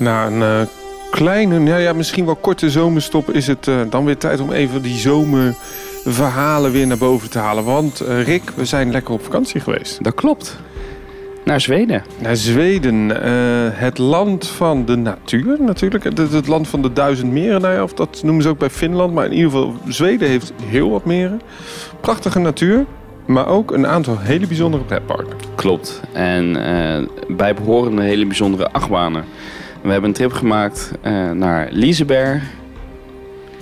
Na 0.00 0.26
een 0.26 0.42
eh, 0.42 0.66
kleine, 1.10 1.58
nou 1.58 1.80
ja, 1.80 1.92
misschien 1.92 2.24
wel 2.24 2.36
korte 2.36 2.70
zomerstop 2.70 3.30
is 3.30 3.46
het 3.46 3.68
eh, 3.68 3.80
dan 3.90 4.04
weer 4.04 4.16
tijd 4.16 4.40
om 4.40 4.52
even 4.52 4.82
die 4.82 4.98
zomerverhalen 4.98 6.72
weer 6.72 6.86
naar 6.86 6.98
boven 6.98 7.30
te 7.30 7.38
halen. 7.38 7.64
Want 7.64 8.00
eh, 8.00 8.22
Rick, 8.22 8.50
we 8.54 8.64
zijn 8.64 8.90
lekker 8.90 9.14
op 9.14 9.24
vakantie 9.24 9.60
geweest. 9.60 10.04
Dat 10.04 10.14
klopt. 10.14 10.56
Naar 11.44 11.60
Zweden. 11.60 12.02
Naar 12.18 12.36
Zweden, 12.36 13.08
het 13.74 13.98
land 13.98 14.46
van 14.46 14.84
de 14.84 14.96
natuur 14.96 15.56
natuurlijk. 15.62 16.04
Het, 16.04 16.18
het 16.18 16.46
land 16.46 16.68
van 16.68 16.82
de 16.82 16.92
duizend 16.92 17.32
meren, 17.32 17.60
nou 17.60 17.74
ja, 17.74 17.82
of 17.82 17.92
dat 17.92 18.20
noemen 18.22 18.42
ze 18.42 18.48
ook 18.48 18.58
bij 18.58 18.70
Finland. 18.70 19.14
Maar 19.14 19.24
in 19.24 19.32
ieder 19.32 19.50
geval, 19.50 19.74
Zweden 19.88 20.28
heeft 20.28 20.52
heel 20.64 20.90
wat 20.90 21.04
meren. 21.04 21.40
Prachtige 22.00 22.38
natuur, 22.38 22.84
maar 23.26 23.46
ook 23.46 23.72
een 23.72 23.86
aantal 23.86 24.18
hele 24.18 24.46
bijzondere 24.46 24.84
pretparken. 24.84 25.36
Klopt. 25.54 26.00
En 26.12 26.56
eh 26.56 27.06
bij 27.36 27.54
behorende 27.54 28.02
hele 28.02 28.26
bijzondere 28.26 28.70
achtbanen. 28.70 29.24
We 29.82 29.90
hebben 29.90 30.08
een 30.08 30.16
trip 30.16 30.32
gemaakt 30.32 30.90
eh, 31.00 31.30
naar 31.30 31.68
Liseberg, 31.70 32.42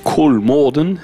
Kolmården 0.02 0.98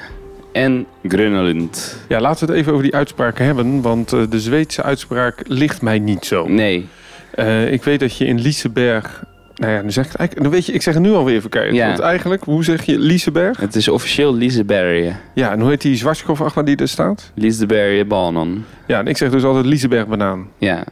en 0.52 0.86
Grönelund. 1.08 1.98
Ja, 2.08 2.20
laten 2.20 2.46
we 2.46 2.52
het 2.52 2.60
even 2.60 2.72
over 2.72 2.84
die 2.84 2.94
uitspraken 2.94 3.44
hebben, 3.44 3.82
want 3.82 4.12
eh, 4.12 4.20
de 4.30 4.40
Zweedse 4.40 4.82
uitspraak 4.82 5.42
ligt 5.46 5.82
mij 5.82 5.98
niet 5.98 6.24
zo. 6.24 6.48
Nee, 6.48 6.88
Eh, 7.34 7.72
ik 7.72 7.84
weet 7.84 8.00
dat 8.00 8.16
je 8.16 8.24
in 8.26 8.40
Liseberg... 8.40 9.24
Nou 9.54 9.72
ja, 9.72 9.82
nu 9.82 9.90
zeg 9.90 10.04
ik 10.04 10.10
het 10.10 10.18
eigenlijk... 10.20 10.48
Dan 10.50 10.58
weet 10.58 10.66
je, 10.66 10.72
ik 10.72 10.82
zeg 10.82 10.94
het 10.94 11.02
nu 11.02 11.12
alweer 11.12 11.40
verkeerd. 11.40 11.74
Ja. 11.74 11.86
Want 11.86 11.98
eigenlijk, 11.98 12.44
hoe 12.44 12.64
zeg 12.64 12.82
je 12.82 12.98
Liseberg? 12.98 13.60
het 13.60 13.76
is 13.76 13.88
officieel 13.88 14.34
Liseberg. 14.34 15.14
Ja, 15.34 15.52
en 15.52 15.60
hoe 15.60 15.70
heet 15.70 15.80
die 15.80 15.96
zwartskoff 15.96 16.52
die 16.52 16.76
er 16.76 16.88
staat? 16.88 17.32
Liseberg 17.34 18.06
banan. 18.06 18.64
Ja, 18.86 18.98
en 18.98 19.06
ik 19.06 19.16
zeg 19.16 19.30
dus 19.30 19.44
altijd 19.44 19.64
Liseberg 19.66 20.06
banaan. 20.06 20.48
Ja, 20.58 20.84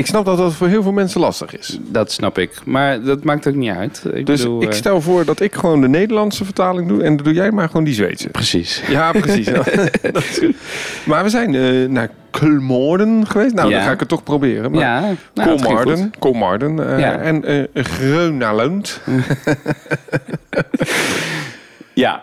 Ik 0.00 0.06
snap 0.06 0.24
dat 0.24 0.36
dat 0.38 0.52
voor 0.54 0.66
heel 0.68 0.82
veel 0.82 0.92
mensen 0.92 1.20
lastig 1.20 1.58
is. 1.58 1.78
dat 1.80 2.12
snap 2.12 2.38
ik. 2.38 2.60
Maar 2.64 3.02
dat 3.02 3.24
maakt 3.24 3.46
ook 3.48 3.54
niet 3.54 3.70
uit. 3.70 4.02
Ik 4.14 4.26
Dus 4.26 4.42
bedoel, 4.42 4.62
ik 4.62 4.68
eh, 4.68 4.74
stel 4.74 5.00
voor 5.00 5.24
dat 5.24 5.40
ik 5.40 5.54
gewoon 5.54 5.80
de 5.80 5.88
Nederlandse 5.88 6.44
vertaling 6.44 6.88
doe... 6.88 7.02
en 7.02 7.16
dan 7.16 7.24
doe 7.24 7.34
jij 7.34 7.50
maar 7.50 7.66
gewoon 7.66 7.84
die 7.84 7.94
Zweedse. 7.94 8.28
Precies. 8.28 8.82
Ja, 8.88 9.12
precies. 9.12 9.48
Maar 11.04 11.22
we 11.22 11.28
zijn 11.28 11.54
eh, 11.54 11.88
naar 11.88 12.08
Kulmoorden 12.30 13.26
geweest. 13.26 13.54
Nou, 13.54 13.68
Ja. 13.68 13.76
dan 13.76 13.84
ga 13.86 13.92
ik 13.92 14.00
het 14.00 14.08
toch 14.08 14.22
proberen. 14.22 14.70
Maar 14.70 14.80
Ja, 14.80 15.14
nou. 15.34 15.48
Kolmarden, 15.60 16.12
Kolmarden 16.18 16.92
eh, 16.92 16.98
Ja. 16.98 17.18
en 17.18 17.68
Grönalund. 17.74 19.00
Ja, 21.94 22.22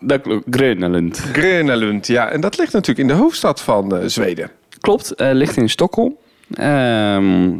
dat 0.00 0.20
klopt. 0.20 0.44
Grönelund. 0.50 1.18
Grönalund, 1.32 2.06
ja. 2.06 2.28
En 2.30 2.40
dat 2.40 2.58
ligt 2.58 2.72
natuurlijk 2.72 3.08
in 3.08 3.14
de 3.16 3.20
hoofdstad 3.22 3.60
van 3.60 4.00
Zweden. 4.06 4.50
Klopt, 4.80 5.14
eh, 5.14 5.28
ligt 5.32 5.56
in 5.56 5.68
Stockholm. 5.68 6.16
Ehm, 6.54 7.56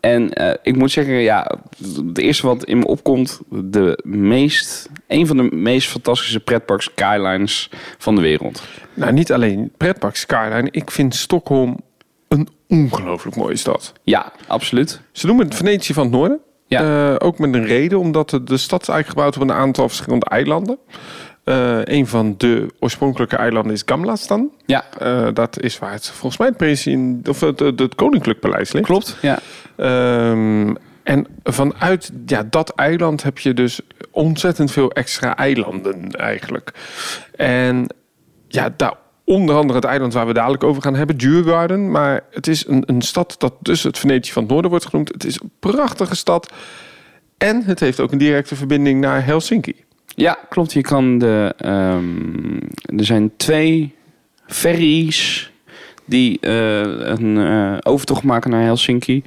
en 0.00 0.32
eh, 0.32 0.54
ik 0.62 0.76
moet 0.76 0.90
zeggen, 0.90 1.14
ja, 1.14 1.58
het 2.06 2.18
eerste 2.18 2.46
wat 2.46 2.64
in 2.64 2.78
me 2.78 2.86
opkomt, 2.86 3.40
de 3.48 4.00
meest, 4.04 4.88
een 5.06 5.26
van 5.26 5.36
de 5.36 5.42
meest 5.42 5.88
fantastische 5.88 6.40
pretpark 6.40 6.80
skylines 6.80 7.70
van 7.98 8.14
de 8.14 8.20
wereld. 8.20 8.62
Nou, 8.94 9.12
niet 9.12 9.32
alleen 9.32 9.72
pretpark 9.76 10.16
Skyline. 10.16 10.68
Ik 10.70 10.90
vind 10.90 11.14
Stockholm 11.14 11.80
een 12.28 12.48
ongelooflijk 12.68 13.36
mooie 13.36 13.56
stad. 13.56 13.92
Ja, 14.02 14.32
absoluut. 14.46 15.00
Ze 15.12 15.26
noemen 15.26 15.46
het 15.46 15.54
Venetië 15.54 15.92
van 15.92 16.02
het 16.02 16.12
Noorden. 16.12 16.40
Ja. 16.66 17.10
Eh, 17.10 17.26
ook 17.26 17.38
met 17.38 17.54
een 17.54 17.66
reden, 17.66 17.98
omdat 17.98 18.30
de, 18.30 18.42
de 18.42 18.56
stad 18.56 18.82
is 18.82 18.88
eigenlijk 18.88 19.18
gebouwd 19.18 19.36
op 19.36 19.42
een 19.42 19.64
aantal 19.64 19.88
verschillende 19.88 20.26
eilanden. 20.26 20.78
Eh, 21.44 21.78
een 21.84 22.06
van 22.06 22.34
de 22.38 22.66
oorspronkelijke 22.78 23.36
eilanden 23.36 23.72
is 23.72 23.82
Gamlastan. 23.86 24.50
Ja, 24.66 24.84
Eh, 24.98 25.28
dat 25.32 25.60
is 25.60 25.78
waar 25.78 25.92
het 25.92 26.06
volgens 26.06 26.36
mij 26.36 26.48
het, 26.48 26.56
president, 26.56 27.28
of 27.28 27.40
het, 27.40 27.58
het, 27.58 27.78
het 27.78 27.94
koninklijk 27.94 28.40
paleis 28.40 28.72
ligt. 28.72 28.86
klopt. 28.86 29.16
Ja. 29.22 29.38
Ehm, 29.76 30.74
en 31.02 31.26
vanuit 31.42 32.12
ja, 32.26 32.42
dat 32.50 32.70
eiland 32.70 33.22
heb 33.22 33.38
je 33.38 33.54
dus 33.54 33.80
ontzettend 34.10 34.70
veel 34.70 34.90
extra 34.90 35.36
eilanden 35.36 36.10
eigenlijk. 36.10 36.72
En 37.36 37.86
ja, 38.48 38.74
daar 38.76 38.94
onder 39.24 39.54
andere 39.56 39.78
het 39.78 39.88
eiland 39.88 40.12
waar 40.12 40.26
we 40.26 40.32
dadelijk 40.32 40.64
over 40.64 40.82
gaan 40.82 40.94
hebben, 40.94 41.16
Djurgården. 41.16 41.90
Maar 41.90 42.24
het 42.30 42.46
is 42.46 42.66
een, 42.66 42.82
een 42.86 43.02
stad 43.02 43.34
dat 43.38 43.54
dus 43.60 43.82
het 43.82 43.98
Venetië 43.98 44.32
van 44.32 44.42
het 44.42 44.50
Noorden 44.52 44.70
wordt 44.70 44.86
genoemd. 44.86 45.08
Het 45.12 45.24
is 45.24 45.40
een 45.40 45.50
prachtige 45.60 46.16
stad. 46.16 46.52
En 47.38 47.62
het 47.64 47.80
heeft 47.80 48.00
ook 48.00 48.12
een 48.12 48.18
directe 48.18 48.56
verbinding 48.56 49.00
naar 49.00 49.24
Helsinki. 49.24 49.84
Ja, 50.20 50.38
klopt. 50.48 50.72
Je 50.72 50.80
kan 50.80 51.18
de, 51.18 51.54
ehm, 51.56 52.98
er 52.98 53.04
zijn 53.04 53.32
twee 53.36 53.94
ferries 54.46 55.52
die 56.04 56.40
eh, 56.40 56.80
een 56.82 57.38
eh, 57.38 57.76
overtocht 57.82 58.22
maken 58.22 58.50
naar 58.50 58.62
Helsinki. 58.62 59.22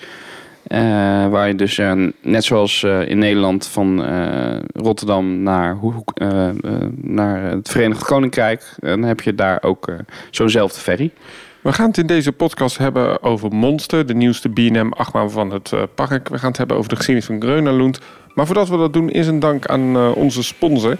Eh, 0.63 0.79
waar 1.27 1.47
je 1.47 1.55
dus 1.55 1.81
net 2.21 2.43
zoals 2.43 2.83
in 2.83 3.17
Nederland 3.17 3.67
van 3.67 4.03
Rotterdam 4.73 5.43
naar, 5.43 5.77
naar 6.95 7.41
het 7.41 7.69
Verenigd 7.69 8.03
Koninkrijk. 8.03 8.75
Dan 8.79 9.03
heb 9.03 9.21
je 9.21 9.35
daar 9.35 9.63
ook 9.63 9.91
zo'nzelfde 10.31 10.79
ferry. 10.79 11.11
We 11.63 11.73
gaan 11.73 11.87
het 11.87 11.97
in 11.97 12.07
deze 12.07 12.31
podcast 12.31 12.77
hebben 12.77 13.23
over 13.23 13.51
Monster, 13.51 14.05
de 14.05 14.13
nieuwste 14.13 14.49
B&M 14.49 14.91
achtbaan 14.97 15.31
van 15.31 15.51
het 15.51 15.71
eh, 15.73 15.81
park. 15.95 16.29
We 16.29 16.37
gaan 16.37 16.49
het 16.49 16.57
hebben 16.57 16.77
over 16.77 16.89
de 16.89 16.95
geschiedenis 16.95 17.29
van 17.29 17.41
Grönalund. 17.41 17.99
Maar 18.33 18.45
voordat 18.45 18.69
we 18.69 18.77
dat 18.77 18.93
doen, 18.93 19.09
is 19.09 19.27
een 19.27 19.39
dank 19.39 19.65
aan 19.65 19.95
eh, 19.95 20.15
onze 20.15 20.43
sponsor. 20.43 20.97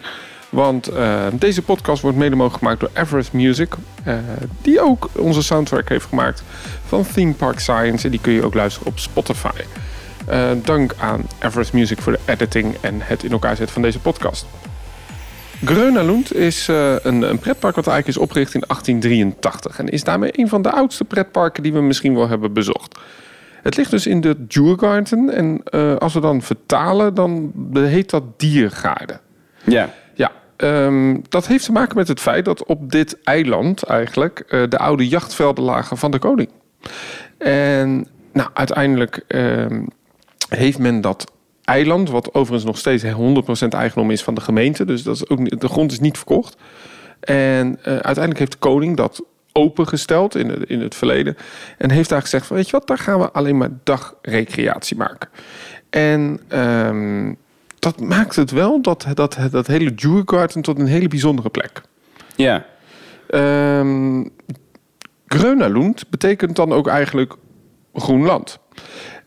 Want 0.49 0.87
eh, 0.87 1.25
deze 1.33 1.61
podcast 1.61 2.01
wordt 2.01 2.17
mede 2.17 2.35
mogelijk 2.35 2.63
gemaakt 2.63 2.79
door 2.79 2.89
Everest 2.93 3.33
Music. 3.33 3.75
die 4.61 4.81
ook 4.81 5.09
onze 5.15 5.43
soundtrack 5.43 5.89
heeft 5.89 6.05
gemaakt 6.05 6.43
van 6.85 7.05
Theme 7.13 7.33
Park 7.33 7.59
Science. 7.59 8.05
En 8.05 8.11
die 8.11 8.21
kun 8.21 8.33
je 8.33 8.43
ook 8.43 8.53
luisteren 8.53 8.87
op 8.87 8.99
Spotify. 8.99 9.61
Dank 10.63 10.93
aan 10.97 11.25
Everest 11.39 11.73
Music 11.73 12.01
voor 12.01 12.11
de 12.11 12.19
editing 12.25 12.75
en 12.81 12.95
het 12.97 13.23
in 13.23 13.31
elkaar 13.31 13.55
zetten 13.55 13.73
van 13.73 13.81
deze 13.81 13.99
podcast. 13.99 14.45
Grönalund 15.65 16.35
is 16.35 16.67
eh, 16.67 16.95
een, 16.95 17.21
een 17.21 17.39
pretpark 17.39 17.75
wat 17.75 17.87
eigenlijk 17.87 18.17
is 18.17 18.23
opgericht 18.23 18.53
in 18.53 18.63
1883 18.67 19.79
en 19.79 19.89
is 19.89 20.03
daarmee 20.03 20.39
een 20.39 20.47
van 20.47 20.61
de 20.61 20.71
oudste 20.71 21.05
pretparken 21.05 21.63
die 21.63 21.73
we 21.73 21.81
misschien 21.81 22.15
wel 22.15 22.27
hebben 22.27 22.53
bezocht. 22.53 22.99
Het 23.61 23.77
ligt 23.77 23.91
dus 23.91 24.07
in 24.07 24.21
de 24.21 24.47
Djurgården 24.47 25.29
en 25.29 25.61
eh, 25.63 25.95
als 25.95 26.13
we 26.13 26.19
dan 26.19 26.41
vertalen, 26.41 27.13
dan 27.13 27.51
heet 27.73 28.09
dat 28.09 28.23
Diergaarden. 28.39 29.19
Ja. 29.63 29.89
Ja, 30.13 30.31
ehm, 30.55 31.17
dat 31.29 31.47
heeft 31.47 31.65
te 31.65 31.71
maken 31.71 31.97
met 31.97 32.07
het 32.07 32.19
feit 32.19 32.45
dat 32.45 32.65
op 32.65 32.91
dit 32.91 33.23
eiland 33.23 33.83
eigenlijk 33.83 34.39
eh, 34.39 34.63
de 34.69 34.77
oude 34.77 35.07
jachtvelden 35.07 35.63
lagen 35.63 35.97
van 35.97 36.11
de 36.11 36.19
koning. 36.19 36.49
En 37.37 38.07
nou, 38.33 38.49
uiteindelijk 38.53 39.23
ehm, 39.27 39.85
heeft 40.49 40.79
men 40.79 41.01
dat 41.01 41.31
eiland, 41.65 42.09
wat 42.09 42.33
overigens 42.33 42.63
nog 42.63 42.77
steeds 42.77 43.03
100% 43.03 43.67
eigendom 43.69 44.11
is 44.11 44.23
van 44.23 44.33
de 44.35 44.41
gemeente, 44.41 44.85
dus 44.85 45.03
dat 45.03 45.15
is 45.15 45.29
ook, 45.29 45.39
niet- 45.39 45.61
de 45.61 45.67
grond 45.67 45.91
is 45.91 45.99
niet 45.99 46.17
verkocht. 46.17 46.55
En 47.19 47.79
eh, 47.83 47.93
uiteindelijk 47.93 48.39
heeft 48.39 48.51
de 48.51 48.57
koning 48.57 48.97
dat 48.97 49.23
opengesteld 49.51 50.35
in 50.35 50.49
het, 50.49 50.69
in 50.69 50.81
het 50.81 50.95
verleden. 50.95 51.37
En 51.77 51.91
heeft 51.91 52.09
daar 52.09 52.21
gezegd 52.21 52.45
van, 52.45 52.55
weet 52.55 52.65
je 52.65 52.71
wat, 52.71 52.87
daar 52.87 52.97
gaan 52.97 53.19
we 53.19 53.31
alleen 53.31 53.57
maar 53.57 53.69
dagrecreatie 53.83 54.97
maken. 54.97 55.29
En 55.89 56.39
ehm, 56.47 57.33
dat 57.79 57.99
maakt 57.99 58.35
het 58.35 58.51
wel 58.51 58.81
dat 58.81 59.05
dat, 59.13 59.37
dat 59.51 59.67
hele 59.67 59.93
Djurgården 59.93 60.61
tot 60.61 60.79
een 60.79 60.85
hele 60.85 61.07
bijzondere 61.07 61.49
plek. 61.49 61.81
Ja. 62.35 62.65
Grönalund 65.27 66.09
betekent 66.09 66.55
dan 66.55 66.73
ook 66.73 66.87
eigenlijk 66.87 67.35
groen 67.93 68.23
land. 68.23 68.59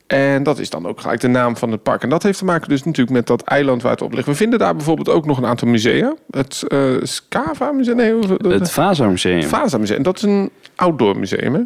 En 0.06 0.42
dat 0.42 0.58
is 0.58 0.70
dan 0.70 0.86
ook 0.86 1.00
gelijk 1.00 1.20
de 1.20 1.28
naam 1.28 1.56
van 1.56 1.70
het 1.70 1.82
park. 1.82 2.02
En 2.02 2.08
dat 2.08 2.22
heeft 2.22 2.38
te 2.38 2.44
maken 2.44 2.68
dus 2.68 2.82
natuurlijk 2.84 3.16
met 3.16 3.26
dat 3.26 3.42
eiland 3.42 3.82
waar 3.82 3.92
het 3.92 4.02
op 4.02 4.12
ligt. 4.12 4.26
We 4.26 4.34
vinden 4.34 4.58
daar 4.58 4.76
bijvoorbeeld 4.76 5.08
ook 5.08 5.26
nog 5.26 5.38
een 5.38 5.46
aantal 5.46 5.68
musea. 5.68 6.14
Het 6.30 6.64
eh 6.68 6.80
Skava 7.02 7.72
Museum, 7.72 7.96
nee, 7.96 8.14
Het 8.52 8.70
Vaza 8.70 9.08
Museum. 9.08 9.42
Vaza 9.42 9.78
Museum. 9.78 10.02
Dat 10.02 10.16
is 10.16 10.22
een 10.22 10.50
outdoor 10.76 11.18
museum, 11.18 11.54
hè? 11.54 11.60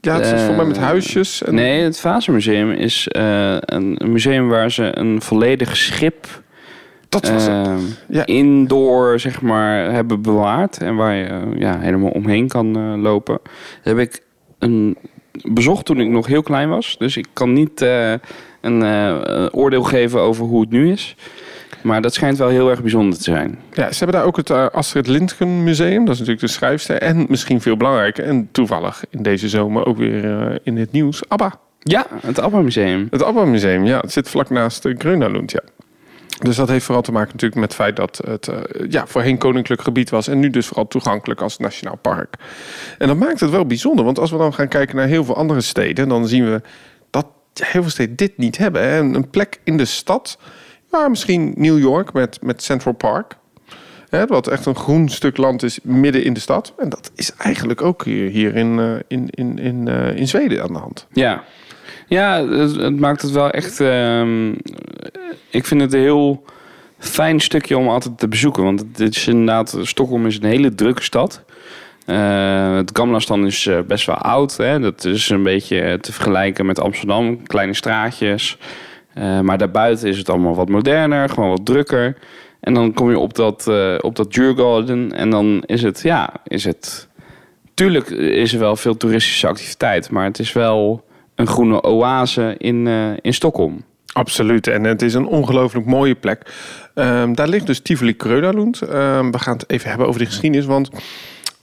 Ja, 0.00 0.14
het 0.20 0.32
is 0.32 0.42
voor 0.42 0.54
mij 0.54 0.64
met 0.64 0.76
Eh, 0.76 0.82
huisjes. 0.82 1.42
En... 1.42 1.54
Nee, 1.54 1.82
het 1.82 2.00
Vaza 2.00 2.32
Museum 2.32 2.70
is 2.70 3.08
eh, 3.08 3.56
een 3.60 3.98
museum 4.04 4.48
waar 4.48 4.70
ze 4.70 4.98
een 4.98 5.22
volledig 5.22 5.76
schip 5.76 6.26
dat 7.08 7.28
was 7.30 7.46
het. 7.46 7.66
eh, 7.66 7.74
Ja. 8.08 8.26
indoor 8.26 9.20
zeg 9.20 9.42
maar 9.42 9.92
hebben 9.92 10.22
bewaard 10.22 10.78
en 10.78 10.96
waar 10.96 11.14
je 11.14 11.24
eh, 11.24 11.42
ja, 11.58 11.78
helemaal 11.78 12.10
omheen 12.10 12.48
kan 12.48 12.76
eh, 12.76 13.02
lopen. 13.02 13.38
Dat 13.42 13.96
heb 13.96 13.98
ik 13.98 14.22
een, 14.58 14.96
bezocht 15.42 15.84
toen 15.84 16.00
ik 16.00 16.08
nog 16.08 16.26
heel 16.26 16.42
klein 16.42 16.68
was, 16.68 16.96
dus 16.98 17.16
ik 17.16 17.26
kan 17.32 17.52
niet 17.52 17.82
eh, 17.82 18.12
een 18.60 18.82
eh, 18.82 19.46
oordeel 19.50 19.82
geven 19.82 20.20
over 20.20 20.44
hoe 20.44 20.60
het 20.60 20.70
nu 20.70 20.90
is. 20.90 21.16
Maar 21.86 22.02
dat 22.02 22.14
schijnt 22.14 22.38
wel 22.38 22.48
heel 22.48 22.70
erg 22.70 22.80
bijzonder 22.80 23.18
te 23.18 23.24
zijn. 23.24 23.58
Ja, 23.72 23.92
ze 23.92 23.98
hebben 23.98 24.16
daar 24.16 24.26
ook 24.26 24.36
het 24.36 24.50
eh, 24.50 24.66
Astrid 24.66 25.06
Lindgren 25.06 25.64
Museum. 25.64 26.04
Dat 26.04 26.14
is 26.14 26.18
natuurlijk 26.20 26.46
de 26.46 26.52
schrijfster. 26.52 26.98
En 26.98 27.26
misschien 27.28 27.60
veel 27.60 27.76
belangrijker. 27.76 28.24
En 28.24 28.48
toevallig 28.52 29.04
in 29.10 29.22
deze 29.22 29.48
zomer 29.48 29.86
ook 29.86 29.96
weer 29.96 30.24
eh, 30.24 30.56
in 30.62 30.76
het 30.76 30.92
nieuws. 30.92 31.28
ABBA. 31.28 31.58
Ja, 31.78 32.06
het 32.20 32.40
ABBA 32.40 32.60
Museum. 32.60 33.06
Het 33.10 33.22
ABBA 33.22 33.44
Museum, 33.44 33.84
ja. 33.84 34.00
Het 34.00 34.12
zit 34.12 34.28
vlak 34.28 34.50
naast 34.50 34.82
de 34.82 34.94
Grönalund, 34.98 35.50
ja. 35.50 35.60
Dus 36.42 36.56
dat 36.56 36.68
heeft 36.68 36.84
vooral 36.84 37.02
te 37.02 37.12
maken 37.12 37.32
natuurlijk 37.32 37.60
met 37.60 37.68
het 37.68 37.80
feit 37.80 37.96
dat 37.96 38.20
het 38.26 38.48
eh, 38.48 38.90
ja, 38.90 39.06
voorheen 39.06 39.38
koninklijk 39.38 39.82
gebied 39.82 40.10
was. 40.10 40.28
En 40.28 40.38
nu 40.38 40.50
dus 40.50 40.66
vooral 40.66 40.88
toegankelijk 40.88 41.40
als 41.40 41.58
nationaal 41.58 41.96
park. 41.96 42.34
En 42.98 43.08
dat 43.08 43.16
maakt 43.16 43.40
het 43.40 43.50
wel 43.50 43.66
bijzonder. 43.66 44.04
Want 44.04 44.18
als 44.18 44.30
we 44.30 44.36
dan 44.36 44.54
gaan 44.54 44.68
kijken 44.68 44.96
naar 44.96 45.06
heel 45.06 45.24
veel 45.24 45.36
andere 45.36 45.60
steden. 45.60 46.08
Dan 46.08 46.28
zien 46.28 46.44
we 46.44 46.62
dat 47.10 47.26
heel 47.54 47.82
veel 47.82 47.90
steden 47.90 48.16
dit 48.16 48.36
niet 48.36 48.58
hebben. 48.58 48.82
Hè? 48.82 48.98
Een, 48.98 49.30
plek 49.30 49.60
in 49.64 49.76
de 49.76 49.84
stad, 49.84 50.38
ja, 50.92 51.08
misschien 51.08 51.54
New 51.56 51.78
York 51.78 52.12
met, 52.12 52.42
met 52.42 52.62
Central 52.62 52.94
Park. 52.94 53.36
Hè, 54.08 54.26
wat 54.26 54.48
echt 54.48 54.66
een 54.66 54.76
groen 54.76 55.08
stuk 55.08 55.36
land 55.36 55.62
is 55.62 55.78
midden 55.82 56.24
in 56.24 56.32
de 56.32 56.40
stad. 56.40 56.74
En 56.78 56.88
dat 56.88 57.10
is 57.14 57.32
eigenlijk 57.34 57.82
ook 57.82 58.04
hier, 58.04 58.30
hier 58.30 58.56
in, 58.56 58.78
eh, 58.78 58.94
in, 59.08 59.30
in, 59.30 59.58
in, 59.58 59.88
eh, 59.88 60.16
in 60.16 60.28
Zweden 60.28 60.62
aan 60.62 60.72
de 60.72 60.78
hand. 60.78 61.06
Ja, 61.12 61.44
ja 62.06 62.48
het, 62.48 63.00
maakt 63.00 63.22
het 63.22 63.30
wel 63.30 63.50
echt. 63.50 63.80
ehm, 63.80 64.52
ik 65.50 65.64
vind 65.64 65.80
het 65.80 65.92
een 65.92 66.00
heel 66.00 66.44
fijn 66.98 67.40
stukje 67.40 67.78
om 67.78 67.88
altijd 67.88 68.18
te 68.18 68.28
bezoeken. 68.28 68.62
Want 68.64 68.84
het 68.94 69.16
is 69.16 69.28
inderdaad, 69.28 69.78
Stockholm 69.82 70.26
is 70.26 70.36
een 70.36 70.48
hele 70.48 70.74
drukke 70.74 71.02
stad. 71.02 71.44
Eh, 72.06 72.76
het 72.76 72.90
Gamlastan 72.92 73.46
is 73.46 73.66
eh, 73.66 73.78
best 73.86 74.06
wel 74.06 74.16
oud. 74.16 74.56
Hè? 74.56 74.80
Dat 74.80 75.04
is 75.04 75.28
een 75.28 75.42
beetje 75.42 75.98
te 76.00 76.12
vergelijken 76.12 76.66
met 76.66 76.80
Amsterdam. 76.80 77.42
Kleine 77.42 77.74
straatjes. 77.74 78.58
Eh, 79.14 79.40
maar 79.40 79.58
daarbuiten 79.58 80.08
is 80.08 80.18
het 80.18 80.30
allemaal 80.30 80.54
wat 80.54 80.68
moderner, 80.68 81.28
gewoon 81.28 81.48
wat 81.48 81.66
drukker. 81.66 82.16
En 82.60 82.74
dan 82.74 82.92
kom 82.92 83.10
je 83.10 83.18
op 83.18 83.34
dat, 83.34 83.68
eh 83.68 83.94
op 84.00 84.16
dat 84.16 84.32
Djurgården 84.32 85.12
en 85.12 85.30
dan 85.30 85.62
is 85.66 85.82
het, 85.82 86.02
ja, 86.02 86.32
is 86.44 86.64
het... 86.64 87.08
Tuurlijk 87.74 88.08
is 88.10 88.52
er 88.52 88.58
wel 88.58 88.76
veel 88.76 88.96
toeristische 88.96 89.46
activiteit, 89.46 90.10
maar 90.10 90.24
het 90.24 90.38
is 90.38 90.52
wel 90.52 91.04
een 91.36 91.46
groene 91.46 91.82
oase 91.82 92.54
in, 92.58 92.86
eh, 92.86 93.10
in 93.20 93.34
Stockholm. 93.34 93.84
Absoluut. 94.12 94.66
En 94.66 94.84
het 94.84 95.02
is 95.02 95.14
een 95.14 95.26
ongelooflijk 95.26 95.86
mooie 95.86 96.14
plek. 96.14 96.54
Ehm, 96.94 97.34
daar 97.34 97.48
ligt 97.48 97.66
dus 97.66 97.80
Tivoli 97.80 98.16
Krönalund. 98.16 98.88
Ehm 98.88 99.30
we 99.30 99.38
gaan 99.38 99.56
het 99.56 99.70
even 99.70 99.88
hebben 99.88 100.06
over 100.06 100.20
de 100.20 100.26
geschiedenis. 100.26 100.66
Want 100.66 100.90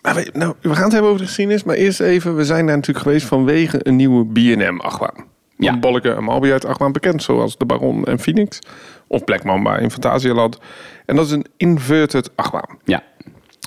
nou, 0.02 0.16
we, 0.16 0.30
nou, 0.34 0.54
we 0.62 0.74
gaan 0.74 0.84
het 0.84 0.92
hebben 0.92 1.10
over 1.10 1.22
de 1.22 1.28
geschiedenis. 1.28 1.64
Maar 1.64 1.76
eerst 1.76 2.00
even, 2.00 2.36
we 2.36 2.46
zijn 2.46 2.66
daar 2.66 2.76
natuurlijk 2.76 3.06
geweest 3.06 3.26
vanwege 3.26 3.80
een 3.88 3.96
nieuwe 3.96 4.26
B&M-achtbaan. 4.26 5.26
Ja. 5.58 5.80
Bolleke 5.80 6.12
en 6.14 6.24
Malby 6.24 6.52
uit 6.52 6.66
achtbaan 6.66 6.92
bekend. 6.92 7.24
Zoals 7.24 7.58
de 7.58 7.66
Baron 7.66 8.06
en 8.06 8.20
Phoenix. 8.20 8.60
Of 9.08 9.24
Black 9.24 9.44
Mamba 9.44 9.78
in 9.78 9.92
Fantasialand. 9.92 10.60
En 11.06 11.16
dat 11.16 11.26
is 11.26 11.32
een 11.32 11.46
inverted 11.58 12.30
achtbaan. 12.36 12.78
Ja, 12.84 13.04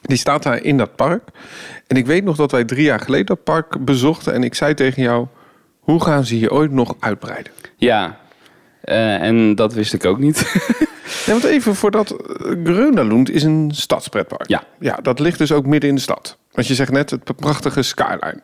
Die 0.02 0.16
staat 0.16 0.42
daar 0.42 0.62
in 0.62 0.76
dat 0.76 0.96
park. 0.96 1.22
En 1.86 1.96
ik 1.96 2.06
weet 2.06 2.24
nog 2.24 2.36
dat 2.36 2.50
wij 2.50 2.64
drie 2.64 2.84
jaar 2.84 3.00
geleden 3.00 3.26
dat 3.26 3.44
park 3.44 3.84
bezochten. 3.84 4.32
En 4.32 4.42
ik 4.42 4.54
zei 4.54 4.74
tegen 4.74 5.02
jou, 5.02 5.26
hoe 5.86 6.02
gaan 6.02 6.24
ze 6.24 6.34
hier 6.34 6.52
ooit 6.52 6.72
nog 6.72 6.96
uitbreiden? 7.00 7.52
ja. 7.76 8.18
Eh, 8.80 9.22
en 9.22 9.54
dat 9.54 9.72
wist 9.72 9.92
ik 9.94 10.04
ook 10.04 10.18
niet. 10.18 10.44
Ja, 11.26 11.32
want 11.32 11.44
even 11.44 11.74
voordat 11.74 12.10
eh, 12.10 12.52
Grönalund 12.64 13.30
is 13.30 13.42
een 13.42 13.70
stadspretpark. 13.74 14.48
Ja. 14.48 14.62
ja, 14.80 14.98
dat 15.02 15.18
ligt 15.18 15.38
dus 15.38 15.52
ook 15.52 15.66
midden 15.66 15.88
in 15.88 15.94
de 15.96 16.00
stad. 16.00 16.36
Want 16.52 16.66
je 16.66 16.74
zegt 16.74 16.92
net, 16.92 17.10
het 17.10 17.36
prachtige 17.36 17.82
skyline. 17.82 18.40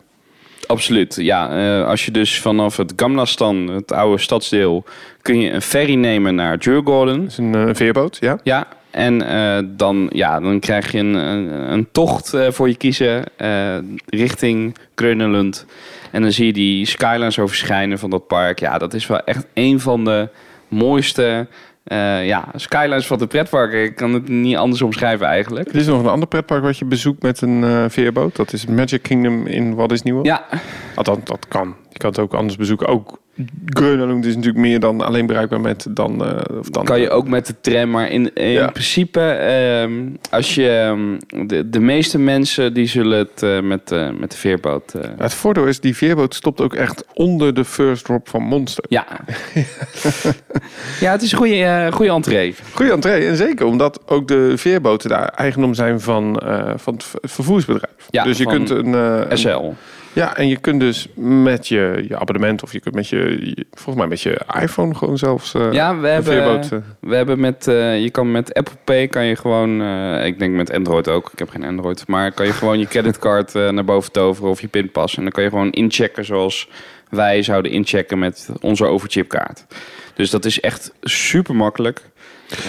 Absoluut, 0.67 1.15
ja. 1.15 1.51
eh, 1.81 1.87
als 1.89 2.05
je 2.05 2.11
dus 2.11 2.41
vanaf 2.41 2.77
het 2.77 2.93
Gamlastan, 2.97 3.57
het 3.69 3.93
oude 3.93 4.23
stadsdeel, 4.23 4.85
kun 5.23 5.41
je 5.41 5.51
een 5.51 5.63
ferry 5.63 5.95
nemen 5.95 6.35
naar 6.35 6.59
Djurgården. 6.59 7.21
Het 7.21 7.31
is 7.31 7.39
een 7.39 7.77
veerboot, 7.77 8.17
ja. 8.21 8.39
Ja, 8.43 8.67
en 8.91 9.19
dan, 9.77 10.11
ja, 10.13 10.41
dan 10.41 10.61
krijg 10.61 10.93
je 10.93 10.99
een, 10.99 11.15
een, 11.15 11.73
een 11.73 11.89
tocht 11.93 12.37
voor 12.49 12.69
je 12.69 12.77
kiezen 12.77 13.25
richting 14.07 14.77
Kreunelund. 14.95 15.67
En 16.13 16.23
dan 16.23 16.33
zie 16.33 16.47
je 16.47 16.53
die 16.53 16.87
skylines 16.87 17.35
zo 17.35 17.47
verschijnen 17.47 17.99
van 17.99 18.11
dat 18.11 18.27
park. 18.27 18.61
Ja, 18.61 18.79
dat 18.79 18.95
is 18.95 19.07
wel 19.07 19.21
echt 19.21 19.47
een 19.55 19.81
van 19.81 20.05
de 20.05 20.29
mooiste 20.69 21.47
eh, 21.85 22.27
ja, 22.27 22.49
skylines 22.55 23.07
van 23.07 23.19
de 23.19 23.27
pretparken. 23.27 23.83
Ik 23.83 23.97
kan 23.97 24.15
het 24.15 24.29
niet 24.29 24.57
anders 24.57 24.83
omschrijven 24.83 25.27
eigenlijk. 25.27 25.69
Er 25.69 25.77
is 25.77 25.87
nog 25.87 26.01
een 26.01 26.09
ander 26.09 26.29
pretpark 26.29 26.63
wat 26.63 26.79
je 26.79 26.85
bezoekt 26.85 27.23
met 27.23 27.41
een 27.41 27.65
eh, 27.65 27.85
veerboot. 27.89 28.37
Dat 28.37 28.53
is 28.53 28.67
Magic 28.67 29.03
Kingdom 29.03 29.47
in 29.47 29.75
Wat 29.75 29.93
is 29.93 30.03
Nieuw. 30.03 30.25
Ja, 30.25 30.45
Althans, 30.95 31.25
dat 31.25 31.49
kan. 31.49 31.77
Je 31.91 31.99
kan 31.99 32.11
het 32.11 32.19
ook 32.19 32.35
anders 32.35 32.57
bezoeken. 32.57 32.87
Ook 32.87 33.21
Grönalund 33.67 34.25
is 34.27 34.35
natuurlijk 34.35 34.65
meer 34.65 34.81
dan 34.81 35.01
alleen 35.01 35.27
bereikbaar 35.27 35.61
met 35.61 35.87
dan... 35.91 36.25
eh, 36.25 36.59
of 36.59 36.69
dan 36.71 36.85
kan 36.85 37.01
je 37.01 37.11
ook 37.11 37.29
met 37.29 37.47
de 37.47 37.55
tram. 37.61 37.91
Maar 37.91 38.11
in, 38.11 38.35
in 38.35 38.49
Ja. 38.51 38.71
principe, 38.71 39.21
ehm, 39.21 39.93
als 40.31 40.55
je... 40.55 40.69
ehm, 40.69 41.47
de, 41.49 41.69
de 41.71 41.81
meeste 41.81 42.19
mensen 42.19 42.75
die 42.75 42.87
zullen 42.87 43.19
het 43.19 43.43
eh, 43.43 43.61
met, 43.61 43.93
eh, 43.93 44.09
met 44.19 44.31
de 44.31 44.37
veerboot... 44.37 44.93
Het 45.19 45.35
voordeel 45.35 45.67
is, 45.67 45.81
die 45.81 45.97
veerboot 45.97 46.35
stopt 46.35 46.61
ook 46.61 46.75
echt 46.75 47.05
onder 47.15 47.55
de 47.55 47.65
first 47.65 48.05
drop 48.05 48.29
van 48.29 48.43
Monster. 48.43 48.85
ja. 48.89 49.07
ja, 51.01 51.11
het 51.13 51.23
is 51.23 51.33
een 51.33 51.39
goede, 51.39 51.89
goede 51.93 52.13
entree. 52.13 52.55
Goeie 52.73 52.93
entree. 52.93 53.27
En 53.27 53.37
zeker 53.37 53.67
omdat 53.67 54.01
ook 54.07 54.29
de 54.29 54.53
veerboten 54.57 55.09
daar 55.09 55.29
eigendom 55.29 55.75
zijn 55.75 56.01
van, 56.01 56.43
van 56.77 56.95
het 56.95 57.05
ver- 57.05 57.21
vervoersbedrijf. 57.23 57.95
Ja, 58.11 58.25
dus 58.25 58.39
je 58.39 58.47
kunt 58.47 58.71
een, 58.71 58.93
een- 58.93 59.39
SL. 59.39 59.71
Ja, 60.15 60.37
en 60.37 60.49
je 60.49 60.57
kunt 60.57 60.81
dus 60.81 61.09
met 61.17 61.69
je, 61.69 62.05
je 62.09 62.19
abonnement 62.19 62.63
of 62.63 62.73
je 62.73 62.81
kunt 62.81 62.95
met 62.95 63.09
je, 63.09 63.39
je- 63.41 63.67
volgens 63.71 63.97
mij 63.97 64.07
met 64.07 64.21
je 64.21 64.41
iPhone 64.61 64.95
gewoon 64.95 65.19
zelfs 65.19 65.55
eh, 65.55 65.73
Ja, 65.73 65.99
we 65.99 66.09
hebben, 66.09 66.33
veerboot. 66.33 66.73
eh, 66.73 66.79
we 67.01 67.15
hebben 67.15 67.41
met, 67.41 67.69
eh, 67.69 68.03
je 68.03 68.11
kan 68.11 68.31
met 68.31 68.55
Apple 68.55 68.77
Pay 68.85 69.09
kan 69.09 69.25
je 69.25 69.37
gewoon, 69.37 69.83
ik 70.25 70.39
denk 70.39 70.55
met 70.55 70.73
Android 70.73 71.09
ook, 71.09 71.31
ik 71.33 71.39
heb 71.39 71.49
geen 71.51 71.65
Android, 71.65 72.05
maar 72.07 72.33
kan 72.33 72.47
je 72.47 72.53
gewoon 72.53 72.79
je 72.79 72.87
creditcard 72.87 73.55
naar 73.55 73.85
boven 73.85 74.13
toveren 74.13 74.51
of 74.51 74.61
je 74.61 74.69
pinpas 74.69 75.17
en 75.17 75.23
dan 75.23 75.33
kan 75.33 75.43
je 75.43 75.49
gewoon 75.49 75.71
inchecken 75.71 76.25
zoals 76.25 76.69
wij 77.11 77.43
zouden 77.43 77.71
inchecken 77.71 78.19
met 78.19 78.49
onze 78.61 78.85
overchipkaart. 78.85 79.65
Dus 80.15 80.31
dat 80.31 80.45
is 80.45 80.61
echt 80.61 80.93
super 81.03 81.55
makkelijk. 81.57 82.01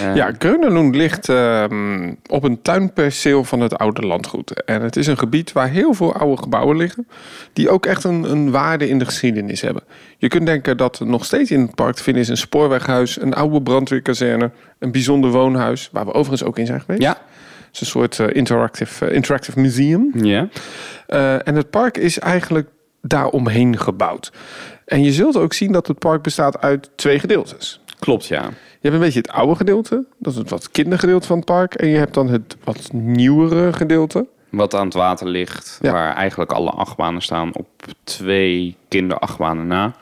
Eh, 0.00 0.16
Ja, 0.16 0.32
Grönalund 0.38 0.94
ligt 0.94 1.28
ehm, 1.28 2.12
op 2.26 2.44
een 2.44 2.62
tuinperceel 2.62 3.44
van 3.44 3.60
het 3.60 3.78
oude 3.78 4.06
landgoed. 4.06 4.64
En 4.64 4.82
het 4.82 4.96
is 4.96 5.06
een 5.06 5.18
gebied 5.18 5.52
waar 5.52 5.68
heel 5.68 5.94
veel 5.94 6.14
oude 6.14 6.42
gebouwen 6.42 6.76
liggen... 6.76 7.08
die 7.52 7.70
ook 7.70 7.86
echt 7.86 8.04
een, 8.04 8.30
een 8.30 8.50
waarde 8.50 8.88
in 8.88 8.98
de 8.98 9.04
geschiedenis 9.04 9.60
hebben. 9.60 9.82
Je 10.18 10.28
kunt 10.28 10.46
denken 10.46 10.76
dat 10.76 10.98
er 10.98 11.06
nog 11.06 11.24
steeds 11.24 11.50
in 11.50 11.60
het 11.60 11.74
park 11.74 11.94
te 11.94 12.02
vinden 12.02 12.22
is... 12.22 12.28
een 12.28 12.36
spoorweghuis, 12.36 13.20
een 13.20 13.34
oude 13.34 13.62
brandweerkazerne... 13.62 14.50
een 14.78 14.92
bijzonder 14.92 15.30
woonhuis, 15.30 15.88
waar 15.92 16.04
we 16.04 16.12
overigens 16.12 16.48
ook 16.48 16.58
in 16.58 16.66
zijn 16.66 16.80
geweest. 16.80 17.02
Ja. 17.02 17.18
Het 17.66 17.74
is 17.74 17.80
een 17.80 17.86
soort 17.86 18.18
eh, 18.18 18.26
interactive, 18.32 19.06
eh, 19.06 19.14
interactive 19.14 19.60
museum. 19.60 20.10
Ja. 20.14 20.48
En 21.44 21.54
het 21.54 21.70
park 21.70 21.96
is 21.96 22.18
eigenlijk 22.18 22.68
daaromheen 23.02 23.78
gebouwd. 23.78 24.32
En 24.84 25.02
je 25.02 25.12
zult 25.12 25.36
ook 25.36 25.52
zien 25.52 25.72
dat 25.72 25.86
het 25.86 25.98
park 25.98 26.22
bestaat 26.22 26.60
uit 26.60 26.90
twee 26.94 27.18
gedeeltes. 27.18 27.80
Klopt, 27.98 28.26
ja. 28.26 28.50
Je 28.84 28.90
hebt 28.90 29.02
een 29.02 29.06
beetje 29.06 29.20
het 29.20 29.30
oude 29.30 29.54
gedeelte, 29.54 30.04
dat 30.18 30.32
is 30.32 30.38
het 30.38 30.50
wat 30.50 30.70
kindergedeelte 30.70 31.26
van 31.26 31.36
het 31.36 31.44
park. 31.44 31.74
En 31.74 31.88
je 31.88 31.96
hebt 31.96 32.14
dan 32.14 32.28
het 32.28 32.56
wat 32.64 32.88
nieuwere 32.92 33.72
gedeelte. 33.72 34.26
Wat 34.50 34.74
aan 34.74 34.84
het 34.84 34.94
water 34.94 35.26
ligt, 35.28 35.78
Ja. 35.82 35.92
waar 35.92 36.14
eigenlijk 36.14 36.52
alle 36.52 36.70
achtbanen 36.70 37.22
staan 37.22 37.54
op 37.56 37.66
twee 38.04 38.76
kinderachtbanen 38.88 39.66
na. 39.66 39.92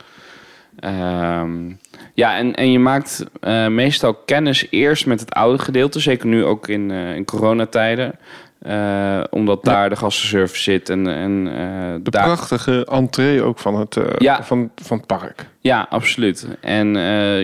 Ehm, 0.79 1.73
ja, 2.15 2.37
en, 2.37 2.55
en 2.55 2.71
je 2.71 2.79
maakt 2.79 3.25
eh, 3.41 3.67
meestal 3.67 4.15
kennis 4.15 4.67
eerst 4.71 5.07
met 5.07 5.21
het 5.21 5.33
oude 5.35 5.63
gedeelte, 5.63 6.01
zeker 6.01 6.27
nu 6.27 6.45
ook 6.45 6.69
in, 6.69 6.91
eh, 6.91 7.15
in 7.15 7.25
coronatijden. 7.25 8.19
Eh, 8.63 9.21
omdat 9.31 9.59
Ja. 9.63 9.73
daar 9.73 9.89
de 9.91 9.97
gastenservice 9.97 10.63
zit 10.63 10.89
en, 10.89 11.07
en 11.07 11.47
eh, 11.47 11.95
De 12.03 12.11
daar... 12.11 12.25
prachtige 12.25 12.87
entree 12.91 13.43
ook 13.43 13.59
van 13.59 13.75
het, 13.79 13.97
eh, 13.97 14.05
Ja. 14.19 14.43
van, 14.45 14.71
van 14.83 14.97
het 14.97 15.07
park. 15.07 15.47
Ja, 15.61 15.87
absoluut. 15.91 16.47
En 16.61 16.89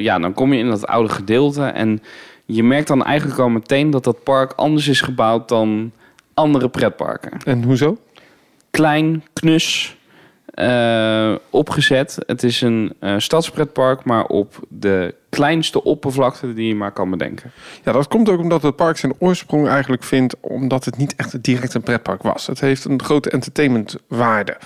ja, 0.02 0.18
dan 0.18 0.32
kom 0.34 0.52
je 0.52 0.58
in 0.58 0.68
dat 0.68 0.86
oude 0.86 1.08
gedeelte 1.08 1.64
en 1.64 2.02
je 2.44 2.62
merkt 2.62 2.88
dan 2.88 3.04
eigenlijk 3.04 3.40
al 3.40 3.48
meteen 3.48 3.90
dat 3.90 4.04
dat 4.04 4.22
park 4.22 4.52
anders 4.52 4.88
is 4.88 5.00
gebouwd 5.00 5.48
dan 5.48 5.92
andere 6.34 6.68
pretparken. 6.68 7.38
En 7.44 7.62
hoezo? 7.62 7.96
klein, 8.70 9.24
knus, 9.32 9.96
opgezet. 11.50 12.18
Het 12.26 12.42
is 12.42 12.60
een 12.60 12.92
stadspretpark, 13.16 14.04
maar 14.04 14.24
op 14.24 14.60
de 14.68 15.14
kleinste 15.38 15.84
oppervlakte 15.84 16.54
die 16.54 16.68
je 16.68 16.74
maar 16.74 16.92
kan 16.92 17.10
bedenken. 17.10 17.50
Ja, 17.84 17.92
dat 17.92 18.08
komt 18.08 18.28
ook 18.28 18.40
omdat 18.40 18.62
het 18.62 18.76
park 18.76 18.96
zijn 18.96 19.14
oorsprong 19.18 19.68
eigenlijk 19.68 20.02
vindt... 20.02 20.34
omdat 20.40 20.84
het 20.84 20.96
niet 20.96 21.14
echt 21.16 21.42
direct 21.42 21.74
een 21.74 21.82
pretpark 21.82 22.22
was. 22.22 22.46
Het 22.46 22.60
heeft 22.60 22.84
een 22.84 23.02
grote 23.02 23.30
entertainmentwaarde. 23.30 24.56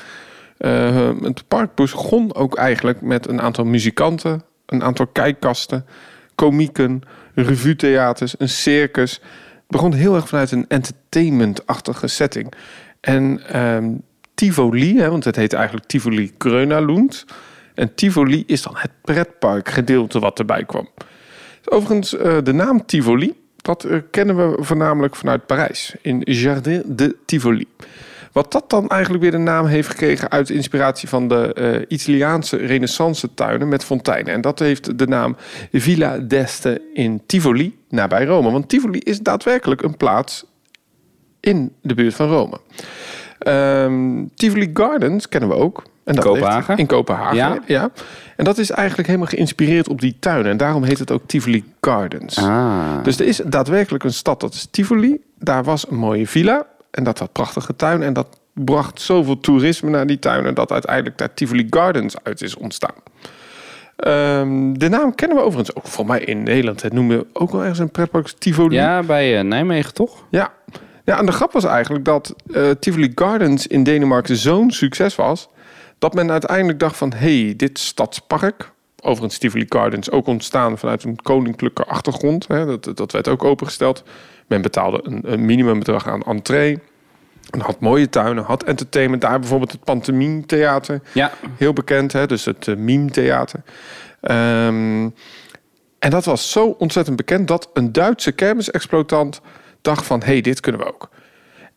Eh, 0.58 1.10
het 1.22 1.48
park 1.48 1.74
begon 1.74 2.34
ook 2.34 2.56
eigenlijk 2.56 3.00
met 3.00 3.28
een 3.28 3.40
aantal 3.40 3.64
muzikanten... 3.64 4.42
een 4.66 4.82
aantal 4.82 5.06
kijkkasten, 5.06 5.86
komieken, 6.34 7.00
revue-theaters, 7.34 8.34
een 8.38 8.48
circus. 8.48 9.12
Het 9.12 9.66
begon 9.66 9.92
heel 9.92 10.14
erg 10.14 10.28
vanuit 10.28 10.50
een 10.50 10.68
entertainment-achtige 10.68 12.06
setting. 12.06 12.52
En 13.00 13.40
ehm, 13.48 13.90
Tivoli, 14.34 14.98
hè, 14.98 15.10
want 15.10 15.24
het 15.24 15.36
heet 15.36 15.52
eigenlijk 15.52 15.86
Tivoli 15.86 16.32
Grönalund... 16.38 17.24
En 17.74 17.94
Tivoli 17.94 18.44
is 18.46 18.62
dan 18.62 18.74
het 18.76 18.90
pretparkgedeelte 19.02 20.18
wat 20.18 20.38
erbij 20.38 20.64
kwam. 20.64 20.88
Overigens, 21.64 22.16
eh, 22.16 22.38
de 22.42 22.52
naam 22.52 22.86
Tivoli, 22.86 23.34
dat 23.56 23.84
eh, 23.84 23.98
kennen 24.10 24.36
we 24.36 24.64
voornamelijk 24.64 25.16
vanuit 25.16 25.46
Parijs. 25.46 25.94
In 26.00 26.20
Jardin 26.20 26.82
de 26.86 27.16
Tivoli. 27.26 27.66
Wat 28.32 28.52
dat 28.52 28.70
dan 28.70 28.88
eigenlijk 28.88 29.22
weer 29.22 29.30
de 29.30 29.38
naam 29.38 29.66
heeft 29.66 29.88
gekregen 29.88 30.30
uit 30.30 30.50
inspiratie 30.50 31.08
van 31.08 31.28
de 31.28 31.54
eh, 31.54 31.80
Italiaanse 31.88 32.56
renaissance 32.56 33.34
tuinen 33.34 33.68
met 33.68 33.84
fonteinen. 33.84 34.34
En 34.34 34.40
dat 34.40 34.58
heeft 34.58 34.98
de 34.98 35.06
naam 35.06 35.36
Villa 35.72 36.18
d'Este 36.18 36.82
in 36.94 37.22
Tivoli, 37.26 37.78
nabij 37.88 38.24
Rome. 38.24 38.50
Want 38.50 38.68
Tivoli 38.68 38.98
is 38.98 39.20
daadwerkelijk 39.20 39.82
een 39.82 39.96
plaats 39.96 40.44
in 41.40 41.72
de 41.82 41.94
buurt 41.94 42.14
van 42.14 42.28
Rome. 42.28 42.60
Ehm, 43.38 44.24
Tivoli 44.34 44.70
Gardens 44.74 45.28
kennen 45.28 45.48
we 45.48 45.54
ook. 45.54 45.82
En 46.04 46.14
dat 46.14 46.24
Kopenhagen? 46.24 46.66
ligt 46.66 46.80
In 46.80 46.86
Kopenhagen, 46.86 47.36
ja. 47.36 47.58
Ja. 47.66 47.90
En 48.36 48.44
dat 48.44 48.58
is 48.58 48.70
eigenlijk 48.70 49.08
helemaal 49.08 49.28
geïnspireerd 49.28 49.88
op 49.88 50.00
die 50.00 50.16
tuinen. 50.20 50.50
En 50.50 50.56
daarom 50.56 50.82
heet 50.82 50.98
het 50.98 51.10
ook 51.10 51.22
Tivoli 51.26 51.64
Gardens. 51.80 52.38
Ah. 52.38 53.02
Dus 53.02 53.18
er 53.18 53.26
is 53.26 53.40
daadwerkelijk 53.46 54.04
een 54.04 54.12
stad, 54.12 54.40
dat 54.40 54.54
is 54.54 54.68
Tivoli. 54.70 55.20
Daar 55.38 55.64
was 55.64 55.90
een 55.90 55.96
mooie 55.96 56.26
villa 56.26 56.66
en 56.90 57.04
dat 57.04 57.18
had 57.18 57.32
prachtige 57.32 57.76
tuin. 57.76 58.02
En 58.02 58.12
dat 58.12 58.40
bracht 58.52 59.00
zoveel 59.00 59.40
toerisme 59.40 59.90
naar 59.90 60.06
die 60.06 60.18
tuinen... 60.18 60.54
dat 60.54 60.72
uiteindelijk 60.72 61.18
daar 61.18 61.34
Tivoli 61.34 61.66
Gardens 61.70 62.14
uit 62.22 62.42
is 62.42 62.56
ontstaan. 62.56 62.94
Ehm, 63.96 64.72
de 64.72 64.88
naam 64.88 65.14
kennen 65.14 65.36
we 65.36 65.42
overigens 65.42 65.76
ook 65.76 65.86
voor 65.86 66.06
mij 66.06 66.20
in 66.20 66.42
Nederland. 66.42 66.82
Het 66.82 66.92
noemen 66.92 67.18
we 67.18 67.26
ook 67.32 67.50
wel 67.50 67.60
ergens 67.60 67.78
een 67.78 67.90
pretpark 67.90 68.28
Tivoli. 68.28 68.74
ja, 68.74 69.02
bij 69.02 69.38
eh, 69.38 69.44
Nijmegen 69.44 69.94
toch? 69.94 70.24
Ja. 70.30 70.52
ja, 71.04 71.18
en 71.18 71.26
de 71.26 71.32
grap 71.32 71.52
was 71.52 71.64
eigenlijk 71.64 72.04
dat 72.04 72.34
eh, 72.52 72.70
Tivoli 72.70 73.12
Gardens 73.14 73.66
in 73.66 73.82
Denemarken 73.82 74.36
zo'n 74.36 74.70
succes 74.70 75.14
was... 75.14 75.48
dat 76.02 76.14
men 76.14 76.30
uiteindelijk 76.30 76.78
dacht 76.78 76.96
van... 76.96 77.12
hé, 77.12 77.44
hey, 77.44 77.56
dit 77.56 77.78
stadspark... 77.78 78.70
Overigens 79.04 79.38
Tivoli 79.38 79.66
Gardens 79.68 80.10
ook 80.10 80.26
ontstaan 80.26 80.78
vanuit 80.78 81.04
een 81.04 81.22
koninklijke 81.22 81.84
achtergrond. 81.84 82.48
Hè, 82.48 82.66
dat, 82.66 82.96
dat 82.96 83.12
werd 83.12 83.28
ook 83.28 83.44
opengesteld. 83.44 84.02
Men 84.46 84.62
betaalde 84.62 85.00
een, 85.02 85.32
een 85.32 85.44
minimumbedrag 85.44 86.08
aan 86.08 86.22
entree. 86.22 86.78
En 87.50 87.60
had 87.60 87.80
mooie 87.80 88.08
tuinen, 88.08 88.44
had 88.44 88.64
entertainment. 88.64 89.22
Daar 89.22 89.38
bijvoorbeeld 89.38 89.72
het 89.72 89.84
Pantomime 89.84 90.46
Theater. 90.46 91.00
Ja. 91.12 91.32
Heel 91.56 91.72
bekend, 91.72 92.12
hè? 92.12 92.26
dus 92.26 92.44
het 92.44 92.66
uh, 92.66 92.76
Mime 92.76 93.10
Theater. 93.10 93.62
Ehm, 94.20 95.08
en 95.98 96.10
dat 96.10 96.24
was 96.24 96.50
zo 96.50 96.66
ontzettend 96.78 97.16
bekend 97.16 97.48
dat 97.48 97.70
een 97.72 97.92
Duitse 97.92 98.32
kermisexploitant 98.32 99.40
dacht 99.80 100.06
van... 100.06 100.20
hé, 100.20 100.26
hey, 100.26 100.40
dit 100.40 100.60
kunnen 100.60 100.80
we 100.80 100.86
ook. 100.86 101.08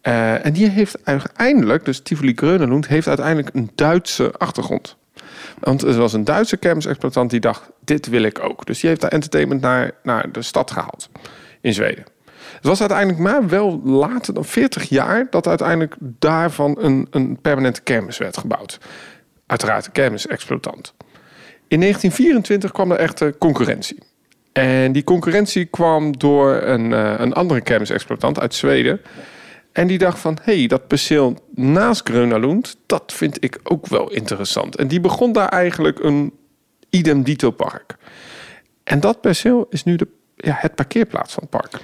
Uh, 0.07 0.45
en 0.45 0.53
die 0.53 0.69
heeft 0.69 0.97
uiteindelijk, 1.03 1.85
dus 1.85 1.99
Tivoli 1.99 2.33
Gröneland... 2.35 2.87
heeft 2.87 3.07
uiteindelijk 3.07 3.55
een 3.55 3.71
Duitse 3.75 4.33
achtergrond. 4.37 4.95
Want 5.59 5.81
er 5.81 5.97
was 5.97 6.13
een 6.13 6.23
Duitse 6.23 6.57
kermisexploitant 6.57 7.29
die 7.29 7.39
dacht... 7.39 7.69
dit 7.79 8.07
wil 8.07 8.23
ik 8.23 8.39
ook. 8.39 8.65
Dus 8.65 8.79
die 8.79 8.89
heeft 8.89 9.01
daar 9.01 9.11
entertainment 9.11 9.61
naar, 9.61 9.91
naar 10.03 10.31
de 10.31 10.41
stad 10.41 10.71
gehaald 10.71 11.09
in 11.61 11.73
Zweden. 11.73 12.05
Het 12.55 12.65
was 12.65 12.79
uiteindelijk 12.79 13.19
maar 13.19 13.47
wel 13.47 13.81
later 13.83 14.33
dan 14.33 14.45
40 14.45 14.89
jaar... 14.89 15.27
dat 15.29 15.47
uiteindelijk 15.47 15.95
daarvan 15.99 16.77
een, 16.79 17.07
een 17.11 17.41
permanente 17.41 17.81
kermis 17.81 18.17
werd 18.17 18.37
gebouwd. 18.37 18.79
Uiteraard 19.45 19.91
kermisexploitant. 19.91 20.93
In 21.67 21.79
1924 21.79 22.71
kwam 22.71 22.91
er 22.91 22.97
echte 22.97 23.35
concurrentie. 23.39 23.97
En 24.51 24.91
die 24.91 25.03
concurrentie 25.03 25.65
kwam 25.65 26.17
door 26.17 26.61
een, 26.61 26.91
uh, 26.91 27.13
een 27.17 27.33
andere 27.33 27.61
kermisexploitant 27.61 28.39
uit 28.39 28.53
Zweden. 28.53 29.01
En 29.75 29.87
die 29.87 29.97
dacht 29.97 30.19
van, 30.19 30.37
hé, 30.41 30.57
hey, 30.57 30.67
dat 30.67 30.87
perceel 30.87 31.37
naast 31.55 32.09
Grönalund, 32.09 32.77
dat 32.85 33.13
vind 33.15 33.43
ik 33.43 33.59
ook 33.63 33.87
wel 33.87 34.11
interessant. 34.11 34.75
En 34.75 34.87
die 34.87 34.99
begon 34.99 35.31
daar 35.31 35.49
eigenlijk 35.49 36.03
een 36.03 36.33
idem 36.89 37.23
dito 37.23 37.51
park. 37.51 37.95
En 38.83 38.99
dat 38.99 39.21
perceel 39.21 39.67
is 39.69 39.83
nu 39.83 39.95
de, 39.95 40.07
ja, 40.35 40.55
het 40.57 40.75
parkeerplaats 40.75 41.33
van 41.33 41.43
het 41.43 41.61
park. 41.61 41.81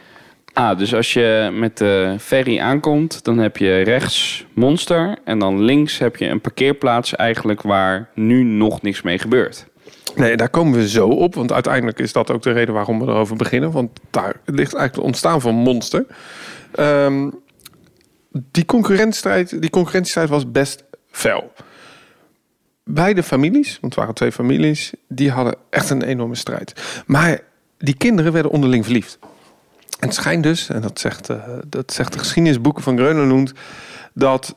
Ah, 0.54 0.78
dus 0.78 0.94
als 0.94 1.14
je 1.14 1.50
met 1.54 1.78
de 1.78 2.16
ferry 2.20 2.60
aankomt, 2.60 3.24
dan 3.24 3.38
heb 3.38 3.58
je 3.58 3.82
rechts 3.82 4.46
Monster. 4.54 5.18
En 5.24 5.40
dan 5.40 5.62
links 5.62 5.98
heb 5.98 6.16
je 6.16 6.28
een 6.28 6.42
parkeerplaats 6.42 7.16
eigenlijk 7.16 7.62
waar 7.62 8.10
nu 8.16 8.44
nog 8.44 8.82
niks 8.82 9.02
mee 9.02 9.20
gebeurt. 9.20 9.66
Nee, 10.16 10.38
daar 10.38 10.50
komen 10.50 10.80
we 10.80 10.90
zo 10.90 11.08
op. 11.08 11.36
Want 11.36 11.52
uiteindelijk 11.52 12.00
is 12.00 12.14
dat 12.14 12.32
ook 12.32 12.42
de 12.42 12.52
reden 12.52 12.74
waarom 12.74 13.00
we 13.00 13.06
erover 13.06 13.36
beginnen. 13.36 13.72
Want 13.72 14.00
daar 14.10 14.36
ligt 14.46 14.74
eigenlijk 14.74 14.96
het 14.96 15.04
ontstaan 15.06 15.42
van 15.42 15.56
Monster. 15.56 16.06
Um, 16.80 17.40
die, 18.32 18.66
concurrentiestrijd, 18.66 19.62
die 19.62 19.70
concurrentiestrijd 19.70 20.30
was 20.30 20.52
best 20.52 20.84
fel. 21.12 21.54
Beide 22.84 23.24
families, 23.24 23.68
want 23.70 23.94
het 23.94 23.96
waren 23.96 24.14
twee 24.14 24.32
families, 24.32 24.94
die 25.08 25.32
hadden 25.32 25.56
echt 25.70 25.90
een 25.90 26.02
enorme 26.02 26.36
strijd. 26.36 27.04
Maar 27.06 27.40
die 27.78 27.96
kinderen 27.96 28.34
werden 28.34 28.52
onderling 28.52 28.84
verliefd. 28.84 29.20
En 30.00 30.08
het 30.08 30.16
schijnt 30.16 30.44
dus, 30.44 30.70
en 30.70 30.82
dat 30.82 31.00
zegt, 31.00 31.30
uh, 31.30 31.44
dat 31.68 31.94
zegt 31.94 32.14
de 32.14 32.20
geschiedenisboeken 32.20 32.84
van 32.84 32.98
Grönelund, 32.98 33.54
dat 34.14 34.56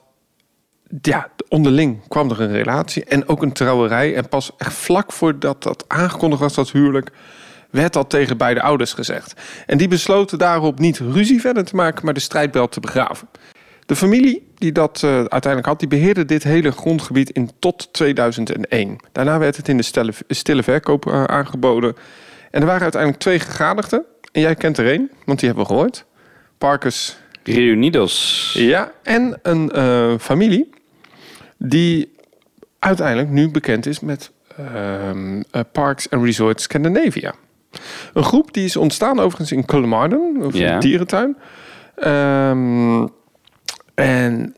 ja, 1.01 1.29
onderling 1.49 2.09
kwam 2.09 2.31
er 2.31 2.41
een 2.41 2.53
relatie 2.53 3.05
en 3.05 3.29
ook 3.29 3.43
een 3.43 3.53
trouwerij. 3.53 4.15
En 4.15 4.29
pas 4.29 4.53
echt 4.59 4.75
vlak 4.75 5.13
voordat 5.13 5.63
dat 5.63 5.85
aangekondigd 5.89 6.43
was, 6.43 6.55
dat 6.55 6.71
huwelijk, 6.71 7.11
werd 7.71 7.93
dat 7.93 8.11
tegen 8.11 8.37
beide 8.37 8.63
ouders 8.63 8.93
gezegd. 8.93 9.41
En 9.67 9.79
die 9.79 9.89
besloten 9.89 10.39
daarop 10.39 10.79
niet 10.79 10.99
ruzie 10.99 11.41
verder 11.41 11.65
te 11.65 11.77
maken, 11.77 12.05
maar 12.05 12.15
de 12.15 12.21
strijdbel 12.21 12.69
te 12.69 12.81
begraven. 12.81 13.29
De 13.87 13.97
familie 13.97 14.47
die 14.55 14.73
dat 14.73 15.03
uh, 15.05 15.11
uiteindelijk 15.11 15.67
had, 15.67 15.79
die 15.79 15.89
beheerde 15.89 16.25
dit 16.25 16.43
hele 16.43 16.71
grondgebied 16.73 17.31
in 17.31 17.51
tot 17.59 17.93
2001. 17.93 18.97
Daarna 19.13 19.39
werd 19.39 19.57
het 19.57 19.69
in 19.69 19.77
de 19.77 19.83
stille, 19.83 20.13
stille 20.29 20.63
verkoop 20.63 21.07
uh, 21.07 21.25
aangeboden. 21.25 21.95
En 22.51 22.61
er 22.61 22.67
waren 22.67 22.83
uiteindelijk 22.83 23.23
twee 23.23 23.39
gegadigden. 23.39 24.05
En 24.33 24.41
jij 24.41 24.55
kent 24.55 24.79
er 24.79 24.87
één, 24.89 25.11
want 25.25 25.39
die 25.39 25.49
hebben 25.49 25.67
we 25.67 25.73
gehoord. 25.75 26.05
Parkers. 26.59 27.17
Reunidos. 27.43 28.51
Ja, 28.59 28.93
en 29.03 29.39
een 29.43 29.71
uh, 29.75 30.15
familie 30.19 30.71
die 31.59 32.13
uiteindelijk 32.79 33.29
nu 33.29 33.51
bekend 33.51 33.87
is 33.87 34.01
met 34.01 34.31
uh, 34.61 35.11
Parks 35.73 36.11
and 36.11 36.25
Resorts 36.25 36.63
Scandinavia. 36.63 37.35
Een 38.13 38.25
groep 38.25 38.53
die 38.55 38.65
is 38.65 38.77
ontstaan 38.77 39.19
overigens 39.21 39.53
in 39.53 39.65
Kulmarden, 39.65 40.37
of 40.43 40.55
Ja. 40.55 40.75
een 40.75 40.81
dierentuin. 40.81 41.37
Ehm, 41.97 43.07
en 43.95 44.57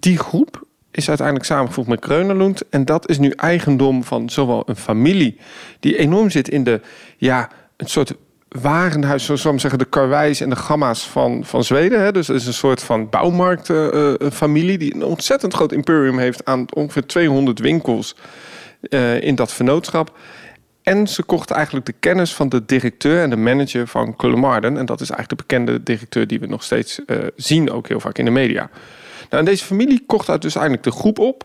die 0.00 0.18
groep 0.18 0.66
is 0.90 1.08
uiteindelijk 1.08 1.46
samengevoegd 1.46 1.88
met 1.88 2.00
Kreunelund. 2.00 2.68
En 2.68 2.84
dat 2.84 3.08
is 3.08 3.18
nu 3.18 3.30
eigendom 3.30 4.04
van 4.04 4.30
zowel 4.30 4.62
een 4.66 4.76
familie 4.76 5.38
die 5.80 5.98
enorm 5.98 6.30
zit 6.30 6.48
in 6.48 6.64
de, 6.64 6.80
ja, 7.16 7.48
een 7.76 7.88
soort 7.88 8.14
warenhuis, 8.48 9.24
zoals 9.24 9.42
we 9.42 9.58
zeggen, 9.58 9.78
de 9.78 9.84
karwijs 9.84 10.40
en 10.40 10.50
de 10.50 10.56
gamma's 10.56 11.06
van, 11.06 11.44
van 11.44 11.64
Zweden. 11.64 12.00
Hè. 12.00 12.12
Dus 12.12 12.26
het 12.26 12.36
is 12.36 12.46
een 12.46 12.52
soort 12.52 12.82
van 12.82 13.08
bouwmarktfamilie 13.10 14.78
die 14.78 14.94
een 14.94 15.04
ontzettend 15.04 15.54
groot 15.54 15.72
imperium 15.72 16.18
heeft 16.18 16.44
aan 16.44 16.64
ongeveer 16.74 17.06
200 17.06 17.58
winkels 17.58 18.16
eh, 18.80 19.22
in 19.22 19.34
dat 19.34 19.52
vennootschap. 19.52 20.18
En 20.88 21.06
ze 21.06 21.22
kochten 21.22 21.56
eigenlijk 21.56 21.86
de 21.86 21.94
kennis 22.00 22.34
van 22.34 22.48
de 22.48 22.64
directeur 22.64 23.22
en 23.22 23.30
de 23.30 23.36
manager 23.36 23.86
van 23.86 24.16
Kulmarden. 24.16 24.76
En 24.76 24.86
dat 24.86 25.00
is 25.00 25.10
eigenlijk 25.10 25.40
de 25.40 25.46
bekende 25.46 25.82
directeur 25.82 26.26
die 26.26 26.40
we 26.40 26.46
nog 26.46 26.62
steeds 26.62 27.00
uh, 27.06 27.16
zien, 27.36 27.70
ook 27.70 27.88
heel 27.88 28.00
vaak 28.00 28.18
in 28.18 28.24
de 28.24 28.30
media. 28.30 28.70
Nou, 29.30 29.42
en 29.42 29.44
deze 29.44 29.64
familie 29.64 30.02
kocht 30.06 30.28
uit 30.28 30.42
dus 30.42 30.54
eigenlijk 30.54 30.84
de 30.84 30.90
groep 30.90 31.18
op. 31.18 31.44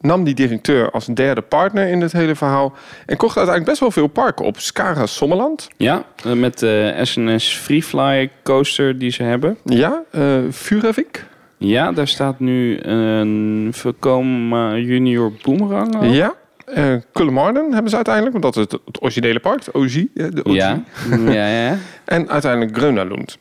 Nam 0.00 0.24
die 0.24 0.34
directeur 0.34 0.90
als 0.90 1.06
derde 1.06 1.40
partner 1.40 1.88
in 1.88 2.00
het 2.00 2.12
hele 2.12 2.34
verhaal. 2.34 2.72
En 3.06 3.16
kocht 3.16 3.36
uiteindelijk 3.36 3.64
best 3.64 3.80
wel 3.80 3.90
veel 3.90 4.06
parken 4.06 4.44
op. 4.44 4.58
Skara 4.58 5.06
Sommerland. 5.06 5.68
Ja, 5.76 6.04
eh, 6.24 6.32
met 6.32 6.58
de 6.58 6.94
SNS 7.02 7.56
Freefly 7.56 8.30
coaster 8.42 8.98
die 8.98 9.10
ze 9.10 9.22
hebben. 9.22 9.58
Ja, 9.64 10.02
uh, 10.12 10.38
Furavik. 10.50 11.26
Ja, 11.58 11.92
daar 11.92 12.08
staat 12.08 12.40
nu 12.40 12.80
een 12.80 13.68
Vekoma 13.72 14.76
Junior 14.76 15.32
Boomerang. 15.42 16.14
Ja, 16.14 16.34
uh, 16.76 17.44
hebben 17.44 17.88
ze 17.88 17.96
uiteindelijk, 17.96 18.38
want 18.38 18.54
dat 18.54 18.56
is 18.56 18.78
het, 18.84 19.02
originele 19.02 19.40
park, 19.40 19.64
de 19.64 19.72
OG. 19.72 19.92
De 20.14 20.44
OG. 20.44 20.54
Ja. 20.54 20.82
ja, 21.26 21.46
ja. 21.46 21.78
en 22.04 22.28
uiteindelijk 22.28 22.76
Grönalund. 22.76 23.38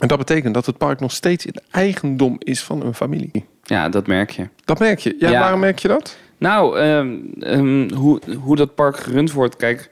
En 0.00 0.08
dat 0.08 0.18
betekent 0.18 0.54
dat 0.54 0.66
het 0.66 0.78
park 0.78 1.00
nog 1.00 1.12
steeds 1.12 1.46
in 1.46 1.54
eigendom 1.70 2.36
is 2.38 2.62
van 2.62 2.82
een 2.82 2.94
familie. 2.94 3.44
Ja, 3.62 3.88
dat 3.88 4.06
merk 4.06 4.30
je. 4.30 4.48
Dat 4.64 4.78
merk 4.78 4.98
je. 4.98 5.16
Ja, 5.18 5.30
Ja. 5.30 5.40
waarom 5.40 5.60
merk 5.60 5.78
je 5.78 5.88
dat? 5.88 6.16
Nou, 6.38 6.78
ehm, 6.78 7.16
ehm, 7.40 7.92
hoe, 7.94 8.20
hoe 8.42 8.56
dat 8.56 8.74
park 8.74 8.96
gerund 8.96 9.32
wordt. 9.32 9.56
Kijk, 9.56 9.88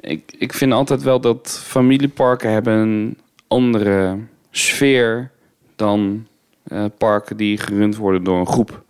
ik, 0.00 0.32
ik 0.38 0.52
vind 0.52 0.72
altijd 0.72 1.02
wel 1.02 1.20
dat 1.20 1.60
familieparken 1.64 2.52
hebben 2.52 2.74
een 2.74 3.18
andere 3.48 4.16
sfeer 4.50 5.30
dan 5.76 6.26
eh, 6.62 6.84
parken 6.98 7.36
die 7.36 7.58
gerund 7.58 7.96
worden 7.96 8.24
door 8.24 8.38
een 8.38 8.46
groep. 8.46 8.82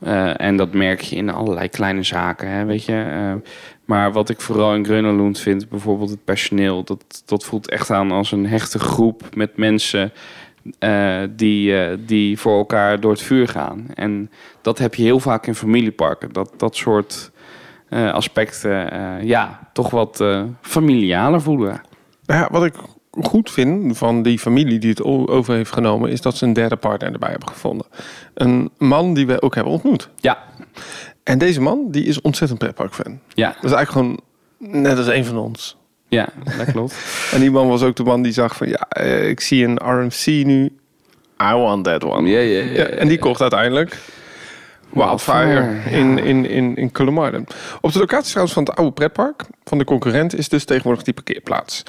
Eh, 0.00 0.40
en 0.40 0.56
dat 0.56 0.72
merk 0.72 1.00
je 1.00 1.16
in 1.16 1.30
allerlei 1.30 1.68
kleine 1.68 2.02
zaken, 2.02 2.48
hè, 2.48 2.64
weet 2.64 2.84
je. 2.84 3.02
Eh, 3.02 3.50
maar 3.84 4.12
wat 4.12 4.28
ik 4.28 4.40
vooral 4.40 4.74
in 4.74 4.84
Grönalund 4.84 5.38
vind, 5.38 5.68
bijvoorbeeld 5.68 6.10
het 6.10 6.24
personeel... 6.24 6.84
Dat, 6.84 7.22
dat 7.26 7.44
voelt 7.44 7.70
echt 7.70 7.90
aan 7.90 8.10
als 8.10 8.32
een 8.32 8.46
hechte 8.46 8.78
groep 8.78 9.22
met 9.34 9.56
mensen... 9.56 10.12
eh, 10.78 11.22
die, 11.30 12.04
die 12.04 12.38
voor 12.38 12.58
elkaar 12.58 13.00
door 13.00 13.10
het 13.10 13.22
vuur 13.22 13.48
gaan. 13.48 13.86
En 13.94 14.30
dat 14.62 14.78
heb 14.78 14.94
je 14.94 15.02
heel 15.02 15.20
vaak 15.20 15.46
in 15.46 15.54
familieparken. 15.54 16.32
Dat, 16.32 16.52
dat 16.56 16.76
soort 16.76 17.32
aspecten, 17.90 18.90
ja, 19.26 19.70
toch 19.72 19.90
wat 19.90 20.24
familialer 20.60 21.40
voelen. 21.40 21.80
Ja, 22.22 22.48
wat 22.50 22.64
ik 22.64 22.74
goed 23.22 23.50
vind 23.50 23.98
van 23.98 24.22
die 24.22 24.38
familie 24.38 24.78
die 24.78 24.90
het 24.90 25.02
over 25.02 25.54
heeft 25.54 25.72
genomen... 25.72 26.10
is 26.10 26.20
dat 26.20 26.36
ze 26.36 26.44
een 26.44 26.52
derde 26.52 26.76
partner 26.76 27.12
erbij 27.12 27.30
hebben 27.30 27.48
gevonden. 27.48 27.86
Een 28.34 28.70
man 28.78 29.14
die 29.14 29.26
we 29.26 29.42
ook 29.42 29.54
hebben 29.54 29.72
ontmoet. 29.72 30.08
Ja, 30.16 30.38
En 31.22 31.38
deze 31.38 31.60
man 31.60 31.90
die 31.90 32.04
is 32.04 32.20
ontzettend 32.20 32.58
pretparkfan. 32.58 33.20
ja, 33.28 33.46
Dat 33.60 33.64
is 33.70 33.72
eigenlijk 33.72 33.90
gewoon 33.90 34.20
net 34.82 34.96
als 34.96 35.06
een 35.06 35.24
van 35.24 35.38
ons. 35.38 35.76
ja, 36.08 36.28
dat 36.56 36.70
klopt. 36.72 36.94
En 37.34 37.40
die 37.40 37.50
man 37.50 37.68
was 37.68 37.82
ook 37.82 37.96
de 37.96 38.04
man 38.04 38.22
die 38.22 38.32
zag 38.32 38.56
van... 38.56 38.68
ja, 38.68 38.86
eh, 38.88 39.28
ik 39.28 39.40
zie 39.40 39.64
een 39.64 39.78
RMC 39.78 40.26
nu. 40.26 40.64
I 41.42 41.52
want 41.54 41.84
that 41.84 42.04
one. 42.04 42.28
Ja, 42.28 42.38
ja, 42.40 42.62
ja, 42.62 42.84
en 42.84 43.08
die 43.08 43.18
kocht 43.18 43.40
uiteindelijk 43.40 43.98
Wildfire 44.94 45.80
in, 45.90 46.18
in, 46.18 46.46
in, 46.48 46.76
in. 46.76 47.46
Op 47.80 47.92
de 47.92 47.98
locatie 47.98 48.28
trouwens 48.28 48.54
van 48.54 48.64
het 48.64 48.76
oude 48.76 48.92
pretpark 48.92 49.44
van 49.64 49.78
de 49.78 49.84
concurrent 49.84 50.36
is 50.38 50.48
dus 50.48 50.64
tegenwoordig 50.64 51.02
die 51.04 51.14
parkeerplaats. 51.14 51.82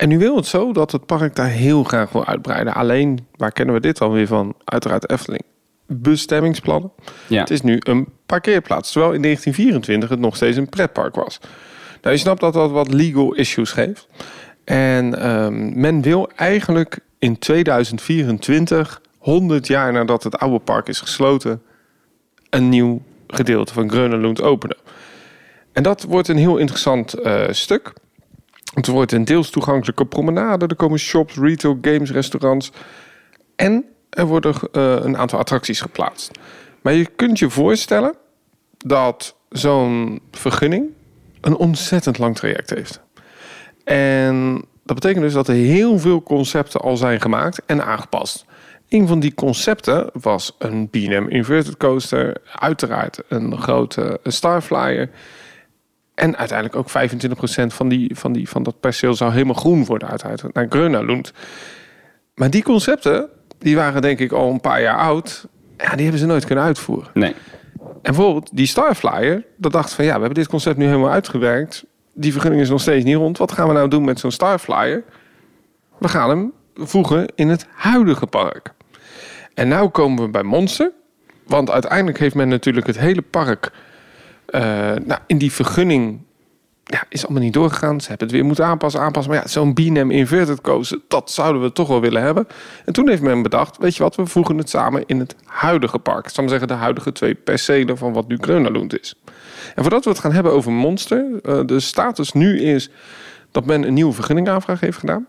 En 0.00 0.08
nu 0.08 0.18
wil 0.18 0.36
het 0.36 0.46
zo 0.46 0.72
dat 0.72 0.92
het 0.92 1.06
park 1.06 1.34
daar 1.36 1.48
heel 1.48 1.84
graag 1.84 2.12
wil 2.12 2.26
uitbreiden. 2.26 2.74
Alleen, 2.74 3.26
waar 3.36 3.52
kennen 3.52 3.74
we 3.74 3.80
dit 3.80 3.98
dan 3.98 4.12
weer 4.12 4.26
van? 4.26 4.54
Uiteraard 4.64 5.10
Efteling. 5.10 5.42
Bestemmingsplannen. 5.86 6.92
Ja. 7.26 7.40
Het 7.40 7.50
is 7.50 7.60
nu 7.60 7.76
een 7.78 8.08
parkeerplaats. 8.26 8.92
Terwijl 8.92 9.12
in 9.12 9.22
1924 9.22 10.08
het 10.08 10.18
nog 10.18 10.36
steeds 10.36 10.56
een 10.56 10.68
pretpark 10.68 11.14
was. 11.14 11.40
Nou, 12.02 12.14
je 12.14 12.20
snapt 12.20 12.40
dat 12.40 12.52
dat 12.52 12.70
wat 12.70 12.92
legal 12.92 13.34
issues 13.34 13.72
geeft. 13.72 14.08
En 14.64 15.20
ehm, 15.20 15.80
men 15.80 16.02
wil 16.02 16.30
eigenlijk 16.36 16.98
in 17.18 17.38
2024, 17.38 19.00
100 19.18 19.66
jaar 19.66 19.92
nadat 19.92 20.22
het 20.22 20.38
oude 20.38 20.58
park 20.58 20.88
is 20.88 21.00
gesloten, 21.00 21.62
een 22.50 22.68
nieuw 22.68 23.02
gedeelte 23.26 23.72
van 23.72 23.90
Grönelund 23.90 24.42
openen. 24.42 24.76
En 25.72 25.82
dat 25.82 26.02
wordt 26.02 26.28
een 26.28 26.38
heel 26.38 26.56
interessant 26.56 27.14
eh, 27.14 27.44
stuk. 27.50 27.92
Het 28.74 28.86
wordt 28.86 29.12
een 29.12 29.24
deels 29.24 29.50
toegankelijke 29.50 30.06
promenade. 30.06 30.66
Er 30.66 30.76
komen 30.76 30.98
shops, 30.98 31.36
retail, 31.36 31.78
games, 31.80 32.10
restaurants. 32.10 32.72
En 33.56 33.84
er 34.10 34.26
worden 34.26 34.54
eh, 34.72 34.96
een 35.00 35.16
aantal 35.16 35.38
attracties 35.38 35.80
geplaatst. 35.80 36.30
Maar 36.82 36.92
je 36.92 37.06
kunt 37.16 37.38
je 37.38 37.50
voorstellen 37.50 38.14
dat 38.76 39.36
zo'n 39.48 40.20
vergunning 40.30 40.86
een 41.40 41.56
ontzettend 41.56 42.18
lang 42.18 42.36
traject 42.36 42.70
heeft. 42.70 43.00
En 43.84 44.64
dat 44.84 44.94
betekent 44.94 45.22
dus 45.22 45.32
dat 45.32 45.48
er 45.48 45.54
heel 45.54 45.98
veel 45.98 46.22
concepten 46.22 46.80
al 46.80 46.96
zijn 46.96 47.20
gemaakt 47.20 47.62
en 47.66 47.84
aangepast. 47.84 48.44
Een 48.88 49.06
van 49.06 49.20
die 49.20 49.34
concepten 49.34 50.10
was 50.12 50.56
een 50.58 50.88
B&M 50.88 51.26
Inverted 51.28 51.76
Coaster. 51.76 52.36
Uiteraard 52.54 53.22
een 53.28 53.58
grote 53.58 54.20
Starflyer. 54.24 55.10
En 56.20 56.36
uiteindelijk 56.36 56.78
ook 56.78 56.88
25% 56.88 57.66
van, 57.66 57.88
die, 57.88 58.16
van, 58.16 58.32
die, 58.32 58.48
van 58.48 58.62
dat 58.62 58.80
perceel 58.80 59.14
zou 59.14 59.32
helemaal 59.32 59.54
groen 59.54 59.84
worden 59.84 60.08
uiteraard 60.08 60.54
naar 60.54 60.66
Grönalund. 60.68 61.32
Maar 62.34 62.50
die 62.50 62.62
concepten, 62.62 63.28
die 63.58 63.76
waren 63.76 64.02
denk 64.02 64.18
ik 64.18 64.32
al 64.32 64.50
een 64.50 64.60
paar 64.60 64.82
jaar 64.82 64.96
oud. 64.96 65.46
Ja, 65.76 65.90
die 65.90 66.02
hebben 66.02 66.18
ze 66.18 66.26
nooit 66.26 66.44
kunnen 66.44 66.64
uitvoeren. 66.64 67.10
Nee. 67.14 67.34
En 67.80 68.00
bijvoorbeeld 68.02 68.50
die 68.52 68.66
Starflyer, 68.66 69.44
dat 69.56 69.72
dacht 69.72 69.92
van 69.92 70.04
ja, 70.04 70.12
we 70.12 70.18
hebben 70.18 70.38
dit 70.38 70.48
concept 70.48 70.76
nu 70.76 70.86
helemaal 70.86 71.10
uitgewerkt. 71.10 71.84
Die 72.14 72.32
vergunning 72.32 72.62
is 72.62 72.68
nog 72.68 72.80
steeds 72.80 73.04
niet 73.04 73.16
rond. 73.16 73.38
Wat 73.38 73.52
gaan 73.52 73.68
we 73.68 73.74
nou 73.74 73.88
doen 73.88 74.04
met 74.04 74.18
zo'n 74.18 74.30
Starflyer? 74.30 75.04
We 75.98 76.08
gaan 76.08 76.28
hem 76.28 76.52
voegen 76.74 77.26
in 77.34 77.48
het 77.48 77.66
huidige 77.74 78.26
park. 78.26 78.72
En 79.54 79.68
nu 79.68 79.88
komen 79.88 80.24
we 80.24 80.30
bij 80.30 80.42
Monster. 80.42 80.92
Want 81.46 81.70
uiteindelijk 81.70 82.18
heeft 82.18 82.34
men 82.34 82.48
natuurlijk 82.48 82.86
het 82.86 82.98
hele 82.98 83.22
park 83.22 83.72
uh, 84.50 84.60
nou, 85.04 85.20
in 85.26 85.38
die 85.38 85.52
vergunning 85.52 86.20
ja, 86.90 87.04
is 87.08 87.24
allemaal 87.24 87.42
niet 87.42 87.52
doorgegaan. 87.52 88.00
Ze 88.00 88.08
hebben 88.08 88.26
het 88.26 88.36
weer 88.36 88.44
moeten 88.44 88.64
aanpassen, 88.64 89.00
aanpassen. 89.00 89.32
Maar 89.32 89.42
ja, 89.42 89.48
zo'n 89.48 89.74
BNM 89.74 90.10
inverted 90.10 90.60
coaster, 90.60 90.98
dat 91.08 91.30
zouden 91.30 91.62
we 91.62 91.72
toch 91.72 91.88
wel 91.88 92.00
willen 92.00 92.22
hebben. 92.22 92.46
En 92.84 92.92
toen 92.92 93.08
heeft 93.08 93.22
men 93.22 93.42
bedacht, 93.42 93.78
weet 93.78 93.96
je 93.96 94.02
wat, 94.02 94.16
we 94.16 94.26
voegen 94.26 94.58
het 94.58 94.70
samen 94.70 95.02
in 95.06 95.18
het 95.18 95.36
huidige 95.44 95.98
park. 95.98 96.24
Ik 96.24 96.30
zou 96.30 96.40
maar 96.40 96.58
zeggen, 96.58 96.76
de 96.76 96.82
huidige 96.82 97.12
twee 97.12 97.34
percelen 97.34 97.98
van 97.98 98.12
wat 98.12 98.28
nu 98.28 98.36
Grönalund 98.40 99.00
is. 99.00 99.14
En 99.74 99.82
voordat 99.82 100.04
we 100.04 100.10
het 100.10 100.18
gaan 100.18 100.32
hebben 100.32 100.52
over 100.52 100.72
Monster, 100.72 101.26
uh, 101.42 101.60
de 101.66 101.80
status 101.80 102.32
nu 102.32 102.60
is 102.60 102.90
dat 103.50 103.66
men 103.66 103.82
een 103.82 103.94
nieuwe 103.94 104.12
vergunningaanvraag 104.12 104.80
heeft 104.80 104.98
gedaan. 104.98 105.26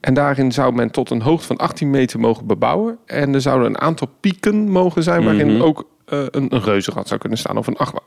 En 0.00 0.14
daarin 0.14 0.52
zou 0.52 0.72
men 0.72 0.90
tot 0.90 1.10
een 1.10 1.22
hoogte 1.22 1.46
van 1.46 1.56
18 1.56 1.90
meter 1.90 2.20
mogen 2.20 2.46
bebouwen. 2.46 2.98
En 3.06 3.34
er 3.34 3.40
zouden 3.40 3.68
een 3.68 3.80
aantal 3.80 4.08
pieken 4.20 4.70
mogen 4.70 5.02
zijn 5.02 5.24
waarin 5.24 5.48
mm 5.48 5.54
-hmm. 5.54 5.62
ook 5.62 5.86
uh, 6.12 6.20
een, 6.30 6.54
een 6.54 6.62
reuzenrad 6.62 7.08
zou 7.08 7.20
kunnen 7.20 7.38
staan 7.38 7.56
of 7.56 7.66
een 7.66 7.76
achtbaan. 7.76 8.04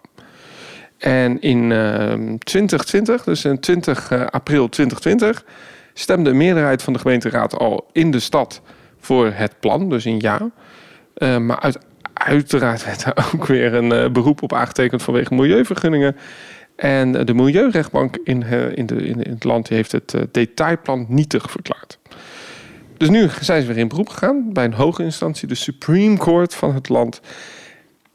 En 1.04 1.42
in 1.42 1.70
uh, 1.70 2.14
2020, 2.40 3.24
dus 3.24 3.46
in 3.46 3.60
20 3.60 4.12
uh, 4.12 4.26
april 4.26 4.70
2020, 4.70 5.46
stemde 5.94 6.30
een 6.30 6.38
meerderheid 6.38 6.84
van 6.84 6.94
de 6.94 7.00
gemeenteraad 7.00 7.58
al 7.58 7.90
in 7.92 8.12
de 8.12 8.20
stad 8.20 8.62
voor 9.00 9.32
het 9.34 9.60
plan, 9.60 9.90
dus 9.90 10.06
in 10.06 10.20
ja. 10.20 10.52
Uh, 11.18 11.38
maar 11.38 11.60
uit, 11.60 11.78
uiteraard 12.14 12.86
werd 12.86 13.04
er 13.04 13.14
ook 13.34 13.46
weer 13.46 13.74
een 13.74 13.94
uh, 13.94 14.10
beroep 14.10 14.42
op 14.42 14.54
aangetekend 14.54 15.04
vanwege 15.04 15.34
milieuvergunningen. 15.34 16.16
En 16.76 17.26
de 17.26 17.34
Milieurechtbank 17.34 18.18
in, 18.24 18.44
in, 18.76 18.86
de, 18.86 18.96
in, 18.96 19.20
het 19.20 19.44
land 19.44 19.68
heeft 19.68 19.92
het 19.92 20.16
detailplan 20.32 21.06
nietig 21.10 21.52
verklaard. 21.52 22.00
Dus 22.98 23.10
nu 23.10 23.30
zijn 23.42 23.62
ze 23.62 23.68
weer 23.68 23.78
in 23.78 23.88
beroep 23.88 24.10
gegaan 24.10 24.54
bij 24.54 24.66
een 24.66 24.74
hoge 24.74 25.04
instantie, 25.04 25.48
de 25.48 25.56
Supreme 25.56 26.18
Court 26.18 26.56
van 26.56 26.74
het 26.74 26.90
land. 26.90 27.22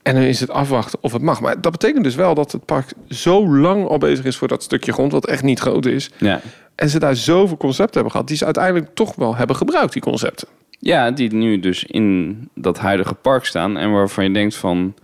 En 0.09 0.15
dan 0.15 0.23
is 0.23 0.41
het 0.41 0.51
afwachten 0.51 0.99
of 1.03 1.13
het 1.13 1.23
mag. 1.23 1.41
Maar 1.41 1.61
dat 1.61 1.73
betekent 1.73 2.05
dus 2.05 2.15
wel 2.15 2.35
dat 2.35 2.53
het 2.53 2.65
park 2.65 2.93
zo 3.09 3.49
lang 3.49 3.89
al 3.89 3.99
bezig 3.99 4.25
is 4.25 4.37
voor 4.37 4.49
dat 4.49 4.63
stukje 4.63 4.93
grond, 4.93 5.13
wat 5.13 5.27
echt 5.27 5.43
niet 5.43 5.59
groot 5.59 5.87
is. 5.87 6.11
Ja. 6.17 6.41
En 6.75 6.89
ze 6.89 6.99
daar 6.99 7.17
zoveel 7.17 7.57
concepten 7.57 7.95
hebben 7.95 8.13
gehad, 8.13 8.29
die 8.29 8.37
ze 8.37 8.45
uiteindelijk 8.45 8.95
toch 8.95 9.15
wel 9.15 9.37
hebben 9.37 9.57
gebruikt, 9.57 9.93
die 9.93 10.03
concepten. 10.03 10.49
Ja, 10.71 11.11
die 11.11 11.35
nu 11.35 11.61
dus 11.61 11.85
in 11.85 12.49
dat 12.55 12.79
huidige 12.79 13.15
park 13.15 13.45
staan 13.45 13.77
en 13.77 13.93
waarvan 13.93 14.25
je 14.25 14.31
denkt 14.31 14.55
van, 14.55 14.95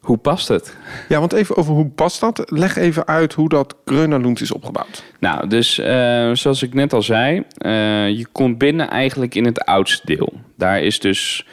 hoe 0.00 0.16
past 0.16 0.48
het? 0.48 0.76
Ja, 1.08 1.18
want 1.18 1.32
even 1.32 1.56
over 1.56 1.74
hoe 1.74 1.88
past 1.88 2.20
dat? 2.20 2.42
Leg 2.44 2.76
even 2.76 3.06
uit 3.06 3.32
hoe 3.32 3.48
dat 3.48 3.74
Grönalund 3.84 4.40
is 4.40 4.52
opgebouwd. 4.52 5.04
Nou, 5.18 5.48
dus 5.48 5.78
uh, 5.78 5.86
zoals 6.32 6.62
ik 6.62 6.74
net 6.74 6.92
al 6.92 7.02
zei, 7.02 7.36
uh, 7.58 8.08
je 8.08 8.26
komt 8.32 8.58
binnen 8.58 8.90
eigenlijk 8.90 9.34
in 9.34 9.44
het 9.44 9.64
oudste 9.64 10.06
deel. 10.06 10.32
Daar 10.56 10.82
is 10.82 11.00
dus 11.00 11.46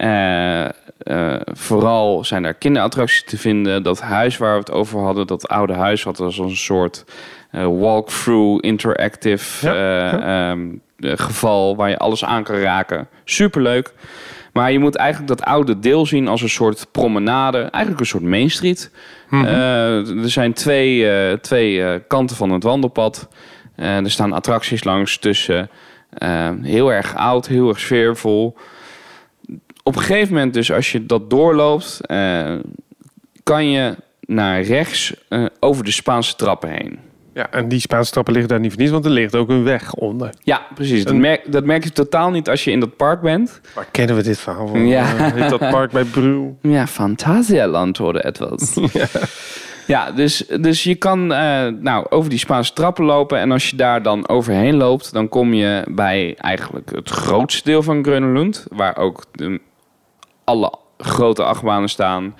uh, 0.00 0.68
uh, 1.04 1.40
vooral 1.44 2.24
zijn 2.24 2.44
er 2.44 2.54
kinderattracties 2.54 3.24
te 3.24 3.38
vinden. 3.38 3.82
Dat 3.82 4.00
huis 4.00 4.36
waar 4.36 4.52
we 4.52 4.58
het 4.58 4.70
over 4.70 5.00
hadden, 5.00 5.26
dat 5.26 5.48
oude 5.48 5.74
huis, 5.74 6.02
wat 6.02 6.20
als 6.20 6.38
een 6.38 6.56
soort 6.56 7.04
uh, 7.52 7.64
walkthrough 7.64 8.64
interactive 8.64 9.66
ja, 9.66 9.74
ja. 9.74 10.50
Um, 10.50 10.80
geval 10.98 11.76
waar 11.76 11.88
je 11.88 11.98
alles 11.98 12.24
aan 12.24 12.42
kan 12.42 12.56
raken. 12.56 13.08
Superleuk. 13.24 13.92
Maar 14.52 14.72
je 14.72 14.78
moet 14.78 14.96
eigenlijk 14.96 15.28
dat 15.28 15.46
oude 15.46 15.78
deel 15.78 16.06
zien 16.06 16.28
als 16.28 16.42
een 16.42 16.48
soort 16.48 16.86
promenade. 16.92 17.58
Eigenlijk 17.58 18.00
een 18.00 18.06
soort 18.06 18.22
Main 18.22 18.50
Street. 18.50 18.90
Mm 19.28 19.38
-hmm. 19.38 19.48
uh, 19.48 20.22
er 20.22 20.30
zijn 20.30 20.52
twee, 20.52 21.40
twee 21.40 22.00
kanten 22.00 22.36
van 22.36 22.50
het 22.50 22.62
wandelpad. 22.62 23.28
er 23.76 24.10
staan 24.10 24.32
attracties 24.32 24.84
langs 24.84 25.18
tussen. 25.18 25.70
heel 26.62 26.92
erg 26.92 27.14
oud, 27.14 27.46
heel 27.46 27.68
erg 27.68 27.80
sfeervol. 27.80 28.56
Op 29.90 29.96
een 29.96 30.02
gegeven 30.02 30.34
moment 30.34 30.54
dus, 30.54 30.72
als 30.72 30.92
je 30.92 31.06
dat 31.06 31.30
doorloopt... 31.30 32.00
kan 33.42 33.70
je 33.70 33.94
naar 34.20 34.62
rechts 34.62 35.14
over 35.60 35.84
de 35.84 35.90
Spaanse 35.90 36.36
trappen 36.36 36.70
heen. 36.70 36.98
Ja, 37.34 37.50
en 37.50 37.68
die 37.68 37.80
Spaanse 37.80 38.12
trappen 38.12 38.32
liggen 38.32 38.50
daar 38.50 38.60
niet 38.60 38.70
voor 38.70 38.80
niets, 38.80 38.92
want 38.92 39.04
er 39.04 39.10
ligt 39.10 39.34
ook 39.34 39.48
een 39.48 39.64
weg 39.64 39.94
onder. 39.94 40.30
Ja, 40.42 40.66
precies. 40.74 41.04
Dat, 41.04 41.14
merk, 41.14 41.52
dat 41.52 41.64
merk 41.64 41.84
je 41.84 41.92
totaal 41.92 42.30
niet 42.30 42.48
als 42.48 42.64
je 42.64 42.70
in 42.70 42.80
dat 42.80 42.96
park 42.96 43.20
bent. 43.20 43.60
Waar 43.74 43.86
kennen 43.90 44.16
we 44.16 44.22
dit 44.22 44.38
verhaal 44.38 44.68
van? 44.68 44.86
Ja. 44.86 45.34
Uh, 45.36 45.48
dat 45.48 45.58
park 45.58 45.90
bij 45.90 46.04
Brul. 46.04 46.58
Ja, 46.62 46.86
Fantasialand 46.86 47.96
hoorde 47.96 48.22
etwas. 48.22 48.74
ja. 48.92 49.06
ja, 49.86 50.10
dus, 50.10 50.46
dus 50.60 50.82
je 50.82 50.94
kan 50.94 51.32
uh, 51.32 51.66
nou, 51.66 52.06
over 52.08 52.30
die 52.30 52.38
Spaanse 52.38 52.72
trappen 52.72 53.04
lopen. 53.04 53.38
En 53.38 53.52
als 53.52 53.70
je 53.70 53.76
daar 53.76 54.02
dan 54.02 54.28
overheen 54.28 54.76
loopt, 54.76 55.12
dan 55.12 55.28
kom 55.28 55.54
je 55.54 55.84
bij 55.90 56.34
eigenlijk 56.36 56.90
het 56.94 57.10
grootste 57.10 57.64
deel 57.64 57.82
van 57.82 58.04
Grönelund. 58.04 58.66
Waar 58.68 58.96
ook 58.96 59.24
de, 59.32 59.60
alle 60.50 60.72
grote 60.98 61.44
achtbanen 61.44 61.88
staan. 61.88 62.36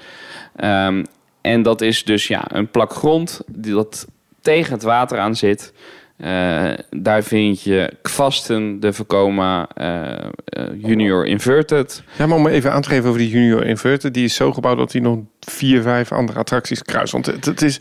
Um, 0.65 1.07
en 1.41 1.63
dat 1.63 1.81
is 1.81 2.05
dus 2.05 2.27
ja, 2.27 2.45
een 2.49 2.71
plak 2.71 2.93
grond 2.93 3.41
die 3.47 3.75
dat 3.75 4.07
tegen 4.41 4.73
het 4.73 4.83
water 4.83 5.19
aan 5.19 5.37
zit. 5.37 5.73
Uh, 6.17 6.73
daar 6.91 7.23
vind 7.23 7.63
je 7.63 7.93
Kvasten, 8.03 8.81
de 8.81 8.93
Vekoma 8.93 9.69
uh, 9.81 10.29
Junior 10.77 11.27
Inverted. 11.27 12.03
Ja, 12.19 12.27
maar 12.27 12.39
om 12.39 12.47
even 12.47 12.73
aan 12.73 12.83
te 12.83 12.89
geven 12.89 13.09
over 13.09 13.21
die 13.21 13.31
Junior 13.31 13.65
Inverted... 13.65 14.15
die 14.15 14.25
is 14.25 14.35
zo 14.35 14.53
gebouwd 14.53 14.77
dat 14.79 14.93
hij 14.93 15.01
nog 15.01 15.19
vier, 15.41 15.83
vijf 15.83 16.13
andere 16.13 16.39
attracties 16.39 16.83
kruist. 16.83 17.13
Want 17.13 17.27
het 17.27 17.63
is 17.63 17.81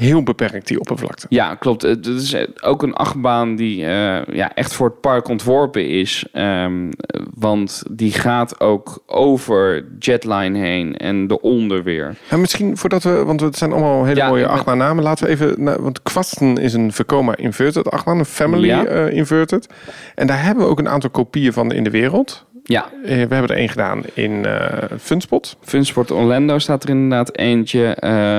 heel 0.00 0.22
beperkt, 0.22 0.66
die 0.66 0.80
oppervlakte. 0.80 1.26
Ja, 1.28 1.54
klopt. 1.54 1.82
Het 1.82 2.06
is 2.06 2.36
ook 2.62 2.82
een 2.82 2.94
achtbaan 2.94 3.56
die 3.56 3.80
uh, 3.80 4.24
ja, 4.24 4.54
echt 4.54 4.72
voor 4.72 4.86
het 4.86 5.00
park 5.00 5.28
ontworpen 5.28 5.88
is. 5.88 6.26
Um, 6.32 6.90
want 7.34 7.82
die 7.90 8.12
gaat 8.12 8.60
ook 8.60 9.02
over 9.06 9.84
Jetline 9.98 10.58
heen 10.58 10.96
en 10.96 11.24
eronder 11.30 11.82
weer. 11.82 12.16
Ja, 12.30 12.36
misschien 12.36 12.76
voordat 12.76 13.02
we, 13.02 13.24
want 13.24 13.40
het 13.40 13.56
zijn 13.56 13.72
allemaal 13.72 14.04
hele 14.04 14.20
ja, 14.20 14.28
mooie 14.28 14.46
achtbaannamen. 14.46 15.04
Laten 15.04 15.26
we 15.26 15.30
even, 15.30 15.62
nou, 15.62 15.82
want 15.82 16.02
Kwasten 16.02 16.56
is 16.56 16.72
een 16.72 16.92
Vekoma 16.92 17.36
Inverted 17.36 17.90
achtbaan, 17.90 18.18
een 18.18 18.24
Family 18.24 18.66
ja. 18.66 18.88
uh, 18.88 19.12
Inverted. 19.12 19.68
En 20.14 20.26
daar 20.26 20.42
hebben 20.42 20.64
we 20.64 20.70
ook 20.70 20.78
een 20.78 20.88
aantal 20.88 21.10
kopieën 21.10 21.52
van 21.52 21.72
in 21.72 21.84
de 21.84 21.90
wereld. 21.90 22.46
Ja. 22.70 22.90
We 23.02 23.10
hebben 23.10 23.42
er 23.42 23.50
één 23.50 23.68
gedaan 23.68 24.02
in 24.14 24.30
uh, 24.30 24.66
Funspot. 24.98 25.56
Funspot 25.60 26.10
Orlando 26.10 26.58
staat 26.58 26.82
er 26.82 26.88
inderdaad 26.88 27.36
eentje. 27.36 27.96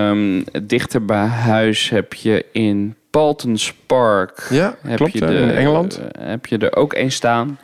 Um, 0.09 0.43
dichter 0.63 1.05
bij 1.05 1.25
huis 1.25 1.89
heb 1.89 2.13
je 2.13 2.45
in 2.51 2.95
Paltons 3.09 3.73
Park. 3.85 4.47
Ja, 4.49 4.75
heb 4.81 4.97
klopt. 4.97 5.13
Je 5.13 5.19
de, 5.19 5.33
in 5.33 5.49
Engeland. 5.49 5.99
Uh, 5.99 6.27
heb 6.27 6.45
je 6.45 6.57
er 6.57 6.75
ook 6.75 6.93
één 6.93 7.11
staan. 7.11 7.59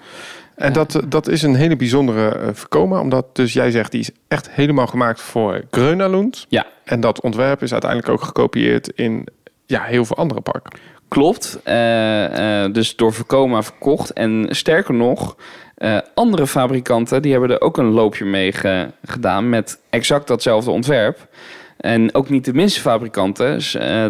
En 0.55 0.73
dat, 0.73 1.01
dat 1.07 1.27
is 1.27 1.41
een 1.41 1.55
hele 1.55 1.75
bijzondere 1.75 2.49
voorkomen, 2.53 2.99
omdat 2.99 3.35
dus 3.35 3.53
jij 3.53 3.71
zegt 3.71 3.91
die 3.91 4.01
is 4.01 4.09
echt 4.27 4.49
helemaal 4.49 4.87
gemaakt 4.87 5.21
voor 5.21 5.61
Grönalund. 5.71 6.45
Ja. 6.49 6.65
En 6.83 6.99
dat 6.99 7.21
ontwerp 7.21 7.61
is 7.61 7.71
uiteindelijk 7.71 8.11
ook 8.11 8.21
gekopieerd 8.21 8.91
in 8.95 9.27
ja, 9.65 9.83
heel 9.83 10.05
veel 10.05 10.17
andere 10.17 10.41
parken. 10.41 10.79
Klopt. 11.07 11.59
Uh, 11.65 12.63
uh, 12.63 12.73
dus 12.73 12.95
door 12.95 13.13
Vekoma 13.13 13.63
verkocht. 13.63 14.13
En 14.13 14.47
sterker 14.49 14.93
nog, 14.93 15.35
uh, 15.77 15.97
andere 16.13 16.47
fabrikanten 16.47 17.21
die 17.21 17.31
hebben 17.31 17.51
er 17.51 17.61
ook 17.61 17.77
een 17.77 17.91
loopje 17.91 18.25
mee 18.25 18.51
ge 18.51 18.87
gedaan 19.05 19.49
met 19.49 19.79
exact 19.89 20.27
datzelfde 20.27 20.71
ontwerp. 20.71 21.27
En 21.77 22.15
ook 22.15 22.29
niet 22.29 22.45
de 22.45 22.53
minste 22.53 22.79
fabrikanten. 22.79 23.59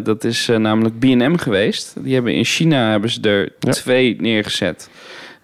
dat 0.03 0.23
is 0.23 0.47
namelijk 0.47 0.99
B&M 0.99 1.36
geweest. 1.36 1.95
Die 1.99 2.13
hebben 2.13 2.34
in 2.34 2.45
China 2.45 2.89
hebben 2.91 3.10
ze 3.10 3.21
er 3.21 3.53
ja. 3.60 3.71
twee 3.71 4.15
neergezet 4.21 4.89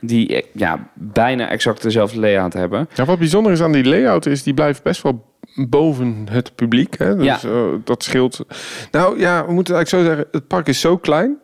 die 0.05 0.45
ja, 0.53 0.89
bijna 0.93 1.49
exact 1.49 1.81
dezelfde 1.81 2.19
layout 2.19 2.53
hebben. 2.53 2.89
Ja, 2.93 3.05
wat 3.05 3.19
bijzonder 3.19 3.51
is 3.51 3.61
aan 3.61 3.71
die 3.71 3.85
layout 3.85 4.25
is, 4.25 4.43
die 4.43 4.53
blijft 4.53 4.83
best 4.83 5.01
wel 5.01 5.25
boven 5.55 6.27
het 6.29 6.55
publiek. 6.55 6.97
Hè? 6.97 7.15
Dus, 7.15 7.41
ja. 7.41 7.49
Dat 7.83 8.03
scheelt. 8.03 8.45
Nou 8.91 9.19
ja, 9.19 9.45
we 9.45 9.53
moeten 9.53 9.75
eigenlijk 9.75 10.05
zo 10.05 10.13
zeggen, 10.13 10.31
het 10.31 10.47
park 10.47 10.67
is 10.67 10.79
zo 10.79 10.97
klein. 10.97 11.37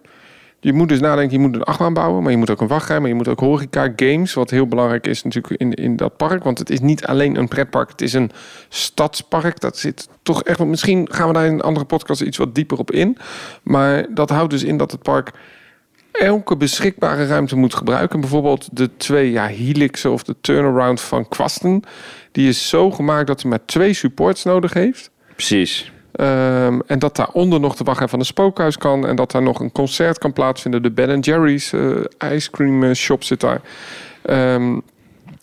Je 0.62 0.74
moet 0.74 0.89
dus 0.89 1.00
nadenken, 1.00 1.41
je 1.41 1.48
moet 1.48 1.56
een 1.56 1.63
achtbaan 1.63 1.93
bouwen, 1.93 2.24
maar 2.24 2.32
je 2.32 2.38
moet 2.38 2.50
ook 2.50 2.62
een 2.62 2.67
wachtrij, 2.67 3.00
maar 3.00 3.10
je 3.10 3.15
moet 3.15 3.28
ook 3.28 3.39
horeca, 3.39 3.93
games, 3.95 4.34
wat 4.34 4.50
heel 4.50 4.67
belangrijk 4.67 5.08
is 5.08 5.24
natuurlijk 5.24 5.62
in, 5.62 5.74
in 5.74 5.95
dat 5.95 6.17
park. 6.17 6.43
Want 6.43 6.60
het 6.60 6.69
is 6.69 6.80
niet 6.80 7.06
alleen 7.06 7.36
een 7.36 7.48
pretpark, 7.48 7.89
het 7.89 8.02
is 8.02 8.13
een 8.13 8.32
stadspark. 8.69 9.60
Dat 9.60 9.78
zit 9.78 10.10
toch 10.24 10.43
echt, 10.43 10.60
misschien 10.60 11.08
gaan 11.12 11.28
we 11.28 11.34
daar 11.34 11.45
in 11.45 11.54
een 11.54 11.62
andere 11.62 11.86
podcast 11.86 12.22
iets 12.22 12.38
wat 12.38 12.56
dieper 12.56 12.78
op 12.78 12.91
in. 12.91 13.17
Maar 13.63 14.06
dat 14.13 14.30
houdt 14.30 14.52
dus 14.52 14.63
in 14.63 14.78
dat 14.78 14.91
het 14.91 15.02
park 15.02 15.32
elke 16.12 16.58
beschikbare 16.58 17.26
ruimte 17.26 17.56
moet 17.56 17.74
gebruiken. 17.74 18.19
Bijvoorbeeld 18.19 18.69
de 18.72 18.89
twee 18.98 19.32
ja, 19.32 19.45
helixen 19.45 20.12
of 20.12 20.24
de 20.24 20.36
turnaround 20.41 21.02
van 21.02 21.28
Kwasten. 21.28 21.82
Die 22.32 22.48
is 22.48 22.69
zo 22.69 22.91
gemaakt 22.91 23.28
dat 23.28 23.41
hij 23.41 23.50
maar 23.50 23.65
twee 23.65 23.93
supports 23.93 24.43
nodig 24.43 24.74
heeft. 24.74 25.12
Precies. 25.36 25.91
Um, 26.19 26.82
en 26.86 26.99
dat 26.99 27.15
daaronder 27.15 27.60
nog 27.60 27.75
de 27.75 27.84
wacht 27.84 28.10
van 28.10 28.19
een 28.19 28.25
spookhuis 28.25 28.77
kan. 28.77 29.08
En 29.08 29.15
dat 29.15 29.32
daar 29.32 29.41
nog 29.41 29.60
een 29.60 29.71
concert 29.71 30.17
kan 30.17 30.34
plaatsvinden. 30.34 30.84
De 30.84 30.91
Ben 30.91 31.19
Jerry's 31.19 31.71
uh, 31.71 32.03
ice 32.32 32.51
cream 32.51 32.93
shop 32.93 33.23
zit 33.23 33.39
daar. 33.39 33.62
Um, 34.23 34.82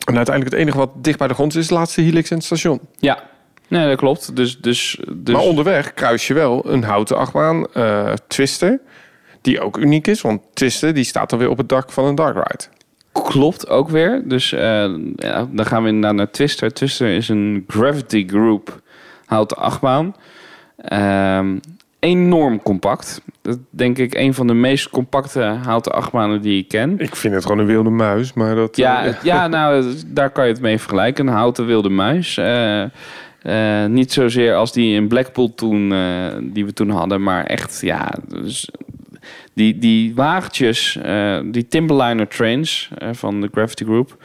en 0.05 0.17
uiteindelijk 0.17 0.45
het 0.45 0.61
enige 0.61 0.79
wat 0.79 0.91
dicht 0.95 1.19
bij 1.19 1.29
de 1.29 1.35
grond 1.35 1.55
is, 1.55 1.61
is 1.61 1.69
de 1.69 1.75
laatste 1.75 2.01
helix 2.01 2.31
in 2.31 2.37
het 2.37 2.47
station. 2.47 2.81
Ja, 2.97 3.23
nee, 3.69 3.89
dat 3.89 3.97
klopt. 3.97 4.37
Dus, 4.37 4.59
dus, 4.59 5.01
dus... 5.09 5.35
Maar 5.35 5.45
onderweg 5.45 5.95
kruis 5.95 6.27
je 6.27 6.35
wel 6.35 6.73
een 6.73 6.85
houten 6.85 7.17
achtbaan, 7.17 7.67
uh, 7.75 8.13
Twister... 8.29 8.81
Die 9.41 9.61
ook 9.61 9.77
uniek 9.77 10.07
is, 10.07 10.21
want 10.21 10.43
Twister 10.55 10.95
die 10.95 11.05
staat 11.05 11.33
alweer 11.33 11.51
op 11.51 11.59
het 11.59 11.69
dak 11.69 11.93
van 11.93 12.05
een 12.05 12.15
dark 12.15 12.35
ride. 12.35 12.65
Klopt 13.13 13.69
ook 13.69 13.89
weer. 13.89 14.23
Dus 14.25 14.53
uh, 14.53 14.61
ja, 15.17 15.49
dan 15.51 15.67
gaan 15.67 15.83
we 15.83 15.89
inderdaad 15.89 16.15
naar 16.15 16.31
Twister. 16.31 16.73
Twister 16.73 17.09
is 17.09 17.29
een 17.29 17.65
Gravity 17.69 18.29
Group 18.29 18.81
houten 19.27 19.57
achtbaan. 19.57 20.15
Um, 20.93 21.61
enorm 21.99 22.63
compact. 22.63 23.23
Dat 23.43 23.59
denk 23.71 23.99
ik 23.99 24.15
een 24.15 24.35
van 24.35 24.47
de 24.47 24.55
meest 24.55 24.91
compacte 24.91 25.41
houten 25.41 25.93
achtbanen 25.93 26.43
die 26.43 26.59
ik 26.59 26.69
ken. 26.69 26.99
Ik 26.99 27.17
vind 27.17 27.35
het 27.35 27.43
gewoon 27.43 27.59
een 27.59 27.67
wilde 27.67 27.91
muis, 27.91 28.33
maar 28.33 28.55
dat... 28.55 28.77
Ja, 28.77 29.07
uh, 29.07 29.15
ja 29.23 29.47
nou, 29.47 29.95
daar 30.07 30.31
kan 30.31 30.47
je 30.47 30.53
het 30.53 30.61
mee 30.61 30.79
vergelijken. 30.79 31.27
Een 31.27 31.33
houten 31.33 31.67
wilde 31.67 31.89
muis. 31.89 32.37
Uh, 32.37 32.83
uh, 33.43 33.85
niet 33.85 34.13
zozeer 34.13 34.55
als 34.55 34.73
die 34.73 34.95
in 34.95 35.09
Blackpool 35.09 35.55
toen, 35.55 35.89
die 36.53 36.65
we 36.65 36.73
toen 36.73 36.91
hadden, 36.91 37.23
maar 37.23 37.45
echt, 37.45 37.81
ja, 37.81 38.15
dus 38.29 38.71
die, 39.55 39.79
die 39.79 40.15
wagentjes, 40.15 40.99
die 41.45 41.69
Timberliner 41.69 42.29
trains 42.29 42.91
van 43.13 43.41
de 43.41 43.49
Gravity 43.53 43.85
Group, 43.85 44.17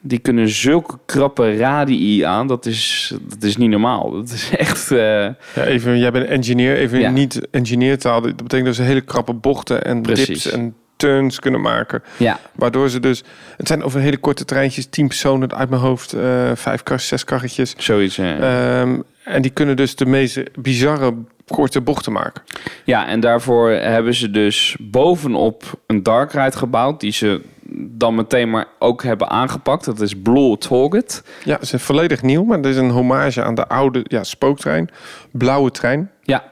die 0.00 0.18
kunnen 0.18 0.48
zulke 0.48 0.98
krappe 1.06 1.56
radii 1.56 2.22
aan. 2.22 2.46
Dat 2.46 2.66
is, 2.66 3.12
dat 3.22 3.42
is 3.42 3.56
niet 3.56 3.70
normaal. 3.70 4.10
Dat 4.10 4.30
is 4.30 4.50
echt. 4.56 4.90
Uh... 4.90 4.98
Ja, 4.98 5.34
even, 5.64 5.98
jij 5.98 6.10
bent 6.10 6.26
engineer, 6.26 6.76
even 6.76 6.98
Ja. 7.00 7.10
niet 7.10 7.40
engineertaal. 7.50 8.20
Dat 8.20 8.36
betekent 8.36 8.66
dat 8.66 8.74
ze 8.76 8.82
hele 8.82 9.00
krappe 9.00 9.32
bochten 9.32 9.84
en 9.84 10.02
Precies. 10.02 10.26
dips 10.26 10.50
en 10.50 10.74
turns 10.96 11.38
kunnen 11.38 11.60
maken. 11.60 12.02
Ja, 12.16 12.38
Waardoor 12.54 12.88
ze 12.88 13.00
dus... 13.00 13.22
Het 13.56 13.66
zijn 13.68 13.82
over 13.82 14.00
hele 14.00 14.16
korte 14.16 14.44
treintjes, 14.44 14.86
tien 14.86 15.06
personen 15.08 15.54
uit 15.54 15.68
mijn 15.70 15.82
hoofd. 15.82 16.12
eh, 16.12 16.50
vijf 16.54 16.82
kar, 16.82 17.00
zes 17.00 17.24
karretjes. 17.24 17.74
zoiets. 17.78 18.18
eh. 18.18 18.80
Ehm, 18.80 19.00
en 19.24 19.42
die 19.42 19.50
kunnen 19.50 19.76
dus 19.76 19.96
de 19.96 20.06
meest 20.06 20.40
bizarre 20.62 21.14
korte 21.46 21.80
bochten 21.80 22.12
maken. 22.12 22.42
Ja, 22.84 23.08
en 23.08 23.20
daarvoor 23.20 23.70
hebben 23.70 24.14
ze 24.14 24.30
dus 24.30 24.76
bovenop 24.80 25.80
een 25.86 26.02
dark 26.02 26.32
ride 26.32 26.56
gebouwd, 26.56 27.00
die 27.00 27.12
ze 27.12 27.40
dan 27.76 28.14
meteen 28.14 28.50
maar 28.50 28.66
ook 28.78 29.02
hebben 29.02 29.28
aangepakt. 29.28 29.84
Dat 29.84 30.00
is 30.00 30.20
Blue 30.22 30.58
Target. 30.58 31.22
Ja, 31.44 31.54
het 31.58 31.72
is 31.72 31.82
volledig 31.82 32.22
nieuw, 32.22 32.44
maar 32.44 32.56
het 32.56 32.66
is 32.66 32.76
een 32.76 32.90
hommage 32.90 33.42
aan 33.42 33.54
de 33.54 33.68
oude 33.68 34.04
ja, 34.04 34.24
spooktrein. 34.24 34.88
Blauwe 35.32 35.70
trein. 35.70 36.10
Ja, 36.22 36.44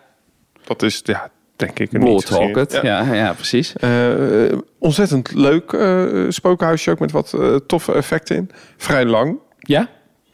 Dat 0.64 0.82
is, 0.82 1.00
ja, 1.04 1.30
denk 1.56 1.78
ik, 1.78 1.92
een 1.92 2.00
Blue 2.00 2.20
Target. 2.20 2.78
Ja. 2.82 3.14
Ja, 3.14 3.32
precies. 3.32 3.76
Eh, 3.76 3.90
ontzettend 4.78 5.34
leuk 5.34 5.72
eh, 5.72 6.24
spookhuisje 6.28 6.90
ook 6.90 6.98
met 6.98 7.12
wat 7.12 7.32
eh, 7.32 7.54
toffe 7.66 7.92
effecten 7.92 8.36
in. 8.36 8.50
Vrij 8.76 9.04
lang. 9.04 9.38
Ja, 9.58 9.88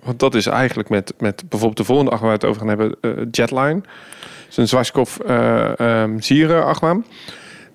Want 0.04 0.18
dat 0.18 0.34
is 0.34 0.46
eigenlijk 0.46 0.88
met, 0.88 1.14
met 1.18 1.42
bijvoorbeeld 1.48 1.76
de 1.76 1.84
volgende 1.84 2.10
achtbaan 2.10 2.30
waar 2.30 2.38
we 2.38 2.46
het 2.46 2.56
over 2.56 2.68
gaan 2.68 2.78
hebben, 2.78 3.28
Jetline. 3.30 3.80
Dat 3.80 4.50
is 4.50 4.56
een 4.56 4.68
Zwaskov 4.68 5.18
uh, 5.26 5.72
um, 5.78 6.20
Zieren 6.20 6.64
achtbaan. 6.64 7.04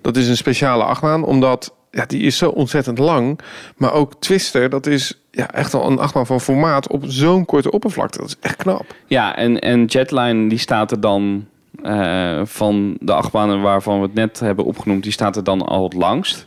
Dat 0.02 0.16
is 0.16 0.28
een 0.28 0.36
speciale 0.36 0.84
achtbaan, 0.84 1.24
omdat 1.24 1.74
ja, 1.90 2.04
die 2.06 2.22
is 2.22 2.36
zo 2.36 2.48
ontzettend 2.50 2.98
lang. 2.98 3.40
Maar 3.76 3.92
ook 3.92 4.12
Twister, 4.18 4.70
dat 4.70 4.86
is 4.86 5.20
ja, 5.30 5.50
echt 5.52 5.74
al 5.74 5.90
een 5.90 5.98
achtbaan 5.98 6.26
van 6.26 6.40
formaat 6.40 6.88
op 6.88 7.04
zo'n 7.06 7.44
korte 7.44 7.70
oppervlakte. 7.70 8.18
Dat 8.18 8.28
is 8.28 8.36
echt 8.40 8.56
knap. 8.56 8.84
Ja, 9.06 9.36
en, 9.36 9.58
en 9.60 9.84
Jetline 9.84 10.48
die 10.48 10.58
staat 10.58 10.90
er 10.90 11.00
dan 11.00 11.46
eh, 11.82 12.40
van 12.44 12.96
de 13.00 13.12
achtbanen 13.12 13.60
waarvan 13.60 13.96
we 14.00 14.02
het 14.06 14.14
net 14.14 14.40
hebben 14.40 14.64
opgenoemd, 14.64 15.02
die 15.02 15.12
staat 15.12 15.36
er 15.36 15.44
dan 15.44 15.62
al 15.62 15.82
het 15.84 15.92
langst. 15.94 16.46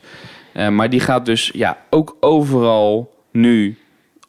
Eh, 0.53 0.67
maar 0.69 0.89
die 0.89 0.99
gaat 0.99 1.25
dus 1.25 1.51
ja, 1.53 1.77
ook 1.89 2.15
overal 2.19 3.13
nu 3.31 3.77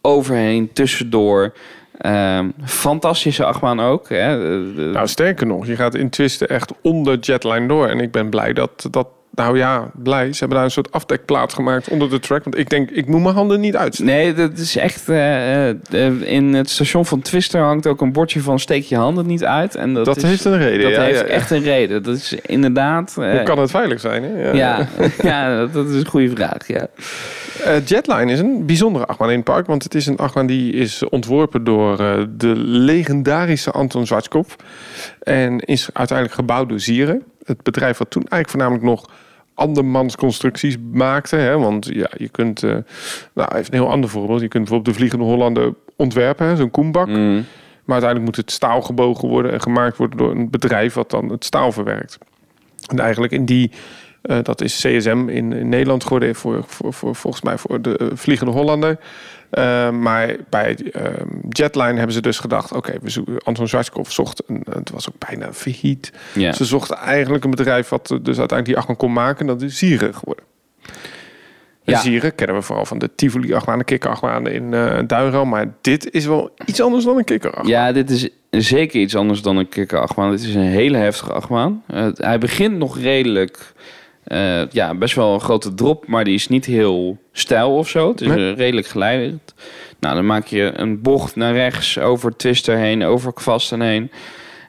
overheen, 0.01 0.73
tussendoor. 0.73 1.53
Ehm, 1.99 2.49
fantastische 2.65 3.45
achtbaan 3.45 3.81
ook. 3.81 4.09
Hè. 4.09 4.39
De- 4.75 4.91
Nou, 4.93 5.07
sterker 5.09 5.47
nog, 5.47 5.67
je 5.67 5.77
gaat 5.77 5.95
in 5.95 6.11
Twister 6.11 6.51
echt 6.51 6.73
onder 6.83 7.19
Jetline 7.19 7.67
door. 7.67 7.87
En 7.89 8.01
ik 8.01 8.11
ben 8.13 8.31
blij 8.31 8.53
dat 8.53 8.87
dat... 8.91 9.07
Nou 9.35 9.57
ja, 9.59 9.91
blij. 9.95 10.33
Ze 10.33 10.39
hebben 10.39 10.57
daar 10.57 10.67
een 10.67 10.73
soort 10.73 10.93
afdekplaat 10.93 11.53
gemaakt 11.53 11.89
onder 11.89 12.11
de 12.11 12.19
track. 12.19 12.45
Want 12.45 12.59
ik 12.59 12.71
denk, 12.71 12.91
ik 12.91 13.07
moet 13.07 13.23
mijn 13.23 13.35
handen 13.35 13.61
niet 13.61 13.77
uitsteken. 13.77 14.13
Nee, 14.13 14.33
dat 14.35 14.59
is 14.59 14.77
echt. 14.77 15.09
eh, 15.09 15.69
eh, 15.71 15.77
in 16.23 16.55
het 16.55 16.71
station 16.71 17.07
van 17.07 17.21
Twister 17.21 17.61
hangt 17.61 17.87
ook 17.87 18.01
een 18.01 18.13
bordje 18.13 18.41
van 18.41 18.59
steek 18.59 18.85
je 18.85 18.97
handen 18.97 19.27
niet 19.27 19.45
uit. 19.45 19.75
En 19.75 19.95
dat, 19.95 20.05
Dat, 20.05 20.17
is- 20.17 20.23
heeft 20.23 20.45
een 20.45 20.59
reden. 20.59 20.83
Dat 20.83 20.93
ja, 20.93 21.03
heeft 21.03 21.21
ja, 21.21 21.27
ja. 21.27 21.33
echt 21.33 21.51
een 21.51 21.63
reden. 21.63 22.03
Dat 22.03 22.17
is 22.17 22.33
inderdaad. 22.43 23.15
eh, 23.19 23.31
Hoe 23.31 23.43
kan 23.43 23.59
het 23.59 23.71
veilig 23.71 24.01
zijn? 24.01 24.23
Hè? 24.23 24.51
ja, 24.53 24.89
ja, 25.23 25.57
dat- 25.59 25.73
dat 25.73 25.89
is 25.89 25.95
een 26.01 26.07
goede 26.07 26.31
vraag. 26.31 26.67
Ja. 26.69 26.87
Eh, 27.65 27.87
Jetline 27.87 28.33
is 28.33 28.39
een 28.39 28.67
bijzondere 28.67 29.07
achtbaan 29.07 29.31
in 29.31 29.37
het 29.37 29.45
park. 29.45 29.67
Want 29.67 29.83
het 29.83 29.95
is 29.95 30.07
een 30.07 30.17
achtbaan 30.17 30.47
die 30.47 30.73
is 30.73 31.09
ontworpen 31.09 31.65
door 31.65 32.01
eh, 32.01 32.23
de 32.37 32.53
legendarische 32.57 33.71
Anton 33.71 34.07
Zwartkopf. 34.07 34.57
En 35.23 35.59
is 35.61 35.89
uiteindelijk 35.93 36.39
gebouwd 36.39 36.69
door 36.69 36.81
Zieren. 36.81 37.23
Het 37.45 37.63
bedrijf 37.63 37.99
wat 37.99 38.11
toen 38.11 38.23
eigenlijk 38.23 38.51
voornamelijk 38.51 38.85
nog 38.85 39.11
andermans 39.55 40.17
constructies 40.17 40.77
maakte. 40.93 41.37
Hè? 41.37 41.59
Want 41.59 41.87
ja, 41.87 42.11
je 42.17 42.29
kunt... 42.29 42.63
eh 42.63 42.77
nou, 43.35 43.55
even 43.57 43.75
een 43.75 43.81
heel 43.81 43.91
ander 43.91 44.11
voorbeeld. 44.11 44.41
Je 44.41 44.49
kunt 44.49 44.65
bijvoorbeeld 44.65 44.95
de 44.95 45.01
Vliegende 45.01 45.25
Hollander 45.25 45.75
ontwerpen. 45.97 46.57
Zo'n 46.57 46.71
koembak. 46.71 47.07
Mm. 47.07 47.45
Maar 47.85 48.03
uiteindelijk 48.03 48.25
moet 48.25 48.37
het 48.37 48.51
staal 48.51 48.83
gebogen 48.83 49.29
worden 49.29 49.53
en 49.53 49.61
gemaakt 49.61 49.97
worden 49.97 50.19
door 50.19 50.31
een 50.31 50.51
bedrijf 50.51 50.95
wat 50.95 51.11
dan 51.11 51.29
het 51.29 51.45
staal 51.45 51.73
verwerkt. 51.73 52.19
En 52.87 52.99
eigenlijk 52.99 53.33
in 53.33 53.45
die, 53.45 53.71
eh, 54.23 54.39
dat 54.43 54.61
is 54.61 54.77
CSM 54.77 55.29
in, 55.29 55.53
in 55.53 55.69
Nederland 55.69 56.03
geworden 56.03 56.35
voor, 56.35 56.65
voor, 56.67 56.93
voor, 56.93 57.15
volgens 57.15 57.43
mij 57.43 57.59
voor 57.59 57.83
de 57.83 57.97
eh, 57.97 58.07
Vliegende 58.15 58.53
Hollander. 58.53 58.99
Eh, 59.53 59.91
maar 59.91 60.37
bij 60.51 60.77
ehm, 60.93 61.29
Jetline 61.49 61.95
hebben 61.95 62.13
ze 62.13 62.21
dus 62.21 62.39
gedacht, 62.39 62.73
oké, 62.73 62.93
we 63.03 63.11
zoeken, 63.11 63.39
Anton 63.43 63.69
Zwartkopf 63.69 64.13
zocht, 64.13 64.43
een, 64.47 64.67
het 64.71 64.91
was 64.91 65.09
ook 65.09 65.29
bijna 65.29 65.53
failliet. 65.53 66.13
Ja. 66.35 66.53
Ze 66.53 66.65
zochten 66.65 66.97
eigenlijk 66.97 67.45
een 67.45 67.51
bedrijf 67.51 67.89
wat 67.89 68.11
eh, 68.11 68.19
dus 68.23 68.39
uiteindelijk 68.39 68.67
die 68.67 68.77
achtbaan 68.77 68.97
kon 68.97 69.13
maken. 69.13 69.41
En 69.41 69.47
dat 69.47 69.63
is 69.63 69.79
Zieren 69.79 70.15
geworden. 70.15 70.45
En 71.85 71.93
Ja. 71.93 71.99
Zieren 72.01 72.35
kennen 72.35 72.57
we 72.57 72.63
vooral 72.63 72.85
van 72.85 72.99
de 72.99 73.15
Tivoli 73.15 73.55
achtbaan, 73.55 73.79
de 73.79 73.85
kikker 73.85 74.11
achtbaan 74.11 74.47
in 74.47 74.71
Duinro. 75.07 75.45
Maar 75.45 75.75
dit 75.81 76.13
is 76.13 76.27
wel 76.27 76.51
iets 76.67 76.81
anders 76.81 77.05
dan 77.05 77.17
een 77.19 77.25
kikker 77.25 77.51
achtbaan. 77.51 77.71
ja, 77.71 77.93
dit 77.93 78.11
is 78.11 78.29
zeker 78.51 79.01
iets 79.01 79.17
anders 79.17 79.43
dan 79.43 79.57
een 79.57 79.69
kikker-achtbaan. 79.69 80.31
Dit 80.31 80.41
is 80.41 80.55
een 80.55 80.61
hele 80.63 80.97
heftige 80.97 81.33
achtbaan. 81.33 81.83
Hij 82.15 82.39
begint 82.39 82.77
nog 82.79 82.99
redelijk... 82.99 83.73
eh, 84.25 84.67
ja, 84.71 84.95
best 84.95 85.15
wel 85.15 85.35
een 85.35 85.41
grote 85.41 85.75
drop, 85.75 86.07
maar 86.07 86.25
die 86.25 86.35
is 86.35 86.49
niet 86.49 86.65
heel 86.65 87.19
stijl 87.33 87.77
of 87.77 87.89
zo. 87.89 88.09
Het 88.09 88.21
is 88.21 88.27
Nee. 88.29 88.51
eh, 88.51 88.57
redelijk 88.57 88.87
geleidend. 88.87 89.55
Nou, 90.01 90.15
dan 90.15 90.27
maak 90.27 90.47
je 90.47 90.73
een 90.75 91.03
bocht 91.03 91.37
naar 91.37 91.53
rechts, 91.55 91.99
over 91.99 92.37
Twister 92.37 92.77
heen, 92.77 93.05
over 93.05 93.33
Kvasten 93.33 93.81
heen. 93.81 94.11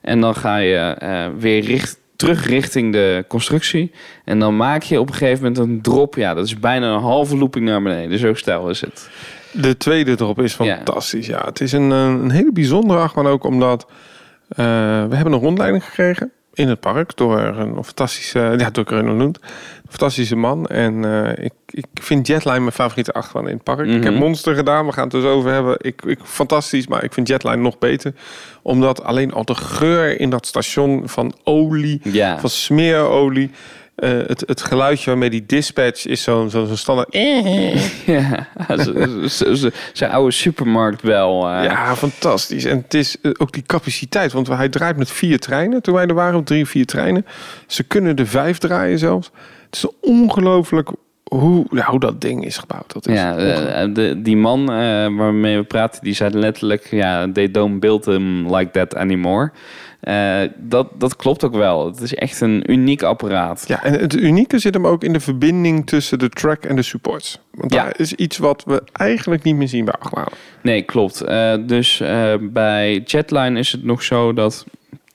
En 0.01 0.19
dan 0.21 0.35
ga 0.35 0.57
je 0.57 0.77
eh, 0.77 1.25
weer 1.37 1.61
richt, 1.63 1.99
terug 2.15 2.45
richting 2.47 2.91
de 2.93 3.25
constructie. 3.27 3.91
En 4.25 4.39
dan 4.39 4.55
maak 4.57 4.83
je 4.83 4.99
op 4.99 5.07
een 5.07 5.13
gegeven 5.15 5.43
moment 5.43 5.57
een 5.57 5.81
drop. 5.81 6.15
Ja, 6.15 6.33
dat 6.33 6.45
is 6.45 6.59
bijna 6.59 6.93
een 6.93 7.01
halve 7.01 7.37
looping 7.37 7.65
naar 7.65 7.81
beneden. 7.81 8.19
Zo 8.19 8.33
stijl 8.33 8.69
is 8.69 8.81
het. 8.81 9.09
De 9.51 9.77
tweede 9.77 10.11
erop 10.11 10.41
is 10.41 10.53
fantastisch. 10.53 11.27
Ja, 11.27 11.41
het 11.45 11.61
is 11.61 11.71
een, 11.71 11.91
een 11.91 12.31
hele 12.31 12.51
bijzondere 12.51 12.99
achtbaan 12.99 13.27
ook, 13.27 13.43
omdat 13.43 13.87
we 14.47 14.61
hebben 15.15 15.33
een 15.33 15.39
rondleiding 15.39 15.83
gekregen 15.85 16.31
in 16.53 16.67
het 16.69 16.79
park 16.79 17.15
door 17.17 17.39
een 17.39 17.83
fantastische, 17.83 18.55
ja, 18.57 18.69
door 18.69 18.85
fantastische 19.89 20.35
man. 20.35 20.65
En 20.67 21.05
eh, 21.05 21.45
ik, 21.45 21.53
ik 21.69 21.85
vind 21.93 22.27
Jetline 22.27 22.59
mijn 22.59 22.71
favoriete 22.71 23.13
achtbaan 23.13 23.47
in 23.47 23.53
het 23.53 23.63
park. 23.63 23.87
Ik 23.87 24.03
heb 24.03 24.13
Mhm. 24.13 24.21
Monster 24.21 24.55
gedaan, 24.55 24.85
we 24.85 24.91
gaan 24.91 25.03
het 25.03 25.11
dus 25.11 25.23
over 25.23 25.51
hebben. 25.51 25.75
Ik, 25.81 26.01
ik, 26.05 26.19
fantastisch, 26.23 26.87
maar 26.87 27.03
ik 27.03 27.13
vind 27.13 27.27
Jetline 27.27 27.55
nog 27.61 27.77
beter. 27.77 28.13
Omdat 28.61 29.03
alleen 29.03 29.33
al 29.33 29.45
de 29.45 29.55
geur 29.55 30.19
in 30.19 30.29
dat 30.29 30.45
station 30.45 31.01
van 31.05 31.33
olie, 31.43 31.99
Ja. 32.03 32.39
van 32.39 32.49
smeerolie... 32.49 33.51
eh, 33.95 34.09
het, 34.09 34.43
het 34.45 34.61
geluidje 34.61 35.09
waarmee 35.09 35.29
die 35.29 35.45
dispatch 35.45 36.05
is 36.05 36.23
zo'n 36.23 36.49
zo, 36.49 36.65
zo 36.65 36.75
standaard... 36.75 37.13
Ja, 38.05 38.47
zijn 39.93 40.11
oude 40.11 40.31
supermarktbel. 40.31 41.49
eh. 41.49 41.63
Ja, 41.63 41.95
fantastisch. 41.95 42.65
En 42.65 42.77
het 42.77 42.93
is 42.93 43.21
eh, 43.21 43.31
ook 43.37 43.51
die 43.51 43.63
capaciteit. 43.63 44.31
Want 44.31 44.47
hij 44.47 44.69
draait 44.69 44.97
met 44.97 45.11
vier 45.11 45.39
treinen. 45.39 45.81
Toen 45.81 45.93
wij 45.93 46.05
er 46.05 46.13
waren, 46.13 46.43
drie, 46.43 46.65
vier 46.65 46.85
treinen. 46.85 47.25
Ze 47.67 47.83
kunnen 47.83 48.15
er 48.15 48.27
vijf 48.27 48.57
draaien 48.57 48.99
zelfs. 48.99 49.31
Het 49.65 49.75
is 49.75 49.85
ongelooflijk 50.01 50.89
hoe, 51.39 51.65
ja, 51.71 51.85
hoe 51.85 51.99
dat 51.99 52.21
ding 52.21 52.45
is 52.45 52.57
gebouwd. 52.57 52.93
Dat 52.93 53.07
is 53.07 53.15
Ja, 53.15 53.37
eh, 53.37 53.89
de, 53.93 54.21
die 54.21 54.37
man 54.37 54.59
eh, 54.61 54.75
waarmee 55.17 55.57
we 55.57 55.63
praten, 55.63 56.03
die 56.03 56.13
zei 56.13 56.37
letterlijk... 56.37 56.87
Ja, 56.91 57.31
they 57.31 57.51
don't 57.51 57.79
build 57.79 58.03
them 58.03 58.55
like 58.55 58.71
that 58.71 58.95
anymore. 58.95 59.51
Eh, 59.99 60.41
dat, 60.57 60.87
dat 60.97 61.15
klopt 61.15 61.43
ook 61.43 61.55
wel. 61.55 61.85
Het 61.85 62.01
is 62.01 62.13
echt 62.15 62.41
een 62.41 62.71
uniek 62.71 63.01
apparaat. 63.03 63.63
ja, 63.67 63.83
en 63.83 63.93
het 63.99 64.15
unieke 64.15 64.59
zit 64.59 64.73
hem 64.73 64.87
ook 64.87 65.03
in 65.03 65.13
de 65.13 65.19
verbinding 65.19 65.87
tussen 65.87 66.19
de 66.19 66.29
track 66.29 66.63
en 66.65 66.75
de 66.75 66.81
supports. 66.81 67.39
Want 67.51 67.73
Ja. 67.73 67.83
daar 67.83 67.93
is 67.97 68.13
iets 68.13 68.37
wat 68.37 68.63
we 68.63 68.83
eigenlijk 68.91 69.43
niet 69.43 69.55
meer 69.55 69.67
zien 69.67 69.85
bij 69.85 69.93
achtbanen. 69.99 70.31
Nee, 70.61 70.81
klopt. 70.81 71.23
Dus 71.67 72.03
bij 72.41 72.99
Jetline 73.05 73.59
is 73.59 73.71
het 73.71 73.83
nog 73.83 74.03
zo 74.03 74.33
dat 74.33 74.65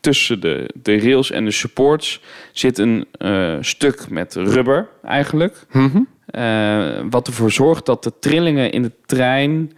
tussen 0.08 0.40
de, 0.40 0.70
de 0.82 1.00
rails 1.00 1.30
en 1.30 1.44
de 1.44 1.50
supports 1.50 2.20
zit 2.52 2.78
een 2.78 3.06
eh, 3.12 3.56
stuk 3.60 4.10
met 4.10 4.34
rubber 4.34 4.88
eigenlijk. 5.02 5.66
Eh, 6.26 7.00
wat 7.10 7.26
ervoor 7.26 7.50
zorgt 7.50 7.86
dat 7.86 8.02
de 8.02 8.12
trillingen 8.20 8.72
in 8.72 8.82
de 8.82 8.92
trein 9.06 9.72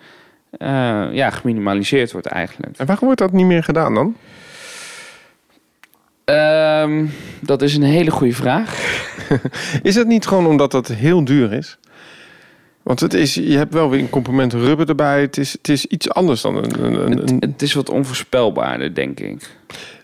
eh, 0.51 1.07
ja, 1.13 1.31
geminimaliseerd 1.31 2.13
wordt 2.13 2.27
eigenlijk. 2.27 2.79
En 2.79 2.87
waarom 2.87 3.05
wordt 3.05 3.21
dat 3.21 3.33
niet 3.33 3.47
meer 3.47 3.63
gedaan 3.63 3.95
dan? 3.95 4.17
Ehm, 6.25 7.07
dat 7.41 7.63
is 7.63 7.77
een 7.77 7.83
hele 7.83 8.11
goede 8.11 8.35
vraag. 8.35 8.99
Is 9.83 9.95
het 9.95 10.07
niet 10.07 10.27
gewoon 10.27 10.47
omdat 10.47 10.71
dat 10.71 10.89
heel 10.89 11.25
duur 11.25 11.53
is? 11.53 11.79
Want 12.91 13.03
het 13.03 13.15
is, 13.15 13.35
je 13.35 13.57
hebt 13.57 13.75
wel 13.75 13.91
weer 13.91 14.01
een 14.01 14.11
component 14.11 14.53
rubber 14.53 14.89
erbij. 14.89 15.21
Het 15.21 15.39
is, 15.39 15.53
het 15.53 15.69
is 15.69 15.87
iets 15.87 16.11
anders 16.11 16.41
dan 16.41 16.57
een, 16.57 16.85
een, 16.85 17.19
een, 17.19 17.37
Het, 17.41 17.63
is 17.63 17.73
wat 17.75 17.91
onvoorspelbaarder, 17.91 18.95
denk 18.95 19.21
ik. 19.21 19.51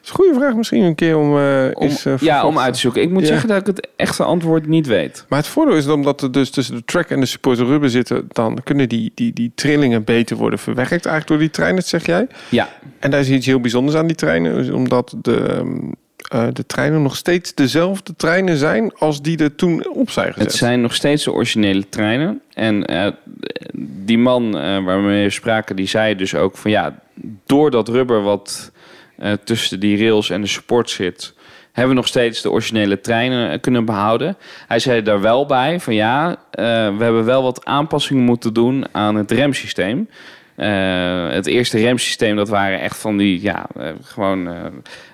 is 0.02 0.08
een 0.08 0.14
goede 0.14 0.34
vraag 0.34 0.54
misschien 0.54 0.82
een 0.82 0.94
keer 0.94 1.16
om, 1.18 1.38
eh 1.38 1.64
Om, 1.72 1.82
eens, 1.82 2.04
eh, 2.04 2.14
ja, 2.18 2.46
om 2.46 2.58
uit 2.58 2.74
te 2.74 2.80
zoeken. 2.80 3.02
Ik 3.02 3.10
moet 3.10 3.20
Ja. 3.22 3.26
zeggen 3.28 3.48
dat 3.48 3.60
ik 3.60 3.66
het 3.66 3.88
echte 3.96 4.22
antwoord 4.24 4.66
niet 4.66 4.86
weet. 4.86 5.24
Maar 5.28 5.38
het 5.38 5.48
voordeel 5.48 5.76
is 5.76 5.84
dat 5.84 5.94
omdat 5.94 6.22
er 6.22 6.32
dus 6.32 6.50
tussen 6.50 6.74
de 6.74 6.84
track 6.84 7.08
en 7.10 7.20
de 7.20 7.26
support 7.26 7.58
rubber 7.58 7.90
zitten, 7.90 8.24
dan 8.28 8.58
kunnen 8.64 8.88
die, 8.88 9.12
die, 9.14 9.32
die 9.32 9.52
trillingen 9.54 10.04
beter 10.04 10.36
worden 10.36 10.58
verwerkt 10.58 10.90
eigenlijk 10.90 11.26
door 11.26 11.38
die 11.38 11.50
treinen, 11.50 11.82
zeg 11.82 12.06
jij. 12.06 12.26
Ja, 12.50 12.68
En 12.98 13.10
daar 13.10 13.20
is 13.20 13.28
iets 13.30 13.46
heel 13.46 13.60
bijzonders 13.60 13.96
aan 13.96 14.06
die 14.06 14.16
treinen, 14.16 14.74
omdat 14.74 15.14
de, 15.22 15.62
eh, 16.28 16.46
de 16.52 16.66
treinen 16.66 17.02
nog 17.02 17.16
steeds 17.16 17.54
dezelfde 17.54 18.16
treinen 18.16 18.56
zijn 18.56 18.92
als 18.98 19.22
die 19.22 19.38
er 19.38 19.54
toen 19.54 19.88
op 19.88 20.10
zijn 20.10 20.32
gezet. 20.32 20.48
Het 20.48 20.54
zijn 20.54 20.80
nog 20.80 20.94
steeds 20.94 21.24
de 21.24 21.32
originele 21.32 21.88
treinen. 21.88 22.40
En 22.54 22.84
eh, 22.84 23.12
die 23.82 24.18
man 24.18 24.58
eh, 24.58 24.84
waarmee 24.84 25.24
we 25.24 25.30
spraken, 25.30 25.76
die 25.76 25.86
zei 25.86 26.16
dus 26.16 26.34
ook 26.34 26.56
van 26.56 26.70
ja, 26.70 26.98
door 27.46 27.70
dat 27.70 27.88
rubber 27.88 28.22
wat 28.22 28.72
tussen 29.44 29.80
die 29.80 29.98
rails 29.98 30.30
en 30.30 30.40
de 30.40 30.46
support 30.46 30.90
zit, 30.90 31.34
hebben 31.72 31.94
we 31.94 32.00
nog 32.00 32.08
steeds 32.08 32.42
de 32.42 32.50
originele 32.50 33.00
treinen 33.00 33.60
kunnen 33.60 33.84
behouden. 33.84 34.36
Hij 34.66 34.78
zei 34.78 35.02
daar 35.02 35.20
wel 35.20 35.46
bij 35.46 35.80
van 35.80 35.94
ja, 35.94 36.36
we 36.50 36.62
hebben 36.98 37.24
wel 37.24 37.42
wat 37.42 37.64
aanpassingen 37.64 38.24
moeten 38.24 38.52
doen 38.52 38.84
aan 38.92 39.14
het 39.14 39.30
remsysteem. 39.30 40.08
Eh, 40.56 41.28
het 41.28 41.46
eerste 41.46 41.78
remsysteem, 41.78 42.36
dat 42.36 42.48
waren 42.48 42.80
echt 42.80 42.96
van 42.96 43.16
die, 43.16 43.42
ja, 43.42 43.66
eh, 43.76 43.88
gewoon 44.02 44.48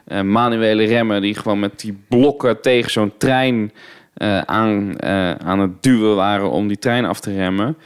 eh, 0.05 0.20
manuele 0.20 0.85
remmen 0.85 1.22
die 1.22 1.35
gewoon 1.35 1.61
met 1.61 1.81
die 1.81 2.02
blokken 2.09 2.61
tegen 2.61 2.90
zo'n 2.90 3.12
trein 3.18 3.72
aan, 4.44 5.02
aan 5.42 5.59
het 5.59 5.83
duwen 5.83 6.16
waren 6.16 6.50
om 6.50 6.68
die 6.68 6.78
trein 6.78 7.05
af 7.05 7.20
te 7.20 7.35
remmen. 7.35 7.76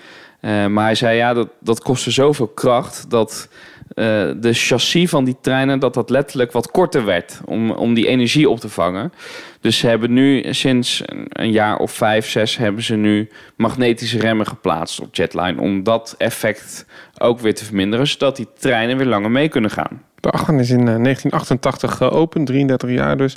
Maar 0.40 0.84
hij 0.84 0.94
zei 0.94 1.16
ja, 1.16 1.34
dat, 1.34 1.48
dat 1.60 1.80
kostte 1.80 2.10
zoveel 2.10 2.46
kracht 2.46 3.10
dat 3.10 3.48
eh, 3.94 4.30
de 4.36 4.52
chassis 4.52 5.10
van 5.10 5.24
die 5.24 5.36
treinen 5.40 5.78
dat 5.78 5.94
dat 5.94 6.10
letterlijk 6.10 6.52
wat 6.52 6.70
korter 6.70 7.04
werd 7.04 7.40
om, 7.44 7.70
om 7.70 7.94
die 7.94 8.06
energie 8.06 8.48
op 8.48 8.60
te 8.60 8.68
vangen. 8.68 9.12
Dus 9.60 9.78
ze 9.78 9.86
hebben 9.86 10.12
nu 10.12 10.54
sinds 10.54 11.02
een, 11.28 11.50
jaar 11.50 11.76
of 11.76 11.92
vijf, 11.92 12.28
zes 12.28 12.56
hebben 12.56 12.82
ze 12.82 12.94
nu 12.94 13.28
magnetische 13.56 14.18
remmen 14.18 14.46
geplaatst 14.46 15.00
op 15.00 15.14
Jetline 15.14 15.60
om 15.60 15.82
dat 15.82 16.14
effect 16.18 16.86
ook 17.18 17.40
weer 17.40 17.54
te 17.54 17.64
verminderen, 17.64 18.06
zodat 18.06 18.36
die 18.36 18.48
treinen 18.58 18.96
weer 18.96 19.06
langer 19.06 19.30
mee 19.30 19.48
kunnen 19.48 19.70
gaan. 19.70 20.02
De 20.20 20.30
achtbaan 20.30 20.58
is 20.58 20.70
in 20.70 20.88
eh, 20.88 21.02
1988 21.02 21.96
geopend, 21.96 22.46
33 22.46 22.90
jaar 22.90 23.16
dus. 23.16 23.36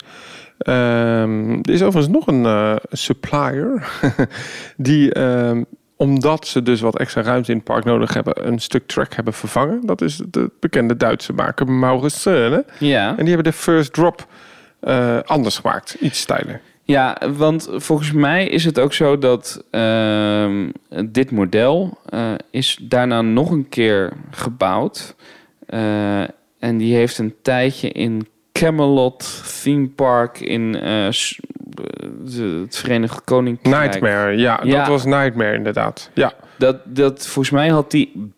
Ehm, 0.58 1.52
er 1.52 1.74
is 1.74 1.84
overigens 1.84 2.16
nog 2.16 2.28
een 2.28 2.46
eh, 2.46 2.76
supplier 2.92 3.90
die, 4.78 5.14
ehm, 5.14 5.64
omdat 6.02 6.48
ze 6.48 6.64
dus 6.64 6.82
wat 6.82 7.00
extra 7.00 7.22
ruimte 7.22 7.52
in 7.52 7.58
het 7.58 7.66
park 7.66 7.84
nodig 7.84 8.14
hebben, 8.14 8.48
een 8.48 8.60
stuk 8.60 8.88
track 8.88 9.14
hebben 9.14 9.34
vervangen. 9.34 9.86
Dat 9.86 10.02
is 10.02 10.22
de 10.28 10.52
bekende 10.60 10.98
Duitse 10.98 11.34
maker 11.34 11.72
Maurits 11.72 12.22
Söhne. 12.28 12.66
Ja. 12.78 13.10
En 13.10 13.26
die 13.26 13.34
hebben 13.34 13.52
de 13.52 13.58
first 13.58 13.94
drop 13.94 14.28
eh, 14.80 15.20
anders 15.26 15.58
gemaakt, 15.58 15.94
iets 16.00 16.20
stijler. 16.20 16.62
Ja, 16.84 17.18
want 17.38 17.70
volgens 17.72 18.12
mij 18.12 18.48
is 18.48 18.66
het 18.66 18.80
ook 18.80 18.94
zo 18.94 19.18
dat 19.18 19.64
ehm, 19.72 20.70
dit 21.06 21.32
model 21.32 21.98
eh, 22.06 22.32
is 22.52 22.80
daarna 22.82 23.22
nog 23.22 23.52
een 23.52 23.70
keer 23.70 24.14
gebouwd. 24.32 25.16
Eh, 25.66 26.22
en 26.60 26.78
die 26.78 26.96
heeft 26.96 27.18
een 27.18 27.36
tijdje 27.42 27.90
in 27.90 28.28
Camelot 28.52 29.44
Theme 29.64 29.88
Park 29.88 30.40
in 30.40 30.76
het 32.64 32.78
Verenigd 32.78 33.24
Koninkrijk. 33.24 33.84
Nightmare, 33.84 34.38
ja, 34.38 34.60
Ja. 34.64 34.78
dat 34.78 34.88
was 34.88 35.06
Nightmare 35.06 35.54
inderdaad. 35.56 36.10
Ja, 36.14 36.34
Dat, 36.58 36.78
dat, 36.86 37.28
volgens 37.28 37.50
mij 37.50 37.70
had 37.70 37.92
die 37.92 38.32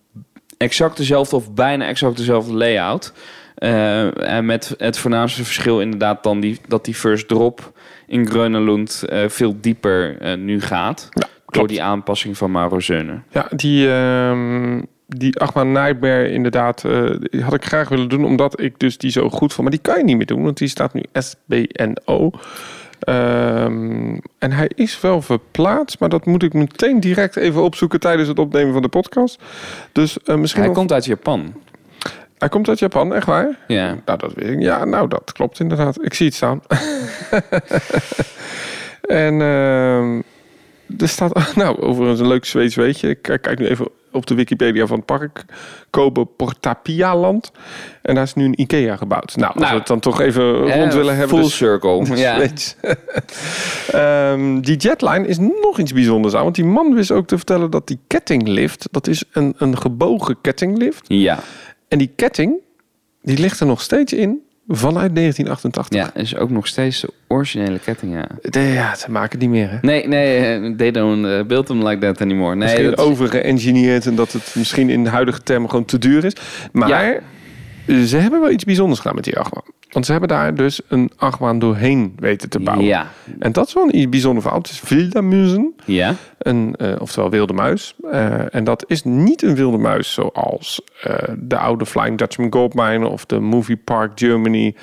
exact 0.58 0.98
dezelfde 0.98 1.36
of 1.36 1.54
bijna 1.54 1.86
exact 1.88 2.18
dezelfde 2.18 2.54
layout. 2.54 3.14
Eh, 3.56 4.36
en 4.38 4.46
met 4.46 4.76
het 4.78 4.98
voornaamste 4.98 5.44
verschil 5.44 5.82
inderdaad 5.82 6.24
dan 6.24 6.40
die, 6.40 6.60
dat 6.68 6.86
die 6.86 6.96
first 6.96 7.28
drop 7.28 7.72
in 8.08 8.28
Grönelund 8.30 9.04
eh 9.10 9.30
veel 9.30 9.56
dieper 9.62 10.18
eh, 10.18 10.38
nu 10.38 10.62
gaat. 10.62 11.10
door 11.46 11.68
die 11.68 11.84
aanpassing 11.84 12.38
van 12.38 12.52
Mauro 12.52 12.80
Zeune. 12.80 13.22
Ja, 13.30 13.48
die, 13.56 13.92
ehm 13.92 14.82
die 15.08 15.40
Achtbaan 15.40 15.72
Nightmare 15.72 16.32
inderdaad, 16.32 16.84
eh, 16.86 17.10
die 17.20 17.44
had 17.44 17.54
ik 17.54 17.66
graag 17.66 17.90
willen 17.90 18.10
doen, 18.10 18.26
omdat 18.26 18.60
ik 18.62 18.80
dus 18.80 18.98
die 18.98 19.12
zo 19.12 19.30
goed 19.30 19.54
vond. 19.54 19.62
Maar 19.70 19.72
die 19.72 19.92
kan 19.92 19.98
je 19.98 20.04
niet 20.04 20.18
meer 20.18 20.26
doen, 20.26 20.44
want 20.44 20.58
die 20.58 20.68
staat 20.68 20.94
nu 20.94 21.04
SBNO. 21.14 22.32
Ehm, 23.02 24.18
en 24.38 24.52
hij 24.52 24.72
is 24.76 25.02
wel 25.02 25.22
verplaatst, 25.22 26.00
maar 26.00 26.10
dat 26.10 26.26
moet 26.26 26.44
ik 26.44 26.54
meteen 26.54 27.00
direct 27.00 27.36
even 27.36 27.62
opzoeken 27.62 28.00
tijdens 28.00 28.28
het 28.28 28.40
opnemen 28.40 28.74
van 28.74 28.82
de 28.82 28.88
podcast. 28.88 29.42
Dus 29.92 30.18
eh, 30.24 30.36
misschien 30.36 30.64
Hij 30.64 30.72
komt 30.72 30.92
uit 30.92 31.06
Japan. 31.06 31.54
hij 32.38 32.50
komt 32.50 32.70
uit 32.70 32.80
Japan, 32.80 33.14
echt 33.14 33.26
waar? 33.26 33.58
Ja. 33.68 33.98
Nou, 34.06 34.18
dat 34.18 34.34
weet 34.34 34.50
ik. 34.50 34.62
Ja, 34.62 34.86
nou, 34.86 35.08
dat 35.08 35.32
klopt 35.32 35.60
inderdaad. 35.60 36.04
Ik 36.04 36.14
zie 36.14 36.26
het 36.26 36.36
staan. 36.36 36.62
en 39.02 39.42
ehm, 39.42 40.22
er 41.02 41.10
staat, 41.10 41.56
nou, 41.56 41.82
overigens 41.82 42.20
een 42.20 42.28
leuk 42.28 42.46
Zweeds 42.46 42.76
weetje. 42.76 43.10
Ik 43.10 43.22
kijk 43.22 43.42
kijk 43.42 43.60
nu 43.60 43.68
even 43.68 43.88
op 44.12 44.26
de 44.26 44.36
Wikipedia 44.36 44.86
van 44.88 44.98
het 44.98 45.06
park. 45.06 45.46
Kobe 45.90 46.26
Portapialand. 46.26 47.52
En 48.02 48.16
daar 48.16 48.24
is 48.24 48.34
nu 48.34 48.46
een 48.46 48.62
Ikea 48.62 48.96
gebouwd. 48.96 49.36
Nou, 49.36 49.52
als 49.54 49.62
Nou, 49.62 49.72
we 49.74 49.80
het 49.80 49.88
dan 49.88 50.00
toch 50.00 50.22
even 50.22 50.74
rond 50.74 50.94
willen 50.94 51.16
hebben. 51.16 51.38
Full 51.38 51.42
dus- 51.46 51.56
circle. 51.56 52.16
ja. 52.18 52.40
Ehm, 53.92 54.60
die 54.60 54.78
jetline 54.78 55.28
is 55.28 55.38
nog 55.38 55.80
iets 55.80 55.94
bijzonders 55.94 56.34
aan. 56.34 56.44
Want 56.44 56.56
die 56.56 56.66
man 56.66 56.94
wist 56.94 57.12
ook 57.12 57.28
te 57.28 57.38
vertellen 57.38 57.72
dat 57.72 57.88
die 57.88 58.00
kettinglift... 58.08 58.88
dat 58.92 59.08
is 59.08 59.24
een, 59.32 59.54
een 59.58 59.78
gebogen 59.78 60.38
kettinglift. 60.42 61.06
ja. 61.08 61.40
En 61.88 61.98
die 61.98 62.12
ketting, 62.16 62.54
die 63.22 63.38
ligt 63.38 63.60
er 63.60 63.66
nog 63.66 63.82
steeds 63.82 64.14
in 64.14 64.42
vanuit 64.68 65.16
1988. 65.16 65.98
Ja, 66.16 66.22
is 66.22 66.36
ook 66.36 66.50
nog 66.50 66.68
steeds 66.68 67.02
de 67.02 67.10
originele 67.28 67.80
ketting, 67.80 68.14
ja. 68.14 68.28
De- 68.42 68.60
ja, 68.60 68.96
ze 68.96 69.12
maken 69.12 69.32
het 69.32 69.40
niet 69.40 69.50
meer, 69.50 69.70
hè? 69.70 69.78
Nee, 69.82 70.08
nee, 70.08 70.38
eh, 70.38 70.76
they 70.78 70.92
don't 70.92 71.26
uh, 71.26 71.42
build 71.44 71.66
them 71.66 71.88
like 71.88 72.00
that 72.06 72.22
anymore. 72.22 72.56
Nee, 72.56 72.64
misschien 72.68 72.90
dat- 72.90 72.98
overgeëngineerd 73.00 74.06
en 74.06 74.16
dat 74.16 74.32
het 74.32 74.54
misschien 74.56 74.90
in 74.90 75.04
de 75.04 75.10
huidige 75.10 75.44
termen 75.44 75.70
gewoon 75.70 75.86
te 75.86 75.98
duur 75.98 76.26
is. 76.26 76.34
Maar 76.72 76.90
Ja. 76.90 77.20
ze 78.06 78.18
hebben 78.18 78.42
wel 78.42 78.52
iets 78.52 78.64
bijzonders 78.64 79.00
gedaan 79.00 79.16
met 79.16 79.24
die 79.24 79.38
achtbaan. 79.38 79.64
Want 79.92 80.06
ze 80.06 80.12
hebben 80.12 80.30
daar 80.30 80.56
dus 80.56 80.82
een 80.88 81.12
achtbaan 81.18 81.60
doorheen 81.60 82.14
weten 82.20 82.50
te 82.50 82.60
bouwen. 82.60 82.86
Ja. 82.86 83.08
En 83.40 83.52
dat 83.52 83.68
is 83.68 83.74
wel 83.74 83.88
een 83.92 84.10
bijzonder 84.10 84.42
verhaal. 84.42 84.60
Het 84.62 84.70
is 84.70 84.82
Wildermuizen, 84.82 85.74
Ja. 85.86 86.16
een, 86.38 86.76
eh, 86.78 86.96
oftewel 87.00 87.30
wilde 87.30 87.54
muis. 87.54 87.96
Eh, 88.12 88.56
en 88.56 88.64
dat 88.64 88.84
is 88.88 89.04
niet 89.04 89.42
een 89.44 89.56
wilde 89.56 89.78
muis 89.78 90.14
zoals 90.14 90.82
eh, 91.02 91.14
de 91.38 91.58
oude 91.58 91.86
Flying 91.86 92.18
Dutchman 92.18 92.54
Goldmine 92.54 93.08
of 93.08 93.26
de 93.26 93.40
Movie 93.40 93.78
Park 93.78 94.12
Germany. 94.16 94.76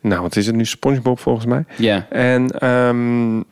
Nou, 0.00 0.22
wat 0.22 0.36
is 0.36 0.46
het 0.46 0.56
nu? 0.56 0.64
SpongeBob 0.64 1.18
volgens 1.20 1.46
mij. 1.46 1.64
Ja. 1.76 2.06
En 2.10 2.50
ehm, 2.50 3.42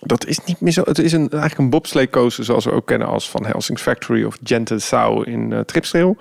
dat 0.00 0.26
is 0.26 0.44
niet 0.44 0.60
meer 0.60 0.72
zo. 0.72 0.82
Het 0.84 0.98
is 0.98 1.12
een, 1.12 1.28
eigenlijk 1.30 1.58
een 1.58 1.70
bobsleecoaster 1.70 2.44
zoals 2.44 2.64
we 2.64 2.72
ook 2.72 2.86
kennen 2.86 3.08
als 3.08 3.30
van 3.30 3.46
Helsing's 3.46 3.82
Factory 3.82 4.24
of 4.24 4.38
Gentle 4.44 4.78
Sau 4.78 5.24
in 5.24 5.50
uh, 5.50 5.58
Tripstrail. 5.60 6.16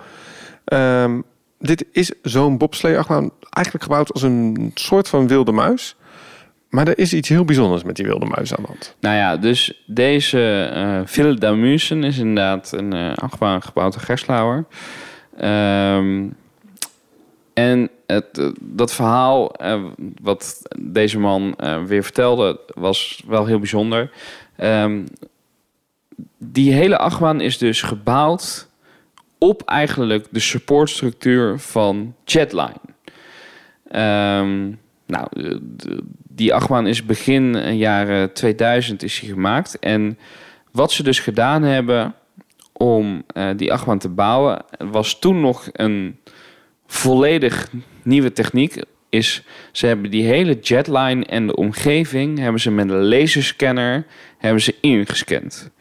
Dit 1.61 1.85
is 1.91 2.11
zo'n 2.21 2.57
bobslee 2.57 2.93
eigenlijk 3.49 3.83
gebouwd 3.83 4.13
als 4.13 4.21
een 4.21 4.71
soort 4.73 5.09
van 5.09 5.27
wilde 5.27 5.51
muis. 5.51 5.95
Maar 6.69 6.87
er 6.87 6.97
is 6.97 7.13
iets 7.13 7.29
heel 7.29 7.45
bijzonders 7.45 7.83
met 7.83 7.95
die 7.95 8.05
wilde 8.05 8.25
muis 8.25 8.55
aan 8.55 8.61
de 8.61 8.67
hand. 8.67 8.95
Nou 8.99 9.15
ja, 9.15 9.37
dus 9.37 9.83
deze 9.85 10.71
eh 10.73 11.01
Ville 11.05 11.33
d'Amusen 11.33 12.03
is 12.03 12.17
inderdaad 12.17 12.71
een 12.71 12.93
eh 12.93 13.13
achtbaan 13.13 13.61
gebouwd 13.61 13.93
door 13.93 14.01
Gerslauer. 14.01 14.65
Ehm, 15.37 16.27
en 17.53 17.89
het, 18.07 18.37
eh, 18.37 18.47
dat 18.59 18.93
verhaal 18.93 19.55
wat 20.21 20.61
deze 20.79 21.19
man 21.19 21.55
weer 21.87 22.03
vertelde 22.03 22.59
was 22.73 23.23
wel 23.27 23.45
heel 23.45 23.59
bijzonder. 23.59 24.11
Ehm, 24.55 25.03
die 26.37 26.73
hele 26.73 26.97
achtbaan 26.97 27.41
is 27.41 27.57
dus 27.57 27.81
gebouwd 27.81 28.67
op 29.43 29.61
eigenlijk 29.65 30.27
de 30.31 30.39
supportstructuur 30.39 31.59
van 31.59 32.15
Jetline. 32.25 32.81
Ehm, 33.87 34.71
nou, 35.05 35.27
die 36.27 36.53
achtbaan 36.53 36.87
is 36.87 37.05
begin 37.05 37.75
jaren 37.77 38.33
2000 38.33 39.03
is 39.03 39.19
die 39.19 39.29
gemaakt. 39.29 39.79
En 39.79 40.17
wat 40.71 40.91
ze 40.91 41.03
dus 41.03 41.19
gedaan 41.19 41.63
hebben 41.63 42.15
om 42.73 43.23
eh, 43.27 43.49
die 43.55 43.73
achtbaan 43.73 43.99
te 43.99 44.09
bouwen... 44.09 44.63
was 44.77 45.19
toen 45.19 45.41
nog 45.41 45.69
een 45.71 46.19
volledig 46.87 47.69
nieuwe 48.03 48.33
techniek. 48.33 48.83
Is 49.09 49.43
ze 49.71 49.87
hebben 49.87 50.11
die 50.11 50.25
hele 50.25 50.59
jetline 50.59 51.25
en 51.25 51.47
de 51.47 51.55
omgeving... 51.55 52.39
hebben 52.39 52.61
ze 52.61 52.71
met 52.71 52.89
een 52.89 53.07
laserscanner 53.07 54.05
hebben 54.37 54.61
ze 54.61 54.75
ingescand. 54.81 55.71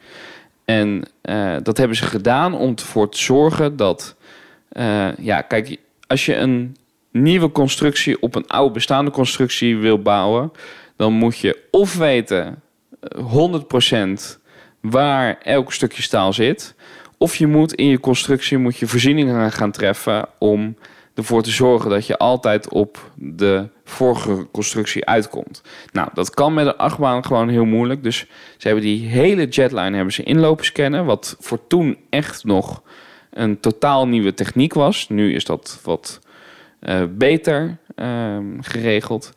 En 0.65 1.03
eh, 1.21 1.55
dat 1.63 1.77
hebben 1.77 1.97
ze 1.97 2.05
gedaan 2.05 2.53
om 2.53 2.73
ervoor 2.75 3.09
te 3.09 3.17
zorgen 3.17 3.75
dat... 3.75 4.15
eh, 4.69 5.17
ja, 5.17 5.41
kijk, 5.41 5.77
als 6.07 6.25
je 6.25 6.35
een 6.35 6.75
nieuwe 7.11 7.51
constructie 7.51 8.21
op 8.21 8.35
een 8.35 8.47
oude 8.47 8.73
bestaande 8.73 9.11
constructie 9.11 9.77
wil 9.77 10.01
bouwen, 10.01 10.51
dan 10.95 11.13
moet 11.13 11.37
je 11.37 11.67
of 11.71 11.97
weten 11.97 12.61
eh, 12.99 13.59
100% 14.35 14.39
waar 14.81 15.37
elk 15.43 15.73
stukje 15.73 16.01
staal 16.01 16.33
zit, 16.33 16.75
of 17.17 17.35
je 17.35 17.47
moet 17.47 17.73
in 17.73 17.87
je 17.87 17.99
constructie 17.99 18.57
moet 18.57 18.77
je 18.77 18.87
voorzieningen 18.87 19.51
gaan 19.51 19.71
treffen 19.71 20.25
om 20.39 20.75
ervoor 21.21 21.43
te 21.43 21.51
zorgen 21.51 21.89
dat 21.89 22.07
je 22.07 22.17
altijd 22.17 22.69
op 22.69 23.11
de 23.15 23.67
vorige 23.83 24.47
constructie 24.51 25.05
uitkomt. 25.05 25.61
Nou, 25.91 26.09
dat 26.13 26.29
kan 26.29 26.53
met 26.53 26.65
een 26.65 26.77
achtbaan 26.77 27.25
gewoon 27.25 27.49
heel 27.49 27.65
moeilijk. 27.65 28.03
Dus 28.03 28.17
ze 28.57 28.67
hebben 28.67 28.83
die 28.83 29.07
hele 29.07 29.47
jetline 29.47 29.95
hebben 29.95 30.13
ze 30.13 30.23
inlopen 30.23 30.65
scannen, 30.65 31.05
wat 31.05 31.35
voor 31.39 31.67
toen 31.67 31.97
echt 32.09 32.43
nog 32.43 32.81
een 33.29 33.59
totaal 33.59 34.07
nieuwe 34.07 34.33
techniek 34.33 34.73
was. 34.73 35.09
Nu 35.09 35.33
is 35.33 35.45
dat 35.45 35.79
wat 35.83 36.19
eh, 36.79 37.01
beter 37.09 37.77
ehm, 37.95 38.61
geregeld. 38.61 39.33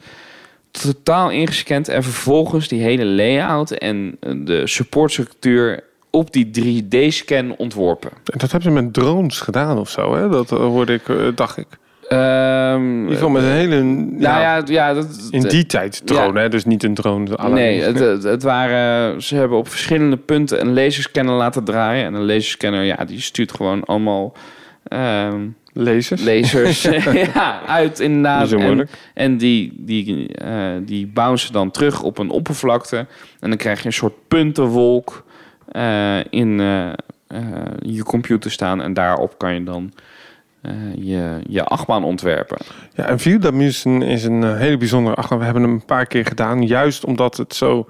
Totaal 0.71 1.31
ingescand 1.31 1.89
en 1.89 2.03
vervolgens 2.03 2.69
die 2.69 2.83
hele 2.83 3.05
layout 3.05 3.71
en 3.71 4.17
de 4.21 4.67
supportstructuur 4.67 5.85
op 6.15 6.33
die 6.33 6.51
3D-scan 6.61 7.57
ontworpen. 7.57 8.11
En 8.11 8.39
dat 8.39 8.51
hebben 8.53 8.73
ze 8.73 8.83
met 8.83 8.93
drones 8.93 9.41
gedaan 9.41 9.79
of 9.79 9.91
zo, 9.91 10.15
hè? 10.15 10.29
Dat 10.29 10.53
eh, 10.53 10.59
hoorde 10.59 10.93
ik, 10.95 11.09
eh, 11.09 11.17
dacht 11.35 11.57
ik. 11.57 11.67
In 12.09 13.01
ieder 13.01 13.13
geval 13.13 13.29
met 13.29 13.43
een 13.43 13.49
hele... 13.49 13.83
nou 13.83 14.41
ja, 14.41 14.63
ja, 14.67 14.95
dat, 14.95 15.29
in 15.31 15.43
die 15.43 15.67
tijd 15.67 16.03
drone, 16.05 16.41
hè? 16.41 16.49
Dus 16.49 16.65
niet 16.65 16.83
een 16.85 16.95
drone. 16.95 17.49
Nee, 17.49 17.83
het, 17.83 17.99
het, 17.99 18.23
het 18.23 18.43
waren, 18.43 19.23
ze 19.23 19.37
hebben 19.37 19.59
op 19.59 19.69
verschillende 19.69 20.17
punten 20.17 20.61
een 20.61 20.75
laserscanner 20.75 21.35
laten 21.35 21.65
draaien. 21.65 22.05
En 22.05 22.15
een 22.15 22.27
laserscanner, 22.27 22.83
ja, 22.83 23.05
die 23.05 23.21
stuurt 23.21 23.53
gewoon 23.53 23.85
allemaal 23.85 24.33
ehm, 24.85 25.41
Lasers. 25.73 26.25
lasers 26.25 26.83
ja, 27.35 27.61
uit 27.67 28.01
inderdaad. 28.01 28.53
En- 28.53 28.61
moeilijk. 28.61 28.91
En 29.15 29.37
die, 29.37 29.73
die, 29.77 30.29
eh 30.29 30.49
die 30.83 31.07
bouncen 31.07 31.53
dan 31.53 31.71
terug 31.71 32.03
op 32.03 32.19
een 32.19 32.31
oppervlakte. 32.31 32.97
En 33.41 33.49
dan 33.49 33.57
krijg 33.57 33.81
je 33.81 33.87
een 33.87 33.93
soort 33.93 34.29
puntenwolk 34.29 35.25
eh, 35.27 35.34
in 36.31 36.61
eh, 36.61 36.93
eh, 37.27 37.43
je 37.81 38.03
computer 38.03 38.51
staan. 38.51 38.83
En 38.83 38.95
daarop 38.95 39.39
kan 39.39 39.55
je 39.55 39.65
dan 39.65 39.93
eh, 40.65 40.73
je, 40.95 41.41
je 41.49 41.65
achtbaan 41.65 42.05
ontwerpen. 42.05 42.57
Ja, 42.95 43.05
en 43.05 43.19
View 43.19 43.51
Musen 43.51 44.03
is 44.03 44.25
een 44.25 44.45
eh, 44.45 44.57
hele 44.57 44.77
bijzondere 44.77 45.17
achtbaan. 45.17 45.39
We 45.39 45.45
hebben 45.45 45.63
hem 45.63 45.73
een 45.73 45.85
paar 45.85 46.07
keer 46.07 46.27
gedaan, 46.27 46.67
juist 46.67 47.05
omdat 47.05 47.37
het 47.37 47.55
zo 47.55 47.89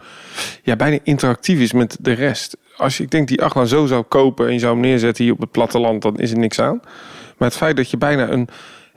ja, 0.63 0.77
bijna 0.77 0.99
interactief 1.03 1.61
is 1.61 1.73
met 1.73 1.97
de 2.01 2.13
rest. 2.13 2.57
Als 2.77 2.97
je, 2.97 3.03
ik 3.03 3.11
denk, 3.11 3.29
die 3.29 3.43
achtbaan 3.43 3.67
zo 3.67 3.87
zou 3.87 4.03
kopen 4.03 4.47
en 4.47 4.53
je 4.53 4.59
zou 4.59 4.77
neerzetten 4.77 5.25
hier 5.25 5.33
op 5.33 5.41
het 5.41 5.51
platteland, 5.51 6.03
dan 6.03 6.19
is 6.19 6.31
er 6.31 6.39
niks 6.39 6.61
aan. 6.61 6.81
Maar 7.37 7.49
het 7.49 7.57
feit 7.57 7.77
dat 7.77 7.91
je 7.91 7.97
bijna 7.97 8.29
een 8.29 8.49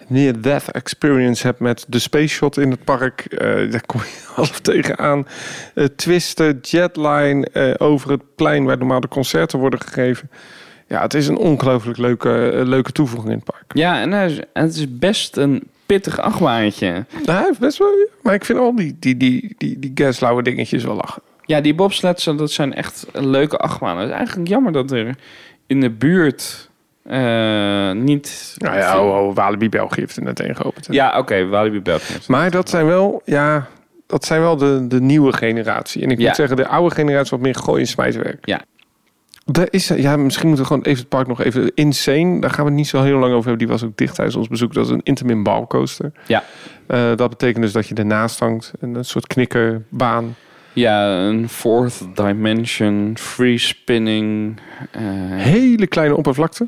near-death 0.08 0.72
experience 0.72 1.48
hebt 1.48 1.60
met 1.60 1.86
de 1.88 2.00
space 2.00 2.28
shot 2.28 2.58
in 2.58 2.72
het 2.72 2.84
park, 2.84 3.20
eh, 3.26 3.72
daar 3.72 3.86
kom 3.86 4.02
je 4.02 4.24
half 4.36 4.60
tegenaan. 4.60 5.28
Eh 5.74 5.86
twisten, 5.86 6.60
jetline 6.62 7.48
eh, 7.48 7.74
over 7.88 8.12
het 8.12 8.36
plein 8.36 8.65
waar 8.65 8.78
normaal 8.78 9.00
de 9.00 9.08
concerten 9.08 9.60
worden 9.60 9.82
gegeven. 9.82 10.30
Ja, 10.88 11.02
het 11.02 11.13
is 11.13 11.28
een 11.28 11.38
ongelooflijk 11.38 11.98
leuke, 11.98 12.62
leuke 12.65 12.91
toevoeging 12.91 13.32
in 13.32 13.38
het 13.38 13.46
park. 13.46 13.63
Ja, 13.74 14.02
en 14.02 14.12
hij 14.12 14.26
is- 14.26 14.39
en 14.54 14.63
het 14.63 14.76
is 14.76 14.98
best 15.00 15.38
een 15.38 15.63
pittig 15.86 16.20
achtbaantje. 16.20 16.91
Nou, 17.12 17.38
hij 17.38 17.43
heeft 17.48 17.60
best 17.60 17.78
wel. 17.78 18.08
Maar 18.22 18.34
ik 18.34 18.46
vind 18.46 18.60
al 18.60 18.76
die, 18.76 18.96
die, 19.00 19.17
die, 19.17 19.56
die, 19.58 19.80
die 19.80 19.91
gaslauwe 19.96 20.43
dingetjes 20.43 20.84
wel 20.84 20.96
lachen. 20.96 21.22
Ja, 21.46 21.62
die 21.62 21.76
bobsleds, 21.76 22.24
dat 22.24 22.52
zijn 22.52 22.74
echt 22.74 23.06
leuke 23.13 23.58
achtbanen. 23.58 24.02
Het 24.02 24.10
is 24.10 24.15
eigenlijk 24.15 24.48
jammer 24.50 24.72
dat 24.72 24.91
er 24.91 25.15
in 25.67 25.80
de 25.82 25.89
buurt 25.89 26.67
eh, 27.08 27.91
niet... 27.91 28.56
Nou 28.58 28.78
ja, 28.78 29.00
oh, 29.04 29.28
oh, 29.28 29.36
Walibi 29.36 29.70
België 29.70 30.00
heeft 30.00 30.17
er 30.17 30.24
net 30.24 30.43
geopend. 30.46 30.88
hè. 30.88 30.93
Ja, 30.93 31.17
oké, 31.17 31.46
Walibi 31.48 31.82
België. 31.82 32.13
Maar 32.28 32.52
dat 32.52 32.70
zijn 32.70 32.86
wel, 32.86 33.22
ja, 33.26 33.67
dat 34.08 34.26
zijn 34.26 34.41
wel 34.41 34.58
de, 34.58 34.86
de 34.88 35.02
nieuwe 35.02 35.34
generatie. 35.34 36.04
En 36.04 36.10
ik 36.12 36.20
Ja. 36.20 36.28
moet 36.28 36.36
zeggen, 36.36 36.56
de 36.56 36.67
oude 36.67 36.96
generatie 36.96 37.30
wat 37.32 37.39
meer 37.39 37.56
gooi- 37.56 37.82
en 37.82 37.88
smijtwerk. 37.88 38.46
Ja. 38.46 38.62
Daar 39.46 39.67
is, 39.70 39.88
ja, 39.88 40.17
misschien 40.17 40.48
moeten 40.48 40.65
we 40.65 40.72
gewoon 40.72 40.86
even 40.86 41.00
het 41.00 41.10
park 41.10 41.28
nog 41.28 41.41
even... 41.41 41.72
Insane, 41.76 42.41
daar 42.41 42.50
gaan 42.50 42.63
we 42.63 42.70
het 42.70 42.80
niet 42.80 42.88
zo 42.88 43.02
heel 43.04 43.17
lang 43.17 43.34
over 43.34 43.50
hebben. 43.50 43.58
Die 43.58 43.67
was 43.67 43.84
ook 43.84 43.98
dicht 43.98 44.15
tijdens 44.15 44.36
ons 44.38 44.48
bezoek. 44.48 44.74
Dat 44.74 44.86
is 44.86 44.91
een 44.91 45.02
Intamin 45.04 45.43
balcoaster. 45.43 46.12
Ja. 46.26 46.43
Eh, 46.88 47.15
dat 47.15 47.30
betekent 47.30 47.63
dus 47.63 47.72
dat 47.72 47.88
je 47.88 47.96
ernaast 47.96 48.39
hangt. 48.39 48.72
Een, 48.80 48.96
een 48.96 49.06
soort 49.06 49.28
knikkerbaan. 49.28 50.36
Ja, 50.74 51.17
een 51.17 51.50
fourth 51.50 52.08
dimension, 52.15 53.13
free 53.20 53.58
spinning. 53.58 54.58
eh, 54.91 55.02
Hele 55.32 55.88
kleine 55.88 56.15
oppervlakte. 56.15 56.67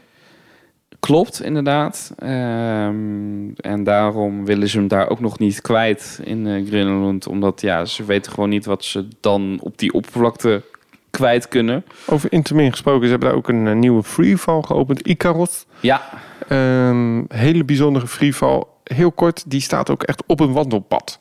Klopt, 1.00 1.42
inderdaad. 1.44 2.14
Ehm, 2.18 3.50
en 3.56 3.84
daarom 3.84 4.46
willen 4.46 4.68
ze 4.68 4.78
hem 4.78 4.88
daar 4.88 5.10
ook 5.10 5.20
nog 5.20 5.40
niet 5.40 5.62
kwijt 5.62 6.20
in 6.24 6.66
Greenland. 6.68 7.28
Omdat 7.28 7.62
ja, 7.62 7.86
ze 7.86 8.06
weten 8.06 8.32
gewoon 8.32 8.50
niet 8.50 8.66
wat 8.66 8.84
ze 8.84 9.08
dan 9.20 9.60
op 9.62 9.78
die 9.78 9.94
oppervlakte 9.94 10.62
kwijt 11.10 11.48
kunnen. 11.48 11.86
Over 12.06 12.32
Intamin 12.32 12.72
gesproken, 12.72 13.04
ze 13.04 13.10
hebben 13.10 13.30
daar 13.30 13.38
ook 13.38 13.48
een, 13.50 13.68
eh, 13.68 13.76
nieuwe 13.76 14.04
freefall 14.04 14.62
geopend. 14.62 15.08
Icaros. 15.08 15.66
Ja, 15.80 16.02
Ehm, 16.50 17.24
hele 17.28 17.64
bijzondere 17.64 18.08
freefall. 18.08 18.64
Heel 18.84 19.12
kort, 19.12 19.44
die 19.48 19.62
staat 19.62 19.90
ook 19.90 20.04
echt 20.04 20.24
op 20.26 20.40
een 20.40 20.52
wandelpad. 20.52 21.20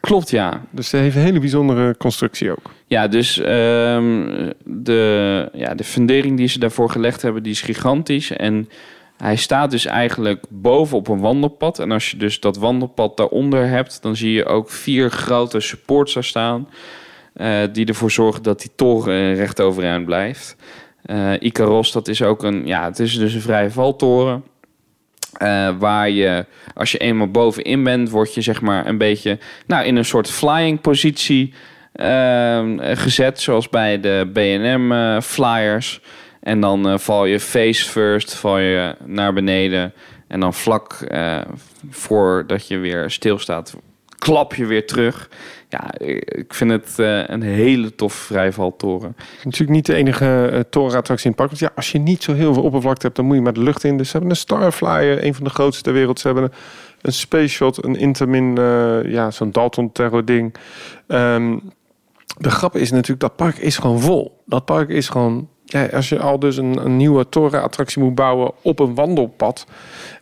klopt 0.00 0.30
ja. 0.30 0.62
Dus 0.70 0.88
ze 0.88 0.96
heeft 0.96 1.16
een 1.16 1.22
hele 1.22 1.40
bijzondere 1.40 1.96
constructie 1.96 2.50
ook. 2.50 2.70
Ja, 2.86 3.08
dus 3.08 3.38
ehm, 3.40 4.50
de, 4.64 5.48
ja, 5.52 5.74
de 5.74 5.84
fundering 5.84 6.36
die 6.36 6.48
ze 6.48 6.58
daarvoor 6.58 6.90
gelegd 6.90 7.22
hebben, 7.22 7.42
die 7.42 7.52
is 7.52 7.60
gigantisch. 7.60 8.30
En 8.30 8.68
hij 9.16 9.36
staat 9.36 9.70
dus 9.70 9.86
eigenlijk 9.86 10.44
boven 10.48 10.96
op 10.96 11.08
een 11.08 11.20
wandelpad. 11.20 11.78
En 11.78 11.92
als 11.92 12.10
je 12.10 12.16
dus 12.16 12.40
dat 12.40 12.56
wandelpad 12.56 13.16
daaronder 13.16 13.68
hebt, 13.68 14.02
dan 14.02 14.16
zie 14.16 14.32
je 14.32 14.44
ook 14.44 14.70
vier 14.70 15.10
grote 15.10 15.60
supports 15.60 16.14
daar 16.14 16.24
staan. 16.24 16.68
eh, 17.34 17.58
die 17.72 17.86
ervoor 17.86 18.10
zorgen 18.10 18.42
dat 18.42 18.60
die 18.60 18.70
toren 18.76 19.14
eh, 19.14 19.36
recht 19.36 19.60
overeind 19.60 20.04
blijft. 20.04 20.56
Eh 21.02 21.32
Icaros, 21.38 21.92
dat 21.92 22.08
is 22.08 22.22
ook 22.22 22.42
een, 22.42 22.66
ja, 22.66 22.84
het 22.84 22.98
is 22.98 23.18
dus 23.18 23.34
een 23.34 23.40
vrije 23.40 23.70
valtoren. 23.70 24.44
Waar 25.78 26.10
je, 26.10 26.46
als 26.74 26.92
je 26.92 26.98
eenmaal 26.98 27.30
bovenin 27.30 27.84
bent, 27.84 28.10
word 28.10 28.34
je 28.34 28.40
zeg 28.40 28.60
maar 28.60 28.86
een 28.86 28.98
beetje 28.98 29.38
nou, 29.66 29.84
in 29.84 29.96
een 29.96 30.04
soort 30.04 30.30
flying 30.30 30.80
positie 30.80 31.54
gezet, 32.94 33.40
zoals 33.40 33.68
bij 33.68 34.00
de 34.00 34.30
BNM 34.32 35.20
flyers. 35.20 36.00
En 36.46 36.60
dan 36.60 36.88
eh, 36.88 36.98
val 36.98 37.24
je 37.24 37.40
face 37.40 37.84
first, 37.84 38.34
val 38.34 38.58
je 38.58 38.96
naar 39.04 39.32
beneden. 39.32 39.92
En 40.28 40.40
dan 40.40 40.54
vlak 40.54 40.92
eh, 40.92 41.40
voordat 41.90 42.68
je 42.68 42.78
weer 42.78 43.10
stilstaat, 43.10 43.74
klap 44.18 44.54
je 44.54 44.66
weer 44.66 44.86
terug. 44.86 45.30
Ja, 45.68 45.90
ik 46.24 46.54
vind 46.54 46.70
het 46.70 46.98
eh, 46.98 47.28
een 47.28 47.42
hele 47.42 47.94
toffe 47.94 48.24
vrijvaltoren. 48.24 49.16
Natuurlijk 49.44 49.70
niet 49.70 49.86
de 49.86 49.94
enige 49.94 50.50
uh, 50.52 50.60
torenattractie 50.70 51.24
in 51.24 51.30
het 51.30 51.40
park. 51.40 51.48
Want 51.48 51.60
ja, 51.60 51.70
als 51.74 51.92
je 51.92 51.98
niet 51.98 52.22
zo 52.22 52.34
heel 52.34 52.54
veel 52.54 52.62
oppervlakte 52.62 53.04
hebt, 53.04 53.16
dan 53.16 53.24
moet 53.24 53.36
je 53.36 53.42
maar 53.42 53.52
de 53.52 53.62
lucht 53.62 53.84
in. 53.84 53.96
Dus 53.96 54.06
ze 54.06 54.12
hebben 54.12 54.30
een 54.30 54.36
Starflyer, 54.36 55.24
een 55.24 55.34
van 55.34 55.44
de 55.44 55.50
grootste 55.50 55.82
ter 55.82 55.92
wereld. 55.92 56.20
Ze 56.20 56.26
hebben 56.26 56.52
een 57.02 57.12
Space 57.12 57.48
Shot, 57.48 57.84
een 57.84 57.96
Intermin, 57.96 58.56
uh, 58.58 59.12
ja, 59.12 59.30
zo'n 59.30 59.50
Dalton 59.50 59.92
Terror 59.92 60.24
ding. 60.24 60.54
Um, 61.06 61.60
de 62.38 62.50
grap 62.50 62.76
is 62.76 62.90
natuurlijk, 62.90 63.20
dat 63.20 63.36
park 63.36 63.56
is 63.56 63.78
gewoon 63.78 64.00
vol. 64.00 64.42
Dat 64.44 64.64
park 64.64 64.88
is 64.88 65.08
gewoon... 65.08 65.48
Ja, 65.68 65.86
als 65.86 66.08
je 66.08 66.18
al 66.18 66.38
dus 66.38 66.56
een, 66.56 66.84
een 66.84 66.96
nieuwe 66.96 67.28
torenattractie 67.28 68.02
moet 68.02 68.14
bouwen 68.14 68.52
op 68.62 68.78
een 68.78 68.94
wandelpad... 68.94 69.66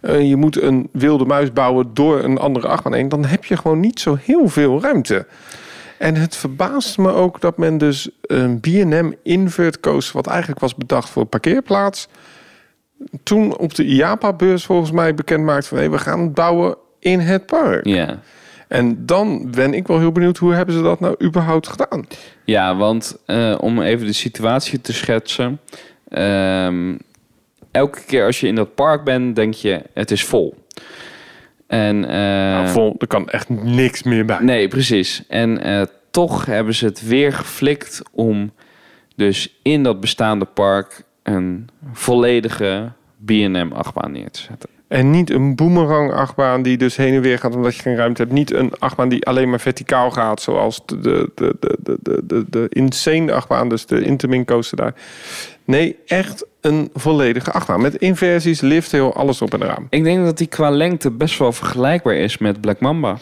Uh, 0.02 0.28
je 0.28 0.36
moet 0.36 0.62
een 0.62 0.88
wilde 0.92 1.24
muis 1.24 1.52
bouwen 1.52 1.94
door 1.94 2.22
een 2.22 2.38
andere 2.38 2.68
achtbaan 2.68 2.94
heen... 2.94 3.08
dan 3.08 3.24
heb 3.24 3.44
je 3.44 3.56
gewoon 3.56 3.80
niet 3.80 4.00
zo 4.00 4.16
heel 4.20 4.48
veel 4.48 4.80
ruimte. 4.80 5.26
En 5.98 6.14
het 6.14 6.36
verbaast 6.36 6.98
me 6.98 7.12
ook 7.12 7.40
dat 7.40 7.58
men 7.58 7.78
dus 7.78 8.10
een 8.22 8.60
B&M 8.60 9.12
Invert 9.22 9.80
Coaster... 9.80 10.16
wat 10.16 10.26
eigenlijk 10.26 10.60
was 10.60 10.74
bedacht 10.74 11.08
voor 11.08 11.24
parkeerplaats... 11.24 12.08
toen 13.22 13.56
op 13.56 13.74
de 13.74 13.84
IAPA-beurs 13.84 14.64
volgens 14.64 14.90
mij 14.90 15.14
bekend 15.14 15.44
maakt 15.44 15.66
van... 15.66 15.78
Hey, 15.78 15.90
we 15.90 15.98
gaan 15.98 16.32
bouwen 16.32 16.76
in 16.98 17.20
het 17.20 17.46
park. 17.46 17.86
Ja. 17.86 18.18
En 18.74 19.06
dan 19.06 19.50
ben 19.50 19.74
ik 19.74 19.86
wel 19.86 19.98
heel 19.98 20.12
benieuwd, 20.12 20.36
hoe 20.36 20.54
hebben 20.54 20.74
ze 20.74 20.82
dat 20.82 21.00
nou 21.00 21.14
überhaupt 21.22 21.68
gedaan? 21.68 22.06
Ja, 22.44 22.76
want 22.76 23.18
uh, 23.26 23.54
om 23.60 23.82
even 23.82 24.06
de 24.06 24.12
situatie 24.12 24.80
te 24.80 24.92
schetsen. 24.92 25.60
Um, 26.08 26.98
elke 27.70 28.04
keer 28.06 28.26
als 28.26 28.40
je 28.40 28.46
in 28.46 28.54
dat 28.54 28.74
park 28.74 29.04
bent, 29.04 29.36
denk 29.36 29.54
je, 29.54 29.82
het 29.92 30.10
is 30.10 30.24
vol. 30.24 30.54
En, 31.66 31.96
uh, 31.96 32.10
nou, 32.10 32.68
vol, 32.68 32.94
er 32.98 33.06
kan 33.06 33.28
echt 33.28 33.48
niks 33.48 34.02
meer 34.02 34.24
bij. 34.24 34.38
Nee, 34.40 34.68
precies. 34.68 35.24
En 35.28 35.68
uh, 35.68 35.82
toch 36.10 36.46
hebben 36.46 36.74
ze 36.74 36.84
het 36.84 37.06
weer 37.06 37.32
geflikt 37.32 38.02
om 38.12 38.52
dus 39.16 39.58
in 39.62 39.82
dat 39.82 40.00
bestaande 40.00 40.44
park 40.44 41.04
een 41.22 41.68
volledige 41.92 42.92
B&M 43.24 43.70
achtbaan 43.72 44.12
neer 44.12 44.30
te 44.30 44.40
zetten. 44.40 44.73
En 44.94 45.10
niet 45.10 45.30
een 45.30 45.54
boomerang 45.54 46.12
achtbaan 46.12 46.62
die 46.62 46.76
dus 46.76 46.96
heen 46.96 47.14
en 47.14 47.20
weer 47.20 47.38
gaat 47.38 47.54
omdat 47.54 47.76
je 47.76 47.82
geen 47.82 47.96
ruimte 47.96 48.22
hebt. 48.22 48.34
Niet 48.34 48.52
een 48.52 48.72
achtbaan 48.78 49.08
die 49.08 49.26
alleen 49.26 49.50
maar 49.50 49.60
verticaal 49.60 50.10
gaat, 50.10 50.40
zoals 50.42 50.80
de, 50.86 51.00
de, 51.00 51.30
de, 51.34 51.56
de, 51.82 51.98
de, 52.02 52.20
de, 52.24 52.44
de 52.50 52.66
insane 52.68 53.32
achtbaan, 53.32 53.68
dus 53.68 53.86
de 53.86 54.00
Intermin 54.00 54.44
coaster 54.44 54.76
daar. 54.76 54.94
Nee, 55.64 55.96
echt 56.06 56.46
een 56.60 56.90
volledige 56.94 57.52
achtbaan. 57.52 57.80
Met 57.82 57.94
inversies, 57.96 58.60
lift, 58.60 58.92
heel 58.92 59.14
alles 59.14 59.42
op 59.42 59.52
en 59.54 59.62
eraan. 59.62 59.86
Ik 59.90 60.04
denk 60.04 60.24
dat 60.24 60.38
die 60.38 60.46
qua 60.46 60.70
lengte 60.70 61.10
best 61.10 61.38
wel 61.38 61.52
vergelijkbaar 61.52 62.14
is 62.14 62.38
met 62.38 62.60
Black 62.60 62.80
Mamba. 62.80 63.16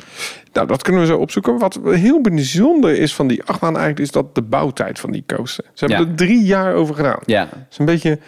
Nou, 0.53 0.67
dat 0.67 0.83
kunnen 0.83 1.01
we 1.01 1.07
zo 1.07 1.19
opzoeken. 1.19 1.59
Wat 1.59 1.79
heel 1.85 2.21
bijzonder 2.21 2.99
is 2.99 3.15
van 3.15 3.27
die 3.27 3.43
achtbaan 3.45 3.77
eigenlijk, 3.77 4.01
is 4.07 4.11
dat 4.11 4.35
de 4.35 4.43
bouwtijd 4.43 4.99
van 4.99 5.11
die 5.13 5.25
coaster. 5.27 5.65
Ze 5.73 5.85
hebben 5.85 6.05
Ja. 6.05 6.11
er 6.11 6.17
drie 6.19 6.43
jaar 6.45 6.75
over 6.75 6.95
gedaan. 6.95 7.19
Ja, 7.27 7.41
Het 7.51 7.67
is 7.71 7.79
een 7.79 7.85
beetje 7.85 8.19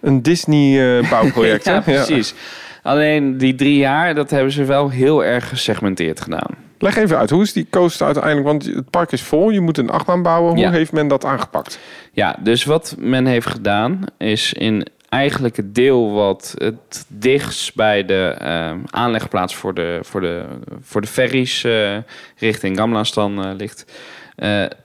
een 0.00 0.22
Disney-bouwproject. 0.22 1.64
ja 1.70 1.80
precies. 1.80 2.34
Alleen 2.82 3.38
die 3.38 3.54
drie 3.54 3.76
jaar, 3.76 4.14
dat 4.14 4.30
hebben 4.30 4.52
ze 4.52 4.64
wel 4.64 4.88
heel 4.90 5.24
erg 5.24 5.48
gesegmenteerd 5.48 6.20
gedaan. 6.20 6.68
Leg 6.78 6.96
even 6.96 7.18
uit, 7.18 7.30
hoe 7.30 7.42
is 7.42 7.52
die 7.52 7.66
coaster 7.70 8.06
uiteindelijk? 8.06 8.46
Want 8.46 8.64
het 8.64 8.90
park 8.90 9.12
is 9.12 9.22
vol, 9.22 9.50
je 9.50 9.60
moet 9.60 9.78
een 9.78 9.90
achtbaan 9.90 10.22
bouwen. 10.22 10.50
Hoe 10.52 10.60
Ja. 10.60 10.70
heeft 10.70 10.92
men 10.92 11.08
dat 11.08 11.24
aangepakt? 11.24 11.78
Ja, 12.12 12.36
dus 12.40 12.64
wat 12.64 12.94
men 12.98 13.26
heeft 13.26 13.46
gedaan 13.46 14.00
is 14.18 14.52
in 14.52 14.86
eigenlijk 15.08 15.56
het 15.56 15.74
deel 15.74 16.12
wat 16.12 16.54
het 16.58 17.04
dichtst 17.08 17.74
bij 17.74 18.04
de 18.04 18.34
eh, 18.38 18.72
aanlegplaats 18.90 19.54
voor 19.54 19.74
de, 19.74 19.98
voor 20.02 20.20
de, 20.20 20.44
voor 20.80 21.00
de 21.00 21.06
ferries 21.06 21.64
eh, 21.64 21.96
richting 22.38 22.76
Gamlastan 22.78 23.44
eh, 23.44 23.50
ligt. 23.56 23.84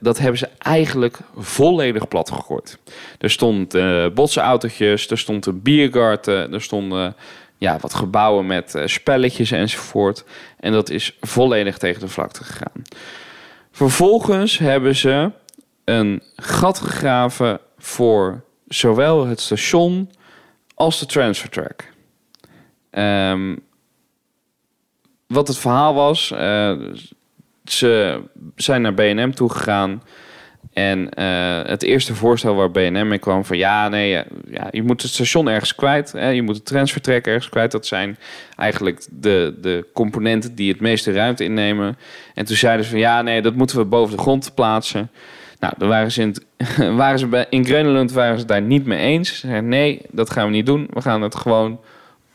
dat 0.00 0.18
hebben 0.18 0.38
ze 0.38 0.48
eigenlijk 0.58 1.18
volledig 1.36 2.08
plat 2.08 2.30
gegooid. 2.30 2.78
Er 3.18 3.30
stond 3.30 3.74
eh 3.74 4.06
botsautootjes, 4.14 5.10
er 5.10 5.18
stond 5.18 5.46
een 5.46 5.62
biergarten, 5.62 6.52
er 6.52 6.62
stonden 6.62 7.14
ja, 7.58 7.78
wat 7.80 7.94
gebouwen 7.94 8.46
met 8.46 8.74
eh, 8.74 8.86
spelletjes 8.86 9.50
enzovoort. 9.50 10.24
En 10.60 10.72
dat 10.72 10.90
is 10.90 11.16
volledig 11.20 11.78
tegen 11.78 12.00
de 12.00 12.08
vlakte 12.08 12.44
gegaan. 12.44 12.82
Vervolgens 13.70 14.58
hebben 14.58 14.96
ze 14.96 15.30
een 15.84 16.22
gat 16.36 16.78
gegraven 16.78 17.60
voor 17.78 18.44
zowel 18.68 19.26
het 19.26 19.40
station 19.40 20.10
als 20.74 20.98
de 20.98 21.06
transfer 21.06 21.50
track. 21.50 21.84
Ehm, 22.90 23.56
wat 25.26 25.48
het 25.48 25.58
verhaal 25.58 25.94
was, 25.94 26.30
eh, 26.30 26.72
ze 27.64 28.22
zijn 28.56 28.82
naar 28.82 28.94
B&M 28.94 29.30
toegegaan. 29.30 30.02
En 30.76 31.10
eh, 31.10 31.62
het 31.68 31.82
eerste 31.82 32.14
voorstel 32.14 32.54
waar 32.54 32.70
B&M 32.70 33.06
mee 33.08 33.18
kwam 33.18 33.44
van 33.44 33.56
ja, 33.56 33.88
nee, 33.88 34.16
eh, 34.16 34.24
ja, 34.50 34.68
je 34.70 34.82
moet 34.82 35.02
het 35.02 35.10
station 35.10 35.48
ergens 35.48 35.74
kwijt. 35.74 36.12
Hè, 36.12 36.28
je 36.28 36.42
moet 36.42 36.54
de 36.54 36.62
transfer 36.62 37.00
track 37.00 37.26
ergens 37.26 37.48
kwijt. 37.48 37.70
Dat 37.70 37.86
zijn 37.86 38.18
eigenlijk 38.56 39.06
de, 39.10 39.54
de 39.60 39.86
componenten 39.92 40.54
die 40.54 40.72
het 40.72 40.80
meeste 40.80 41.12
ruimte 41.12 41.44
innemen. 41.44 41.96
En 42.34 42.44
toen 42.44 42.56
zeiden 42.56 42.84
ze 42.84 42.90
van 42.90 42.98
ja, 43.00 43.22
nee, 43.22 43.42
dat 43.42 43.54
moeten 43.54 43.76
we 43.76 43.84
boven 43.84 44.16
de 44.16 44.22
grond 44.22 44.54
plaatsen. 44.54 45.10
Nou, 45.58 45.74
dan 45.78 45.88
waren 45.88 46.12
ze 46.12 46.20
in, 46.22 46.28
het- 46.28 46.76
waren 46.96 47.18
ze 47.18 47.46
in 47.50 47.64
waren 48.12 48.34
ze 48.34 48.38
het 48.38 48.48
daar 48.48 48.62
niet 48.62 48.86
mee 48.86 48.98
eens. 48.98 49.28
Ze 49.28 49.34
zeiden 49.46 49.68
nee, 49.68 50.00
dat 50.10 50.30
gaan 50.30 50.46
we 50.46 50.52
niet 50.52 50.66
doen. 50.66 50.88
We 50.92 51.00
gaan 51.02 51.22
het 51.22 51.34
gewoon 51.34 51.80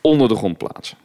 onder 0.00 0.28
de 0.28 0.36
grond 0.36 0.58
plaatsen. 0.58 0.96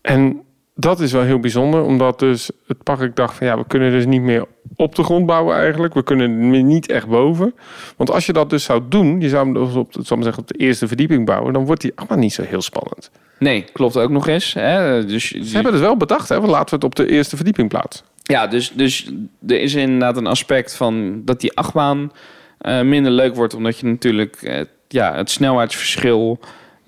En 0.00 0.42
dat 0.74 1.00
is 1.00 1.12
wel 1.12 1.22
heel 1.22 1.40
bijzonder, 1.40 1.82
omdat 1.82 2.18
dus 2.18 2.50
het 2.66 2.82
park 2.82 3.16
dacht 3.16 3.36
van 3.36 3.46
ja, 3.46 3.56
we 3.56 3.66
kunnen 3.66 3.90
dus 3.90 4.06
niet 4.06 4.22
meer 4.22 4.44
op 4.76 4.94
de 4.94 5.02
grond 5.02 5.26
bouwen 5.26 5.56
eigenlijk. 5.56 5.94
We 5.94 6.02
kunnen 6.02 6.66
niet 6.66 6.88
echt 6.88 7.08
boven. 7.08 7.54
Want 7.96 8.10
als 8.10 8.26
je 8.26 8.32
dat 8.32 8.50
dus 8.50 8.64
zou 8.64 8.82
doen, 8.88 9.20
je 9.20 9.28
zou 9.28 9.44
hem 9.44 9.54
dus 9.54 9.74
op, 9.74 9.96
ik 9.96 10.10
maar 10.10 10.22
zeggen, 10.22 10.42
op 10.42 10.48
de 10.48 10.58
eerste 10.58 10.88
verdieping 10.88 11.26
bouwen, 11.26 11.52
dan 11.52 11.64
wordt 11.64 11.80
die 11.80 11.92
allemaal 11.94 12.18
niet 12.18 12.32
zo 12.32 12.42
heel 12.42 12.62
spannend. 12.62 13.10
Nee, 13.38 13.64
klopt 13.72 13.96
ook 13.96 14.10
nog 14.10 14.26
eens. 14.28 14.54
Hè? 14.54 15.04
Dus, 15.06 15.28
Ze 15.30 15.54
hebben 15.54 15.72
het 15.72 15.80
wel 15.80 15.96
bedacht, 15.96 16.28
hè? 16.28 16.38
laten 16.38 16.68
we 16.68 16.74
het 16.74 16.84
op 16.84 16.94
de 16.94 17.08
eerste 17.08 17.36
verdieping 17.36 17.68
plaatsen. 17.68 18.06
Ja, 18.22 18.46
dus, 18.46 18.72
dus 18.74 19.12
er 19.46 19.60
is 19.60 19.74
inderdaad 19.74 20.16
een 20.16 20.26
aspect 20.26 20.74
van 20.74 21.22
dat 21.24 21.40
die 21.40 21.56
achtbaan 21.56 22.12
eh, 22.58 22.80
minder 22.80 23.12
leuk 23.12 23.34
wordt, 23.34 23.54
omdat 23.54 23.78
je 23.78 23.86
natuurlijk 23.86 24.36
eh, 24.42 24.60
ja, 24.88 25.14
het 25.14 25.30
snelheidsverschil 25.30 26.40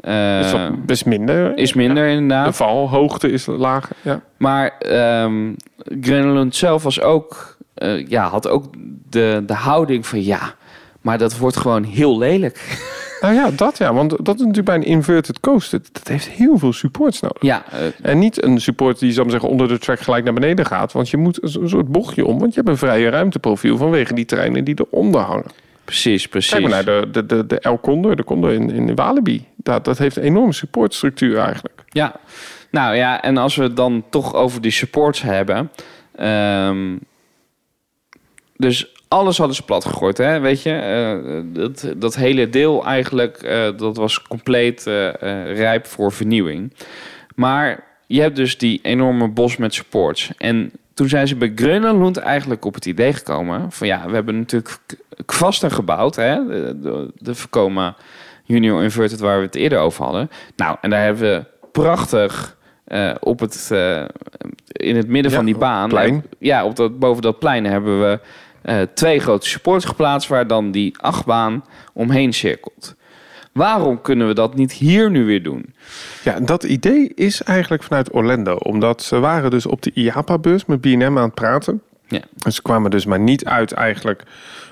eh, 0.04 0.36
Dat 0.36 0.44
is 0.44 0.68
best 0.86 1.06
minder. 1.06 1.56
is 1.58 1.72
minder 1.74 2.04
De 2.06 2.10
inderdaad. 2.12 2.56
valhoogte 2.56 3.30
is 3.30 3.46
lager. 3.46 3.96
Ja. 4.02 4.20
Maar 4.36 4.78
ehm 4.78 5.52
Groenland 6.00 6.54
zelf 6.56 6.82
was 6.82 7.00
ook, 7.00 7.56
eh, 7.74 8.06
ja, 8.08 8.28
had 8.28 8.48
ook 8.48 8.64
de, 9.10 9.42
de 9.46 9.54
houding 9.54 10.06
van 10.06 10.24
ja, 10.24 10.54
maar 11.00 11.18
dat 11.18 11.38
wordt 11.38 11.56
gewoon 11.56 11.82
heel 11.84 12.18
lelijk. 12.18 12.60
Nou 13.20 13.36
ja, 13.36 13.50
dat 13.50 13.78
ja, 13.78 13.94
want 13.94 14.10
dat 14.10 14.34
is 14.34 14.40
natuurlijk 14.40 14.66
bij 14.66 14.74
een 14.74 14.82
inverted 14.82 15.40
coaster. 15.40 15.80
Dat 15.92 16.08
heeft 16.08 16.28
heel 16.28 16.58
veel 16.58 16.72
supports 16.72 17.20
nodig. 17.20 17.42
Ja, 17.42 17.62
eh, 17.72 18.10
En 18.10 18.18
niet 18.18 18.42
een 18.44 18.60
support 18.60 18.98
die, 18.98 19.16
maar 19.22 19.30
zeggen, 19.30 19.48
onder 19.48 19.68
de 19.68 19.78
track 19.78 20.00
gelijk 20.00 20.24
naar 20.24 20.32
beneden 20.34 20.66
gaat. 20.66 20.92
Want 20.92 21.08
je 21.08 21.16
moet 21.16 21.42
een 21.42 21.68
soort 21.68 21.88
bochtje 21.88 22.26
om, 22.26 22.38
want 22.38 22.54
je 22.54 22.60
hebt 22.60 22.68
een 22.72 22.78
vrije 22.78 23.08
ruimteprofiel 23.08 23.76
vanwege 23.76 24.14
die 24.14 24.24
treinen 24.24 24.64
die 24.64 24.86
eronder 24.90 25.20
hangen. 25.20 25.46
Precies, 25.84 26.28
precies. 26.28 26.50
Kijk 26.50 26.62
maar 26.62 26.70
naar 26.70 26.84
de, 26.84 27.10
de, 27.10 27.26
de, 27.26 27.46
de 27.46 27.58
El 27.58 27.80
Condor, 27.80 28.16
de 28.16 28.24
Condor 28.24 28.52
in, 28.52 28.70
in 28.70 28.94
Walibi. 28.94 29.46
Dat, 29.56 29.84
dat 29.84 29.98
heeft 29.98 30.16
een 30.16 30.22
enorme 30.22 30.52
supportstructuur 30.52 31.38
eigenlijk. 31.38 31.82
Ja, 31.88 32.20
nou 32.70 32.96
ja, 32.96 33.22
en 33.22 33.36
als 33.36 33.56
we 33.56 33.62
het 33.62 33.76
dan 33.76 34.04
toch 34.10 34.34
over 34.34 34.60
die 34.60 34.70
supports 34.70 35.22
hebben. 35.22 35.70
ehm, 36.16 36.96
dus 38.56 38.94
alles 39.08 39.38
hadden 39.38 39.56
ze 39.56 39.62
plat 39.62 39.84
gegooid, 39.84 40.18
hè? 40.18 40.40
weet 40.40 40.62
je. 40.62 40.72
Eh, 40.72 41.40
dat, 41.44 41.92
dat 41.96 42.14
hele 42.14 42.48
deel 42.48 42.84
eigenlijk, 42.84 43.36
eh, 43.36 43.68
dat 43.76 43.96
was 43.96 44.22
compleet 44.22 44.86
eh, 44.86 45.12
rijp 45.56 45.86
voor 45.86 46.12
vernieuwing. 46.12 46.72
Maar 47.34 47.84
je 48.06 48.20
hebt 48.20 48.36
dus 48.36 48.58
die 48.58 48.80
enorme 48.82 49.28
bos 49.28 49.56
met 49.56 49.74
supports. 49.74 50.30
En 50.38 50.72
toen 50.94 51.08
zijn 51.08 51.28
ze 51.28 51.36
bij 51.36 51.52
Groenland 51.54 52.16
eigenlijk 52.16 52.64
op 52.64 52.74
het 52.74 52.86
idee 52.86 53.12
gekomen... 53.12 53.72
van 53.72 53.86
ja, 53.86 54.06
we 54.06 54.14
hebben 54.14 54.38
natuurlijk 54.38 54.78
kwasten 55.24 55.70
gebouwd, 55.70 56.16
hè? 56.16 56.46
De, 56.46 56.78
de, 56.80 57.12
de 57.14 57.34
Vekoma 57.34 57.96
Junior 58.44 58.82
Inverted 58.82 59.20
waar 59.20 59.38
we 59.38 59.44
het 59.44 59.54
eerder 59.54 59.78
over 59.78 60.04
hadden. 60.04 60.30
Nou, 60.56 60.76
en 60.80 60.90
daar 60.90 61.02
hebben 61.02 61.22
we 61.22 61.44
prachtig 61.72 62.56
eh, 62.84 63.14
op 63.20 63.40
het, 63.40 63.68
eh, 63.72 64.04
in 64.66 64.96
het 64.96 65.08
midden 65.08 65.30
Ja, 65.30 65.36
van 65.36 65.46
die 65.46 65.56
baan... 65.56 65.88
plein. 65.88 66.24
ja, 66.38 66.64
op 66.64 66.76
dat, 66.76 66.98
boven 66.98 67.22
dat 67.22 67.38
plein 67.38 67.64
hebben 67.64 68.00
we 68.00 68.20
eh, 68.62 68.80
twee 68.94 69.20
grote 69.20 69.48
supports 69.48 69.84
geplaatst... 69.84 70.28
waar 70.28 70.46
dan 70.46 70.70
die 70.70 70.94
achtbaan 70.98 71.64
omheen 71.92 72.32
cirkelt. 72.32 72.94
Waarom 73.54 74.00
kunnen 74.00 74.26
we 74.26 74.34
dat 74.34 74.54
niet 74.54 74.72
hier 74.72 75.10
nu 75.10 75.24
weer 75.24 75.42
doen? 75.42 75.74
Ja, 76.24 76.40
dat 76.40 76.64
idee 76.64 77.12
is 77.14 77.42
eigenlijk 77.42 77.82
vanuit 77.82 78.14
Orlando. 78.14 78.54
Omdat 78.54 79.02
ze 79.02 79.18
waren 79.18 79.50
dus 79.50 79.66
op 79.66 79.82
de 79.82 79.90
IAPA-beurs 79.94 80.64
met 80.64 80.80
B&M 80.80 81.02
aan 81.02 81.16
het 81.16 81.34
praten. 81.34 81.82
Ja. 82.08 82.20
En 82.44 82.52
ze 82.52 82.62
kwamen 82.62 82.90
dus 82.90 83.04
maar 83.04 83.20
niet 83.20 83.44
uit 83.44 83.72
eigenlijk 83.72 84.22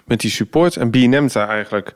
met 0.04 0.20
die 0.20 0.30
supports. 0.30 0.76
En 0.76 0.90
B&M 0.90 1.28
zei 1.28 1.48
eigenlijk... 1.48 1.94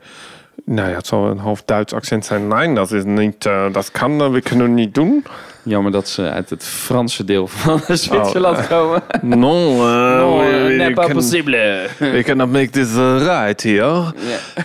Nou 0.69 0.89
ja, 0.89 0.95
het 0.95 1.07
zal 1.07 1.25
een 1.27 1.37
half 1.37 1.63
Duits 1.65 1.93
accent 1.93 2.25
zijn. 2.25 2.47
Nee, 2.47 2.73
dat 2.73 2.91
is 2.91 3.03
niet, 3.03 3.45
eh, 3.45 3.65
dat 3.71 3.91
kan 3.91 4.21
eh, 4.21 4.29
we 4.31 4.41
kunnen 4.41 4.73
niet 4.73 4.93
doen. 4.93 5.25
Jammer 5.63 5.91
dat 5.91 6.07
ze 6.09 6.29
uit 6.29 6.49
het 6.49 6.63
Franse 6.63 7.23
deel 7.23 7.47
van 7.47 7.79
Zwitserland 7.97 8.67
komen. 8.67 9.01
Non, 9.21 9.75
uh, 9.75 10.17
Non, 10.17 10.37
we- 10.37 10.91
pas 10.95 11.11
possible. 11.11 11.87
We 11.99 12.21
cannot 12.25 12.51
make 12.51 12.69
this 12.69 12.93
right 12.95 13.63
here. 13.63 14.03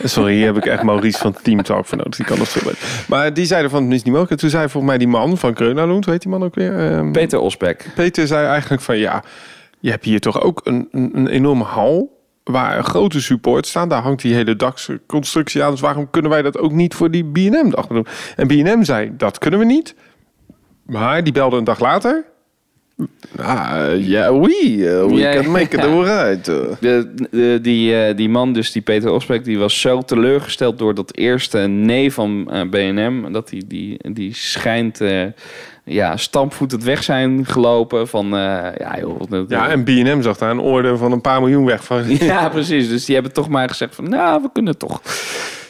Sorry, 0.05 0.33
hier 0.35 0.47
heb 0.47 0.57
ik 0.57 0.67
echt 0.67 0.83
Maurice 0.83 1.19
van 1.19 1.35
Team 1.43 1.63
Talk 1.63 1.87
voor 1.87 1.99
nodig. 1.99 2.17
Die 2.17 2.27
kan 2.27 2.39
dat 2.39 2.49
veel 2.49 2.63
beter. 2.73 3.05
Maar 3.09 3.35
die 3.35 3.45
zeiden 3.45 3.71
van, 3.71 3.83
het 3.85 3.93
is 3.93 3.97
niet 4.03 4.07
mogelijk. 4.07 4.31
En 4.31 4.37
toen 4.39 4.51
zei 4.51 4.63
volgens 4.69 4.85
mij 4.93 4.99
die 4.99 5.09
man 5.09 5.39
van 5.39 5.55
Kreunalund, 5.55 6.05
weet 6.07 6.23
die 6.23 6.31
man 6.31 6.43
ook 6.45 6.55
weer? 6.55 6.79
Ehm, 6.93 7.13
Peter 7.13 7.39
Osbeck. 7.39 7.87
Peter 7.95 8.27
zei 8.27 8.47
eigenlijk 8.47 8.83
van, 8.83 8.97
ja, 8.99 9.23
je 9.81 9.91
hebt 9.91 10.05
hier 10.05 10.21
toch 10.21 10.41
ook 10.41 10.61
een, 10.65 10.89
een, 10.93 11.11
een 11.15 11.27
enorme 11.29 11.65
hal 11.65 12.21
waar 12.45 12.78
een 12.78 12.84
grote 12.84 13.20
support 13.20 13.66
staan. 13.66 13.88
Daar 13.88 14.03
hangt 14.03 14.22
die 14.22 14.34
hele 14.34 14.57
daksconstructie 14.57 15.62
aan. 15.62 15.70
Dus 15.70 15.80
waarom 15.80 16.11
kunnen 16.11 16.30
wij 16.30 16.43
dat 16.43 16.59
ook 16.59 16.72
niet 16.72 16.95
voor 16.95 17.11
die 17.11 17.24
B&M-dag 17.24 17.86
doen? 17.86 18.07
En 18.36 18.47
B&M 18.47 18.82
zei, 18.82 19.12
dat 19.16 19.38
kunnen 19.38 19.59
we 19.61 19.66
niet. 19.66 19.95
Maar 20.86 21.24
die 21.24 21.32
belde 21.32 21.57
een 21.57 21.64
dag 21.64 21.80
later. 21.80 22.24
Ah, 23.36 24.07
ja, 24.07 24.32
oui, 24.32 24.76
uh, 24.76 25.05
we 25.07 25.14
Ja, 25.14 25.32
can 25.32 25.51
make 25.51 25.76
it 25.76 25.84
ja. 25.84 25.90
alright. 25.90 26.45
De, 26.45 26.76
de- 27.30 27.59
die, 27.62 27.97
eh, 28.05 28.16
die 28.16 28.28
man, 28.28 28.53
dus 28.53 28.72
die 28.72 28.82
Peter 28.82 29.11
Osbeck, 29.11 29.45
die 29.45 29.59
was 29.59 29.80
zo 29.80 30.03
teleurgesteld 30.03 30.78
door 30.78 30.95
dat 30.95 31.16
eerste 31.16 31.59
nee 31.59 32.12
van 32.12 32.51
eh, 32.51 32.68
BNM. 32.70 33.32
Dat 33.32 33.49
die, 33.49 33.66
die, 33.66 34.12
die 34.12 34.34
schijnt 34.34 35.01
eh 35.01 35.24
ja, 35.85 36.16
stampvoetend 36.16 36.85
weg 36.85 37.03
zijn 37.03 37.47
gelopen. 37.47 38.09
Van 38.09 38.24
eh, 38.24 38.74
ja, 38.78 38.99
joh. 39.01 39.20
dat- 39.28 39.51
Ja, 39.51 39.68
en 39.68 39.85
B&M 39.85 40.22
zag 40.22 40.39
daar 40.39 40.51
een 40.51 40.59
orde 40.61 40.97
van 40.97 41.12
een 41.12 41.20
paar 41.20 41.41
miljoen 41.41 41.64
weg 41.64 41.85
van. 41.85 42.16
ja, 42.26 42.49
precies. 42.49 42.89
Dus 42.89 43.05
die 43.05 43.14
hebben 43.14 43.33
toch 43.33 43.49
maar 43.49 43.68
gezegd 43.68 43.95
van, 43.95 44.09
nou, 44.09 44.43
we 44.43 44.49
kunnen 44.53 44.78
toch. 44.78 45.01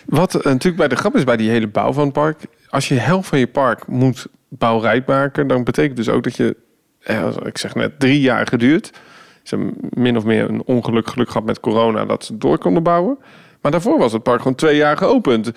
Wat 0.07 0.35
eh, 0.35 0.45
natuurlijk 0.45 0.77
bij 0.77 0.89
de 0.89 0.97
grap 0.97 1.17
is 1.17 1.25
bij 1.25 1.37
die 1.37 1.51
hele 1.51 1.69
bouw 1.69 1.93
van 1.93 2.05
het 2.05 2.13
park. 2.13 2.41
Als 2.69 2.89
je 2.89 2.95
helft 2.95 3.29
van 3.29 3.39
je 3.39 3.47
park 3.47 3.87
moet 3.87 4.27
bouwrijp 4.49 5.07
maken, 5.07 5.47
dan 5.47 5.65
betekent 5.65 5.97
dus 5.97 6.09
ook 6.09 6.23
dat 6.23 6.37
je, 6.37 6.57
eh, 7.03 7.27
ik 7.45 7.59
zeg 7.59 7.75
net, 7.75 8.01
drie 8.01 8.21
jaar 8.21 8.47
geduurd. 8.47 8.91
Ze 9.43 9.57
hebben 9.57 9.75
min 9.91 10.17
of 10.17 10.25
meer 10.25 10.49
een 10.49 10.63
ongeluk 10.65 11.09
geluk 11.09 11.27
gehad 11.31 11.45
met 11.47 11.61
corona 11.61 12.05
dat 12.05 12.25
ze 12.25 12.39
door 12.39 12.59
konden 12.59 12.83
bouwen. 12.83 13.19
Maar 13.61 13.73
daarvoor 13.73 13.99
was 13.99 14.13
het 14.13 14.23
park 14.23 14.39
gewoon 14.39 14.55
twee 14.55 14.77
jaar 14.77 14.97
geopend. 14.97 15.51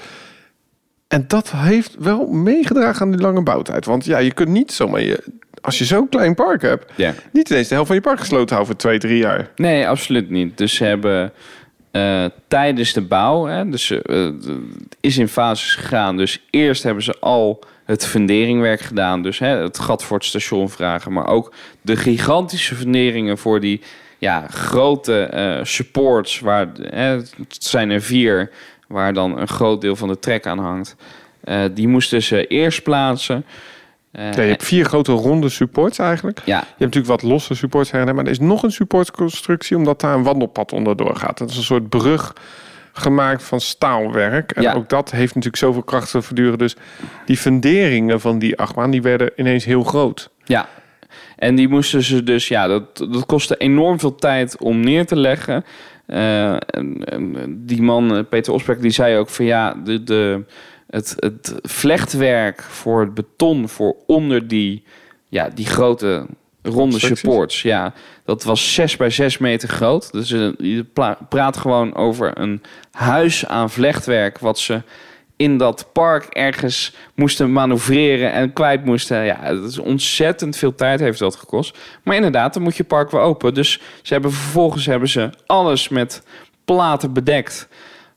En 1.16 1.26
dat 1.28 1.51
heeft 1.51 1.95
wel 1.99 2.28
meegedragen 2.28 3.01
aan 3.01 3.11
die 3.11 3.22
lange 3.22 3.43
bouwtijd. 3.43 3.86
Want 3.86 4.05
ja, 4.05 4.18
je 4.18 4.34
kunt 4.34 4.49
niet 4.49 4.72
zomaar 4.72 5.01
je, 5.01 5.24
als 5.61 5.78
je 5.78 5.86
zo'n 5.86 6.09
klein 6.09 6.36
park 6.36 6.61
hebt, 6.61 6.91
Ja. 6.95 7.13
niet 7.32 7.49
ineens 7.49 7.68
de 7.68 7.74
helft 7.74 7.88
van 7.88 7.95
je 7.97 8.01
park 8.01 8.20
gesloten 8.20 8.55
houden 8.55 8.66
voor 8.68 8.76
twee, 8.76 8.99
drie 8.99 9.18
jaar. 9.18 9.49
Nee, 9.55 9.88
absoluut 9.88 10.30
niet. 10.30 10.57
Dus 10.57 10.76
ze 10.76 10.84
hebben 10.84 11.32
eh, 11.91 12.26
tijdens 12.47 12.93
de 12.93 13.01
bouw, 13.01 13.45
hè, 13.45 13.70
dus 13.70 13.91
eh, 13.91 14.24
het 14.24 14.97
is 14.99 15.18
in 15.18 15.28
fases 15.28 15.76
gegaan. 15.76 16.18
Dus 16.18 16.45
eerst 16.49 16.84
hebben 16.84 17.03
ze 17.03 17.16
al 17.20 17.63
het 17.86 18.05
funderingwerk 18.05 18.82
gedaan. 18.82 19.22
Dus 19.22 19.39
hè, 19.39 19.47
het 19.47 19.80
gat 19.80 20.03
voor 20.03 20.18
het 20.18 20.26
station 20.26 20.70
vragen. 20.70 21.13
Maar 21.13 21.28
ook 21.28 21.53
de 21.82 21.95
gigantische 21.95 22.76
funderingen 22.76 23.38
voor 23.38 23.59
die 23.59 23.82
ja, 24.18 24.47
grote 24.49 25.20
eh, 25.20 25.59
supports. 25.63 26.39
Waar, 26.39 26.68
hè, 26.82 27.18
het 27.18 27.57
zijn 27.59 27.89
er 27.89 28.01
vier, 28.01 28.51
waar 28.88 29.14
dan 29.14 29.38
een 29.40 29.48
groot 29.48 29.82
deel 29.82 29.96
van 29.96 30.08
de 30.08 30.20
trek 30.20 30.46
aan 30.48 30.60
hangt. 30.60 30.96
Eh, 31.44 31.64
die 31.74 31.88
moesten 31.88 32.24
ze 32.24 32.48
eerst 32.48 32.84
plaatsen. 32.84 33.46
Eh, 34.12 34.34
Ja, 34.34 34.42
je 34.42 34.50
hebt 34.50 34.64
vier 34.64 34.86
grote 34.86 35.12
ronde 35.12 35.50
supports 35.50 36.00
eigenlijk. 36.00 36.42
ja, 36.46 36.58
Je 36.60 36.64
hebt 36.66 36.80
natuurlijk 36.80 37.08
wat 37.22 37.22
losse 37.24 37.54
supports 37.56 37.92
her 37.92 38.16
maar 38.16 38.26
er 38.26 38.32
is 38.32 38.40
nog 38.40 38.64
een 38.64 38.72
supportconstructie 38.72 39.78
omdat 39.78 40.02
daar 40.02 40.16
een 40.16 40.24
wandelpad 40.24 40.72
onderdoor 40.72 41.16
gaat. 41.16 41.38
Dat 41.38 41.50
is 41.50 41.58
een 41.58 41.64
soort 41.64 41.90
brug 41.90 42.34
gemaakt 42.94 43.44
van 43.44 43.60
staalwerk. 43.60 44.52
En 44.52 44.62
Ja. 44.62 44.74
ook 44.74 44.90
dat 44.90 45.12
heeft 45.12 45.36
natuurlijk 45.36 45.64
zoveel 45.64 45.84
kracht 45.84 46.12
te 46.12 46.22
verduren. 46.22 46.58
Dus 46.58 46.76
die 47.26 47.38
funderingen 47.38 48.22
van 48.22 48.40
die 48.40 48.58
achtbaan, 48.60 48.92
die 48.92 49.02
werden 49.02 49.32
ineens 49.36 49.66
heel 49.66 49.84
groot. 49.84 50.30
Ja, 50.44 50.68
en 51.36 51.56
die 51.56 51.68
moesten 51.68 52.04
ze 52.04 52.24
dus, 52.24 52.48
ja, 52.48 52.68
dat, 52.68 52.98
dat 52.98 53.26
kostte 53.26 53.58
enorm 53.58 54.00
veel 54.00 54.16
tijd 54.16 54.58
om 54.58 54.80
neer 54.80 55.06
te 55.06 55.16
leggen. 55.16 55.64
En 56.06 57.56
die 57.66 57.82
man, 57.82 58.16
eh, 58.16 58.24
Peter 58.30 58.53
Osbeck, 58.53 58.82
die 58.82 58.91
zei 58.91 59.18
ook 59.18 59.30
van 59.30 59.45
ja, 59.45 59.74
de, 59.74 60.03
de, 60.03 60.43
het, 60.88 61.16
het 61.20 61.56
vlechtwerk 61.62 62.62
voor 62.62 63.01
het 63.01 63.14
beton 63.14 63.70
voor 63.70 63.95
onder 64.06 64.47
die, 64.47 64.84
ja, 65.30 65.49
die 65.49 65.66
grote 65.66 66.26
ronde 66.62 66.99
supports, 66.99 67.62
ja, 67.62 67.93
dat 68.26 68.43
was 68.43 68.74
6 68.74 68.97
bij 68.97 69.10
6 69.10 69.38
meter 69.38 69.70
groot. 69.70 70.12
Dus 70.12 70.32
eh, 70.32 70.49
je 70.58 70.86
praat 71.30 71.58
gewoon 71.58 71.95
over 71.95 72.39
een 72.39 72.62
huis 72.91 73.45
aan 73.45 73.70
vlechtwerk 73.70 74.39
wat 74.39 74.60
ze 74.60 74.82
in 75.38 75.58
dat 75.58 75.90
park 75.94 76.24
ergens 76.24 76.96
moesten 77.16 77.52
manoeuvreren 77.52 78.32
en 78.32 78.54
kwijt 78.54 78.86
moesten. 78.86 79.26
Ja, 79.26 79.54
dat 79.54 79.70
is 79.70 79.80
ontzettend 79.80 80.58
veel 80.58 80.76
tijd 80.76 81.00
heeft 81.00 81.20
dat 81.20 81.36
gekost. 81.36 81.78
Maar 82.04 82.16
inderdaad, 82.16 82.54
dan 82.54 82.64
moet 82.64 82.78
je 82.78 82.84
park 82.84 83.12
weer 83.12 83.22
open. 83.22 83.54
Dus 83.54 83.82
ze 84.02 84.14
hebben 84.14 84.32
vervolgens 84.32 84.86
hebben 84.86 85.10
ze 85.10 85.30
alles 85.46 85.90
met 85.90 86.24
platen 86.66 87.14
bedekt. 87.14 87.68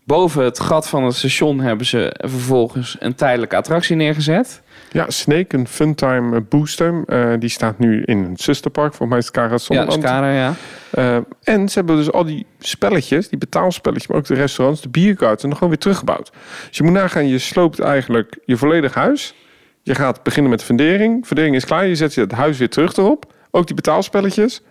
Boven 0.05 0.45
het 0.45 0.61
gat 0.61 0.89
van 0.89 1.05
het 1.05 1.14
station 1.14 1.61
hebben 1.61 1.87
ze 1.87 2.14
vervolgens 2.16 2.97
een 2.99 3.14
tijdelijke 3.14 3.57
attractie 3.57 3.97
neergezet. 3.97 4.62
Ja, 4.93 5.11
Snake, 5.11 5.57
een 5.57 5.68
Funtime 5.68 6.41
Booster, 6.41 7.03
eh, 7.07 7.32
die 7.39 7.49
staat 7.49 7.78
nu 7.78 8.03
in 8.03 8.18
een 8.18 8.36
zusterpark. 8.36 8.95
Volgens 8.95 9.09
mij 9.09 9.18
is 9.18 9.55
het 9.55 10.05
Cara 10.05 10.30
Ja, 10.30 10.32
ja. 10.32 10.55
Eh, 10.91 11.16
en 11.43 11.68
ze 11.68 11.78
hebben 11.78 11.97
dus 11.97 12.12
al 12.12 12.24
die 12.24 12.47
spelletjes, 12.59 13.28
die 13.28 13.39
betaalspelletjes, 13.39 14.09
maar 14.09 14.18
ook 14.18 14.26
de 14.26 14.34
restaurants, 14.34 14.80
de 14.80 14.89
bierkarten, 14.89 15.53
gewoon 15.53 15.68
weer 15.68 15.78
teruggebouwd. 15.78 16.32
Dus 16.68 16.76
je 16.76 16.82
moet 16.82 16.93
nagaan, 16.93 17.28
je 17.28 17.39
sloopt 17.39 17.80
eigenlijk 17.80 18.39
je 18.45 18.57
volledig 18.57 18.95
huis. 18.95 19.34
Je 19.82 19.95
gaat 19.95 20.22
beginnen 20.22 20.51
met 20.51 20.59
de 20.61 20.66
fundering. 20.66 21.26
Fundering 21.26 21.57
is 21.57 21.64
klaar, 21.64 21.86
je 21.86 21.97
zet 21.97 22.14
je 22.14 22.20
het 22.20 22.32
huis 22.32 22.59
weer 22.59 22.68
terug 22.68 22.97
erop. 22.97 23.32
Ook 23.51 23.66
die 23.66 23.76
betaalspelletjes. 23.76 24.62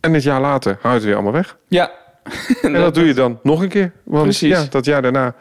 En 0.00 0.14
het 0.14 0.22
jaar 0.22 0.40
later 0.40 0.78
houdt 0.80 0.96
het 0.96 1.04
weer 1.04 1.14
allemaal 1.14 1.32
weg. 1.32 1.56
Ja. 1.68 1.90
En 2.62 2.72
dat 2.72 2.94
doe 2.94 3.06
je 3.06 3.14
dan 3.14 3.38
nog 3.42 3.62
een 3.62 3.68
keer. 3.68 3.92
Want 4.04 4.22
Precies. 4.22 4.48
ja, 4.48 4.64
dat 4.70 4.84
jaar 4.84 5.02
daarna 5.02 5.34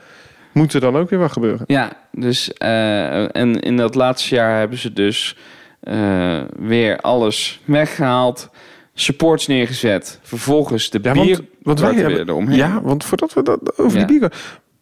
moet 0.57 0.73
er 0.73 0.79
dan 0.81 0.95
ook 0.97 1.09
weer 1.09 1.19
wat 1.19 1.31
gebeuren. 1.31 1.63
Ja, 1.67 1.91
dus 2.11 2.53
eh, 2.53 3.35
en 3.35 3.59
in 3.59 3.77
dat 3.77 3.95
laatste 3.95 4.35
jaar 4.35 4.57
hebben 4.59 4.77
ze 4.77 4.93
dus 4.93 5.37
eh, 5.79 6.41
weer 6.59 6.97
alles 6.97 7.61
weggehaald, 7.65 8.49
supports 8.93 9.47
neergezet, 9.47 10.19
vervolgens 10.23 10.89
de 10.89 10.99
Ja, 11.01 11.11
bier 11.11 11.35
want, 11.35 11.47
want 11.61 11.79
wij 11.79 11.93
hebben, 11.93 12.29
eromheen. 12.29 12.57
ja, 12.57 12.81
want 12.81 13.03
voordat 13.05 13.33
we 13.33 13.43
dat 13.43 13.77
over 13.77 13.99
Ja. 13.99 14.05
die 14.05 14.19
bierkar... 14.19 14.39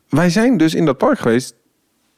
Wij 0.10 0.30
zijn 0.30 0.58
dus 0.58 0.74
in 0.76 0.86
dat 0.86 0.98
park 0.98 1.20
geweest 1.20 1.56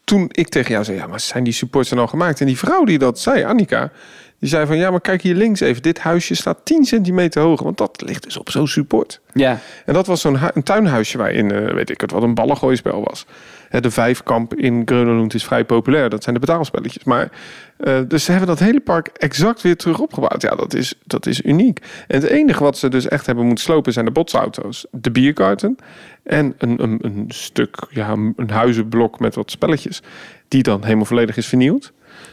toen 0.03 0.30
ik 0.32 0.47
tegen 0.49 0.72
jou 0.72 0.84
zei... 0.84 0.97
ja, 0.97 1.08
maar 1.08 1.20
zijn 1.20 1.43
die 1.43 1.53
supports 1.53 1.89
dan 1.89 1.99
al 1.99 2.08
gemaakt? 2.08 2.39
En 2.39 2.45
die 2.45 2.58
vrouw 2.58 2.84
die 2.84 2.97
dat 2.97 3.20
zei, 3.20 3.43
Annika... 3.43 3.91
die 4.39 4.49
zei 4.49 4.65
van, 4.65 4.77
ja, 4.77 4.91
maar 4.91 5.01
kijk 5.01 5.21
hier 5.21 5.35
links 5.35 5.59
even. 5.59 5.81
Dit 5.81 5.99
huisje 5.99 6.35
staat 6.35 6.57
10 6.63 6.85
centimeter 6.85 7.41
hoger. 7.41 7.65
Want 7.65 7.77
dat 7.77 8.01
ligt 8.05 8.23
dus 8.23 8.38
op 8.38 8.49
zo'n 8.49 8.67
support. 8.67 9.21
Ja, 9.33 9.59
En 9.85 9.93
dat 9.93 10.07
was 10.07 10.21
zo'n 10.21 10.38
een 10.53 10.63
tuinhuisje 10.63 11.17
waarin, 11.17 11.51
eh, 11.51 11.73
weet 11.73 11.89
ik 11.89 12.01
het, 12.01 12.11
wat 12.11 12.23
een 12.23 12.33
ballengooispel 12.33 13.03
was. 13.03 13.25
Hè, 13.69 13.79
de 13.79 13.91
vijfkamp 13.91 14.53
in 14.53 14.81
Grönelund 14.85 15.33
is 15.33 15.43
vrij 15.43 15.65
populair. 15.65 16.09
Dat 16.09 16.23
zijn 16.23 16.35
de 16.35 16.41
betaalspelletjes. 16.41 17.03
Maar, 17.03 17.31
eh, 17.77 17.99
dus 18.07 18.23
ze 18.23 18.31
hebben 18.31 18.49
dat 18.49 18.59
hele 18.59 18.79
park 18.79 19.07
exact 19.07 19.61
weer 19.61 19.77
terug 19.77 19.99
opgebouwd. 19.99 20.41
Ja, 20.41 20.55
dat 20.55 20.73
is, 20.73 20.93
dat 21.03 21.25
is 21.25 21.41
uniek. 21.43 21.79
En 22.07 22.21
het 22.21 22.29
enige 22.29 22.63
wat 22.63 22.77
ze 22.77 22.89
dus 22.89 23.07
echt 23.07 23.25
hebben 23.25 23.45
moeten 23.45 23.63
slopen 23.63 23.93
zijn 23.93 24.05
de 24.05 24.11
botsauto's. 24.11 24.85
De 24.91 25.11
bierkarten 25.11 25.77
en 26.23 26.53
een, 26.57 26.83
een, 26.83 26.99
een 27.01 27.25
stuk, 27.27 27.88
ja, 27.89 28.11
een 28.35 28.49
huizenblok 28.49 29.19
met 29.19 29.35
wat 29.35 29.51
spelletjes. 29.51 30.01
Die 30.47 30.63
dan 30.63 30.83
helemaal 30.83 31.05
volledig 31.05 31.38
is 31.38 31.47
vernieuwd. 31.47 31.91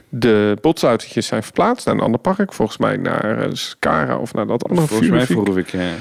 De 0.09 0.57
botsautootjes 0.61 1.27
zijn 1.27 1.43
verplaatst 1.43 1.87
naar 1.87 1.95
een 1.95 2.01
ander 2.01 2.21
park. 2.21 2.53
Volgens 2.53 2.79
mij 2.79 2.97
naar 2.97 3.39
eh, 3.43 3.49
Skara 3.53 4.19
of 4.19 4.35
naar 4.35 4.47
dat 4.47 4.69
andere 4.69 4.87
volgens 4.87 5.11
mij 5.11 5.27
vroeg 5.27 5.57
ik. 5.59 5.71
ja. 5.71 5.93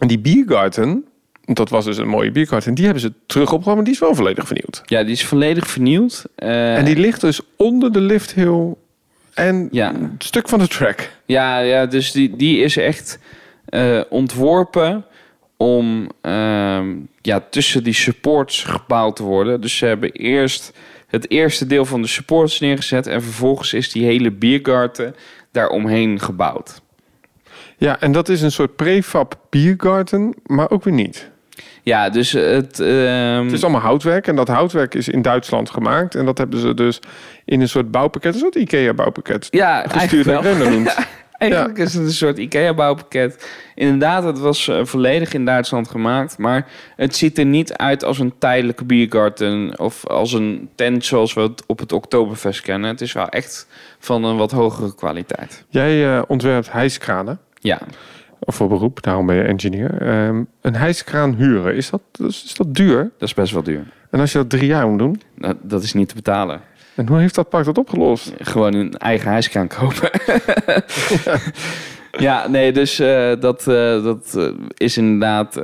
En 0.00 0.08
die 0.08 0.18
biergarten, 0.18 1.04
dat 1.44 1.68
was 1.68 1.84
dus 1.84 1.96
een 1.96 2.08
mooie 2.08 2.30
biergarten, 2.30 2.68
en 2.68 2.74
die 2.74 2.84
hebben 2.84 3.02
ze 3.02 3.12
terug 3.26 3.52
opgehaald, 3.52 3.76
maar 3.76 3.84
die 3.84 3.94
is 3.94 4.00
wel 4.00 4.14
volledig 4.14 4.46
vernieuwd. 4.46 4.82
Ja, 4.84 5.02
die 5.02 5.12
is 5.12 5.24
volledig 5.24 5.66
vernieuwd. 5.66 6.24
Eh, 6.34 6.76
en 6.76 6.84
die 6.84 6.96
ligt 6.96 7.20
dus 7.20 7.40
onder 7.56 7.92
de 7.92 8.00
lifthill 8.00 8.74
en 9.34 9.68
Ja. 9.70 9.94
een 9.94 10.14
stuk 10.18 10.48
van 10.48 10.58
de 10.58 10.68
track. 10.68 11.10
ja, 11.26 11.58
ja, 11.58 11.86
dus 11.86 12.12
die, 12.12 12.36
die 12.36 12.58
is 12.62 12.76
echt 12.76 13.18
eh, 13.64 14.00
ontworpen 14.08 15.04
om 15.56 16.08
ehm, 16.20 16.90
ja, 17.22 17.42
tussen 17.50 17.84
die 17.84 17.92
supports 17.94 18.64
gebouwd 18.64 19.16
te 19.16 19.22
worden. 19.22 19.60
Dus 19.60 19.76
ze 19.76 19.86
hebben 19.86 20.10
eerst 20.12 20.72
het 21.12 21.30
eerste 21.30 21.66
deel 21.66 21.84
van 21.84 22.02
de 22.02 22.08
supports 22.08 22.60
neergezet 22.60 23.06
en 23.06 23.22
vervolgens 23.22 23.72
is 23.72 23.92
die 23.92 24.04
hele 24.04 24.30
biergarten 24.30 25.14
daaromheen 25.50 26.20
gebouwd. 26.20 26.80
Ja, 27.76 28.00
en 28.00 28.12
dat 28.12 28.28
is 28.28 28.42
een 28.42 28.52
soort 28.52 28.76
prefab 28.76 29.38
biergarten, 29.50 30.34
maar 30.46 30.70
ook 30.70 30.84
weer 30.84 30.94
niet. 30.94 31.30
Ja, 31.82 32.10
dus 32.10 32.32
het... 32.32 32.80
ehm, 32.80 33.44
Het 33.44 33.52
is 33.52 33.62
allemaal 33.62 33.80
houtwerk 33.80 34.26
en 34.26 34.36
dat 34.36 34.48
houtwerk 34.48 34.94
is 34.94 35.08
in 35.08 35.22
Duitsland 35.22 35.70
gemaakt. 35.70 36.14
En 36.14 36.24
dat 36.24 36.38
hebben 36.38 36.60
ze 36.60 36.74
dus 36.74 36.98
in 37.44 37.60
een 37.60 37.68
soort 37.68 37.90
bouwpakket, 37.90 38.34
een 38.34 38.40
soort 38.40 38.54
IKEA 38.54 38.94
bouwpakket, 38.94 39.46
ja, 39.50 39.84
gestuurd 39.88 40.26
naar 40.26 40.42
wel. 40.42 40.82
Eigenlijk 41.50 41.78
is 41.78 41.94
het 41.94 42.04
een 42.04 42.12
soort 42.12 42.38
IKEA-bouwpakket. 42.38 43.48
Inderdaad, 43.74 44.24
het 44.24 44.38
was 44.38 44.68
eh, 44.68 44.84
volledig 44.84 45.34
in 45.34 45.44
Duitsland 45.44 45.88
gemaakt. 45.88 46.38
Maar 46.38 46.66
het 46.96 47.16
ziet 47.16 47.38
er 47.38 47.44
niet 47.44 47.72
uit 47.72 48.04
als 48.04 48.18
een 48.18 48.32
tijdelijke 48.38 48.84
biergarten... 48.84 49.78
of 49.78 50.06
als 50.06 50.32
een 50.32 50.68
tent 50.74 51.04
zoals 51.04 51.34
we 51.34 51.40
het 51.40 51.66
op 51.66 51.78
het 51.78 51.92
Oktoberfest 51.92 52.60
kennen. 52.60 52.90
Het 52.90 53.00
is 53.00 53.12
wel 53.12 53.28
echt 53.28 53.66
van 53.98 54.24
een 54.24 54.36
wat 54.36 54.50
hogere 54.50 54.94
kwaliteit. 54.94 55.64
Jij 55.68 56.16
eh, 56.16 56.22
ontwerpt 56.26 56.72
hijskranen. 56.72 57.38
Ja, 57.54 57.80
Of 58.38 58.54
voor 58.54 58.68
beroep, 58.68 59.02
daarom 59.02 59.26
ben 59.26 59.36
je 59.36 59.42
engineer. 59.42 60.02
Ehm, 60.02 60.42
een 60.60 60.76
hijskraan 60.76 61.34
huren, 61.34 61.74
is 61.74 61.90
dat, 61.90 62.02
is, 62.12 62.44
is 62.44 62.54
dat 62.54 62.74
duur? 62.74 63.02
dat 63.18 63.28
is 63.28 63.34
best 63.34 63.52
wel 63.52 63.62
duur. 63.62 63.84
En 64.10 64.20
als 64.20 64.32
je 64.32 64.38
dat 64.38 64.50
drie 64.50 64.66
jaar 64.66 64.88
moet 64.88 64.98
doen? 64.98 65.20
Dat, 65.38 65.56
dat 65.62 65.82
is 65.82 65.92
niet 65.92 66.08
te 66.08 66.14
betalen. 66.14 66.60
En 66.94 67.08
hoe 67.08 67.18
heeft 67.18 67.34
dat 67.34 67.48
park 67.48 67.64
dat 67.64 67.78
opgelost? 67.78 68.32
Gewoon 68.38 68.74
een 68.74 68.94
eigen 68.94 69.30
hijskraan 69.30 69.68
kopen. 69.68 70.10
ja, 72.26 72.48
nee, 72.48 72.72
dus 72.72 72.98
eh, 72.98 73.32
dat, 73.40 73.68
eh, 73.68 74.04
dat 74.04 74.34
eh, 74.36 74.48
is 74.76 74.96
inderdaad... 74.96 75.54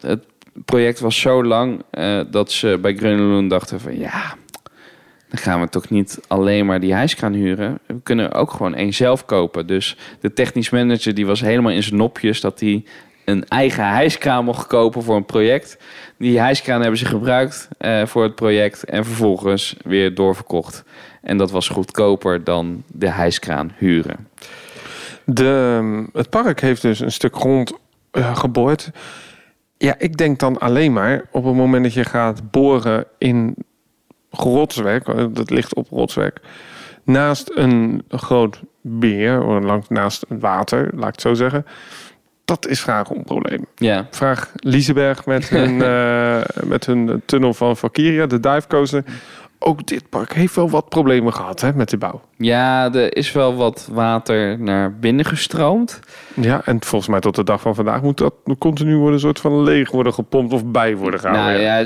het 0.00 0.24
project 0.64 1.00
was 1.00 1.20
zo 1.20 1.44
lang 1.44 1.82
dat 2.30 2.52
ze 2.52 2.78
bij 2.80 2.96
Groenland 2.96 3.50
dachten 3.50 3.80
van... 3.80 3.98
ja, 3.98 4.34
dan 5.28 5.38
gaan 5.38 5.60
we 5.60 5.68
toch 5.68 5.90
niet 5.90 6.20
alleen 6.26 6.66
maar 6.66 6.80
die 6.80 6.94
hijskraan 6.94 7.32
huren. 7.32 7.78
We 7.86 8.00
kunnen 8.02 8.32
ook 8.32 8.50
gewoon 8.50 8.74
één 8.74 8.94
zelf 8.94 9.24
kopen. 9.24 9.66
Dus 9.66 9.96
de 10.20 10.32
technisch 10.32 10.70
manager 10.70 11.14
die 11.14 11.26
was 11.26 11.40
helemaal 11.40 11.72
in 11.72 11.82
zijn 11.82 11.96
nopjes... 11.96 12.40
dat 12.40 12.60
hij 12.60 12.84
een 13.24 13.48
eigen 13.48 13.88
hijskraan 13.88 14.44
mocht 14.44 14.66
kopen 14.66 15.02
voor 15.02 15.16
een 15.16 15.24
project. 15.24 15.78
Die 16.18 16.38
hijskraan 16.38 16.80
hebben 16.80 16.98
ze 16.98 17.04
gebruikt 17.04 17.68
eh, 17.78 18.06
voor 18.06 18.22
het 18.22 18.34
project... 18.34 18.84
en 18.84 19.04
vervolgens 19.04 19.76
weer 19.82 20.14
doorverkocht. 20.14 20.84
En 21.22 21.36
dat 21.36 21.50
was 21.50 21.68
goedkoper 21.68 22.44
dan 22.44 22.82
de 22.86 23.10
hijskraan 23.10 23.72
huren. 23.76 24.28
De, 25.24 25.76
ehm, 25.78 26.04
het 26.12 26.30
park 26.30 26.60
heeft 26.60 26.82
dus 26.82 27.00
een 27.00 27.12
stuk 27.12 27.36
grond 27.36 27.72
eh, 28.10 28.36
geboord. 28.36 28.90
Ja, 29.76 29.94
ik 29.98 30.16
denk 30.16 30.38
dan 30.38 30.58
alleen 30.58 30.92
maar 30.92 31.24
op 31.30 31.44
het 31.44 31.54
moment 31.54 31.84
dat 31.84 31.92
je 31.92 32.04
gaat 32.04 32.50
boren 32.50 33.06
in 33.18 33.56
rotswerk, 34.30 35.08
eh, 35.08 35.24
dat 35.30 35.50
ligt 35.50 35.74
op 35.74 35.88
rotswerk, 35.90 36.40
naast 37.02 37.50
een 37.54 38.04
groot 38.08 38.60
beer, 38.80 39.42
of 39.42 39.64
langs, 39.64 39.88
naast 39.88 40.24
water, 40.28 40.90
laat 40.94 41.08
ik 41.08 41.12
het 41.12 41.20
zo 41.20 41.34
zeggen. 41.34 41.66
Dat 42.44 42.68
is 42.68 42.80
vragen 42.80 43.16
om 43.16 43.24
problemen. 43.24 43.66
Ja, 43.76 44.06
Vraag 44.10 44.52
Liseberg 44.54 45.26
met 45.26 45.48
hun, 45.48 45.82
eh, 45.92 46.40
met 46.64 46.86
hun 46.86 47.22
tunnel 47.26 47.54
van 47.54 47.76
Valkyria, 47.76 48.26
de 48.26 48.40
dive 48.40 48.66
coaster. 48.68 49.04
Ook 49.58 49.86
dit 49.86 50.08
park 50.08 50.32
heeft 50.32 50.54
wel 50.54 50.70
wat 50.70 50.88
problemen 50.88 51.32
gehad 51.32 51.60
hè, 51.60 51.72
met 51.72 51.90
de 51.90 51.96
bouw. 51.96 52.20
ja 52.36 52.92
er 52.92 53.16
is 53.16 53.32
wel 53.32 53.56
wat 53.56 53.88
water 53.92 54.58
naar 54.58 54.98
binnen 54.98 55.24
gestroomd. 55.24 56.00
Ja, 56.34 56.62
en 56.64 56.84
volgens 56.84 57.10
mij 57.10 57.20
tot 57.20 57.34
de 57.34 57.44
dag 57.44 57.60
van 57.60 57.74
vandaag 57.74 58.02
moet 58.02 58.18
dat 58.18 58.34
continu 58.58 58.96
worden, 58.96 59.14
een 59.14 59.20
soort 59.20 59.40
van 59.40 59.62
leeg 59.62 59.90
worden 59.90 60.14
gepompt 60.14 60.52
of 60.52 60.64
bij 60.64 60.96
worden 60.96 61.20
gehouden. 61.20 61.52
Nou 61.52 61.62
ja, 61.62 61.78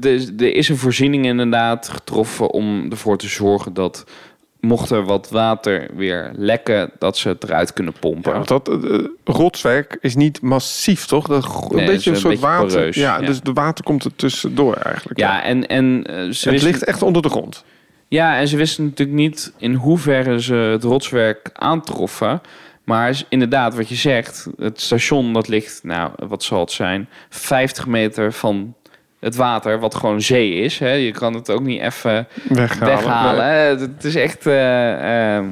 er 0.00 0.32
er 0.38 0.54
is 0.54 0.68
een 0.68 0.76
voorziening 0.76 1.24
inderdaad 1.24 1.88
getroffen 1.88 2.50
om 2.50 2.90
ervoor 2.90 3.18
te 3.18 3.28
zorgen 3.28 3.74
dat 3.74 4.04
mocht 4.62 4.90
er 4.90 5.04
wat 5.04 5.30
water 5.30 5.88
weer 5.94 6.30
lekken, 6.34 6.90
dat 6.98 7.16
ze 7.16 7.28
het 7.28 7.44
eruit 7.44 7.72
kunnen 7.72 7.92
pompen. 8.00 8.30
Ja, 8.30 8.36
want 8.36 8.48
dat 8.48 8.68
eh, 8.68 8.98
rotswerk 9.24 9.98
is 10.00 10.14
niet 10.14 10.40
massief, 10.40 11.06
toch? 11.06 11.26
Dat, 11.26 11.70
Nee, 11.70 11.80
een 11.80 11.86
beetje 11.86 12.10
een 12.10 12.16
een 12.16 12.22
soort 12.22 12.34
beetje 12.34 12.48
water. 12.48 12.68
poreus, 12.68 12.96
ja, 12.96 13.20
ja. 13.20 13.26
dus 13.26 13.40
de 13.40 13.52
water 13.52 13.84
komt 13.84 14.04
er 14.04 14.16
tussendoor 14.16 14.74
eigenlijk. 14.74 15.18
Ja, 15.18 15.42
en, 15.42 15.66
en, 15.66 16.04
eh, 16.06 16.14
ze 16.14 16.20
het 16.20 16.44
wisten, 16.44 16.70
ligt 16.70 16.84
echt 16.84 17.02
onder 17.02 17.22
de 17.22 17.28
grond. 17.28 17.64
ja, 18.08 18.38
en 18.38 18.48
ze 18.48 18.56
wisten 18.56 18.84
natuurlijk 18.84 19.18
niet 19.18 19.52
in 19.58 19.74
hoeverre 19.74 20.42
ze 20.42 20.54
het 20.54 20.84
rotswerk 20.84 21.50
aantroffen. 21.52 22.40
Maar 22.84 23.22
inderdaad, 23.28 23.74
wat 23.74 23.88
je 23.88 23.94
zegt, 23.94 24.48
het 24.58 24.80
station 24.80 25.32
dat 25.32 25.48
ligt, 25.48 25.80
nou, 25.82 26.10
wat 26.26 26.42
zal 26.42 26.60
het 26.60 26.72
zijn, 26.72 27.08
50 27.28 27.86
meter 27.86 28.32
van 28.32 28.74
het 29.22 29.36
water, 29.36 29.78
wat 29.80 29.94
gewoon 29.94 30.20
zee 30.22 30.54
is. 30.54 30.78
Hè? 30.78 30.92
Je 30.92 31.10
kan 31.10 31.34
het 31.34 31.50
ook 31.50 31.62
niet 31.62 31.80
even 31.80 32.26
Weghalen. 32.48 33.44
hè. 33.44 33.76
Het 33.80 34.04
is 34.04 34.14
echt, 34.14 34.46
eh, 34.46 35.36
ehm, 35.36 35.46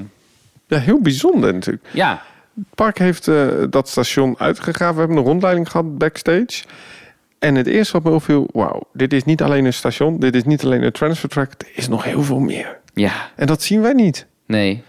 Ja, 0.66 0.78
heel 0.78 1.00
bijzonder 1.00 1.54
natuurlijk. 1.54 1.84
ja, 1.90 2.22
Het 2.54 2.64
park 2.74 2.98
heeft 2.98 3.28
eh, 3.28 3.46
dat 3.70 3.88
station 3.88 4.34
uitgegraven. 4.38 4.94
We 4.94 5.00
hebben 5.00 5.18
een 5.18 5.24
rondleiding 5.24 5.70
gehad 5.70 5.98
backstage. 5.98 6.62
En 7.38 7.54
het 7.54 7.66
eerste 7.66 7.92
wat 7.92 8.02
me 8.04 8.10
opviel, 8.10 8.48
wauw, 8.52 8.82
dit 8.92 9.12
is 9.12 9.24
niet 9.24 9.42
alleen 9.42 9.64
een 9.64 9.72
station, 9.72 10.18
dit 10.18 10.34
is 10.34 10.44
niet 10.44 10.64
alleen 10.64 10.82
een 10.82 10.92
transfer 10.92 11.28
track, 11.28 11.52
er 11.58 11.66
is 11.74 11.88
nog 11.88 12.04
heel 12.04 12.22
veel 12.22 12.38
meer. 12.38 12.78
ja, 12.94 13.12
En 13.36 13.46
dat 13.46 13.62
zien 13.62 13.80
wij 13.82 13.92
niet. 13.92 14.26
Nee. 14.46 14.82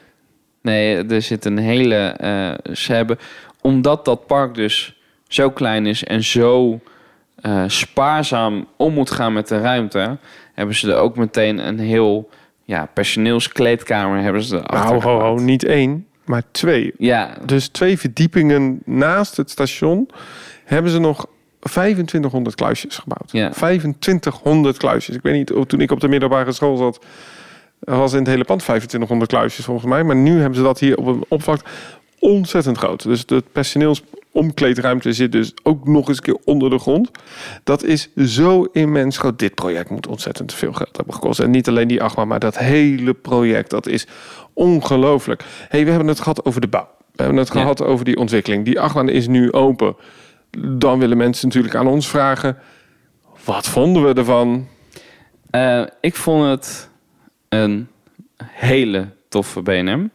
Nee, 0.62 1.06
er 1.06 1.22
zit 1.22 1.46
een 1.46 1.58
hele. 1.58 1.96
eh, 1.96 2.74
ze 2.76 2.94
hebben. 2.94 3.20
Omdat 3.62 4.06
dat 4.06 4.26
park 4.28 4.54
dus 4.56 5.00
zo 5.28 5.50
klein 5.52 5.86
is 5.86 6.04
en 6.04 6.24
zo 6.24 6.80
eh, 7.42 7.64
spaarzaam 7.68 8.68
om 8.78 8.94
moet 8.94 9.12
gaan 9.12 9.34
met 9.34 9.48
de 9.48 9.60
ruimte, 9.60 10.18
hebben 10.54 10.76
ze 10.76 10.92
er 10.92 10.98
ook 10.98 11.16
meteen 11.16 11.68
een 11.68 11.80
heel 11.80 12.30
ja, 12.64 12.86
personeelskleedkamer 12.94 14.22
hebben 14.22 14.44
ze 14.44 14.56
Nou, 14.56 15.02
ho, 15.02 15.20
ho, 15.20 15.36
niet 15.36 15.64
één, 15.64 16.08
maar 16.26 16.44
twee. 16.52 16.94
Ja, 16.98 17.38
Dus 17.46 17.68
twee 17.68 17.98
verdiepingen 17.98 18.82
naast 18.86 19.38
het 19.38 19.50
station 19.50 20.10
hebben 20.66 20.92
ze 20.92 21.00
nog 21.00 21.26
2500 21.60 22.56
kluisjes 22.56 22.98
gebouwd. 22.98 23.32
Ja. 23.32 23.50
2500 23.50 24.78
kluisjes. 24.78 25.16
Ik 25.16 25.22
weet 25.22 25.34
niet, 25.34 25.70
toen 25.70 25.82
ik 25.82 25.92
op 25.92 26.00
de 26.00 26.08
middelbare 26.08 26.52
school 26.52 26.78
zat, 26.78 27.00
was 27.80 28.12
in 28.14 28.20
het 28.20 28.28
hele 28.28 28.44
pand 28.44 28.60
2500 28.60 29.32
kluisjes 29.32 29.66
volgens 29.66 29.88
mij. 29.88 30.04
Maar 30.04 30.16
nu 30.16 30.39
hebben 30.39 30.56
ze 30.56 30.64
dat 30.64 30.80
hier 30.80 30.98
op 30.98 31.06
een 31.06 31.26
oppervlak 31.28 31.62
ontzettend 32.20 32.78
groot. 32.78 33.04
Dus 33.04 33.26
de 33.26 33.44
personeelsomkleedruimte 34.32 35.14
zit 35.14 35.32
dus 35.32 35.54
ook 35.64 35.88
nog 35.88 36.08
eens 36.08 36.18
een 36.18 36.24
keer 36.24 36.38
onder 36.46 36.70
de 36.70 36.80
grond. 36.80 37.12
Dat 37.64 37.84
is 37.84 38.10
zo 38.16 38.64
immens 38.72 39.18
groot. 39.18 39.40
Dit 39.40 39.56
project 39.56 39.90
moet 39.90 40.08
ontzettend 40.08 40.54
veel 40.54 40.74
geld 40.74 40.98
hebben 40.98 41.14
gekost. 41.14 41.40
En 41.40 41.52
niet 41.52 41.68
alleen 41.68 41.88
die 41.88 42.04
achtbaan, 42.04 42.28
maar 42.28 42.40
dat 42.40 42.58
hele 42.58 43.14
project. 43.14 43.70
Dat 43.70 43.88
is 43.88 44.08
ongelooflijk. 44.54 45.44
hey, 45.70 45.84
we 45.84 45.90
hebben 45.90 46.08
het 46.08 46.20
gehad 46.20 46.46
over 46.46 46.62
de 46.62 46.68
bouw. 46.68 46.88
We 47.16 47.24
hebben 47.24 47.38
het 47.38 47.54
Ja. 47.54 47.60
gehad 47.60 47.82
over 47.84 48.06
die 48.06 48.18
ontwikkeling. 48.18 48.66
Die 48.66 48.80
achtbaan 48.80 49.10
is 49.10 49.28
nu 49.28 49.52
open. 49.52 49.96
Dan 50.68 51.00
willen 51.00 51.18
mensen 51.18 51.48
natuurlijk 51.48 51.76
aan 51.76 51.88
ons 51.88 52.08
vragen... 52.08 52.58
Wat 53.46 53.68
vonden 53.68 54.04
we 54.04 54.14
ervan? 54.14 54.68
Eh, 55.50 55.84
ik 56.02 56.16
vond 56.16 56.46
het 56.50 56.90
een 57.50 57.88
hele 58.44 59.08
toffe 59.30 59.62
BNM. 59.62 60.10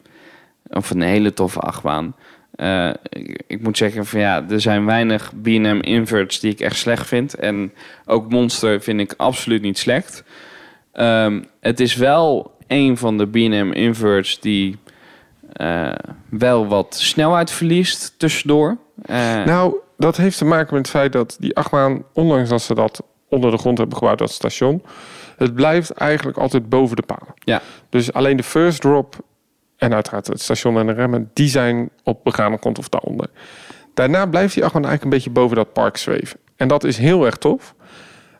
Of 0.68 0.90
een 0.90 1.00
hele 1.00 1.32
toffe 1.32 1.60
achtbaan. 1.60 2.14
Eh, 2.56 2.90
ik, 3.08 3.42
ik 3.46 3.62
moet 3.62 3.76
zeggen 3.76 4.06
van 4.06 4.20
ja, 4.20 4.44
er 4.48 4.60
zijn 4.60 4.84
weinig 4.84 5.32
B&M 5.42 5.78
inverts 5.80 6.40
die 6.40 6.52
ik 6.52 6.60
echt 6.60 6.76
slecht 6.76 7.06
vind. 7.06 7.34
En 7.34 7.72
ook 8.06 8.30
Monster 8.30 8.80
vind 8.80 9.00
ik 9.00 9.14
absoluut 9.16 9.62
niet 9.62 9.78
slecht. 9.78 10.24
Ehm, 10.92 11.42
het 11.60 11.80
is 11.80 11.94
wel 11.94 12.54
een 12.66 12.96
van 12.96 13.18
de 13.18 13.26
B&M 13.26 13.72
inverts 13.72 14.40
die 14.40 14.78
eh, 15.52 15.92
wel 16.28 16.66
wat 16.66 16.94
snelheid 16.94 17.50
verliest 17.50 18.14
tussendoor. 18.18 18.76
Eh, 19.02 19.44
Nou, 19.44 19.76
dat 19.96 20.16
heeft 20.16 20.38
te 20.38 20.44
maken 20.44 20.74
met 20.74 20.86
het 20.86 20.96
feit 20.96 21.12
dat 21.12 21.36
die 21.40 21.56
achtbaan... 21.56 22.02
ondanks 22.12 22.48
dat 22.48 22.62
ze 22.62 22.74
dat 22.74 23.02
onder 23.28 23.50
de 23.50 23.58
grond 23.58 23.78
hebben 23.78 23.96
gebouwd, 23.96 24.18
dat 24.18 24.30
station... 24.30 24.82
het 25.36 25.54
blijft 25.54 25.90
eigenlijk 25.90 26.38
altijd 26.38 26.68
boven 26.68 26.96
de 26.96 27.02
palen. 27.02 27.34
Ja. 27.38 27.62
Dus 27.88 28.12
alleen 28.12 28.36
de 28.36 28.42
first 28.42 28.80
drop 28.80 29.16
en 29.76 29.94
uiteraard 29.94 30.26
het 30.26 30.40
station 30.40 30.78
en 30.78 30.86
de 30.86 30.92
remmen... 30.92 31.30
die 31.32 31.48
zijn 31.48 31.90
op 32.02 32.24
begane 32.24 32.56
grond 32.56 32.78
of 32.78 32.88
daaronder. 32.88 33.28
Daarna 33.94 34.26
blijft 34.26 34.54
die 34.54 34.64
achtbaan 34.64 34.84
eigenlijk 34.84 35.14
een 35.14 35.18
beetje 35.22 35.40
boven 35.40 35.56
dat 35.56 35.72
park 35.72 35.96
zweven. 35.96 36.38
En 36.56 36.68
dat 36.68 36.84
is 36.84 36.98
heel 36.98 37.26
erg 37.26 37.36
tof. 37.36 37.74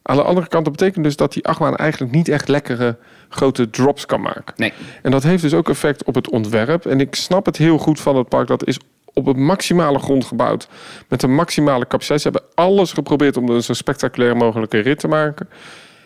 Aan 0.03 0.17
de 0.17 0.23
andere 0.23 0.49
kant, 0.49 0.65
dat 0.65 0.77
betekent 0.77 1.05
dus 1.05 1.17
dat 1.17 1.33
die 1.33 1.47
achtbaan 1.47 1.77
eigenlijk 1.77 2.13
niet 2.13 2.29
echt 2.29 2.49
lekkere 2.49 2.97
grote 3.29 3.71
drops 3.71 4.07
kan 4.07 4.21
maken. 4.21 4.55
nee, 4.57 4.73
En 5.03 5.11
dat 5.11 5.23
heeft 5.23 5.43
dus 5.43 5.55
ook 5.55 5.69
effect 5.69 6.05
op 6.05 6.15
het 6.15 6.31
ontwerp. 6.31 6.87
En 6.87 7.01
ik 7.01 7.15
snap 7.15 7.47
het 7.47 7.57
heel 7.57 7.79
goed 7.79 8.01
van 8.01 8.17
het 8.17 8.29
park. 8.29 8.47
Dat 8.47 8.67
is 8.67 8.79
op 9.13 9.27
het 9.27 9.37
maximale 9.37 9.99
grond 9.99 10.25
gebouwd. 10.25 10.69
Met 11.09 11.23
een 11.23 11.35
maximale 11.35 11.87
capaciteit. 11.87 12.21
Ze 12.21 12.29
hebben 12.29 12.49
alles 12.55 12.93
geprobeerd 12.93 13.37
om 13.37 13.49
er 13.49 13.55
een 13.55 13.63
zo 13.63 13.73
spectaculair 13.73 14.37
mogelijke 14.37 14.79
rit 14.79 14.99
te 14.99 15.09
maken. 15.09 15.49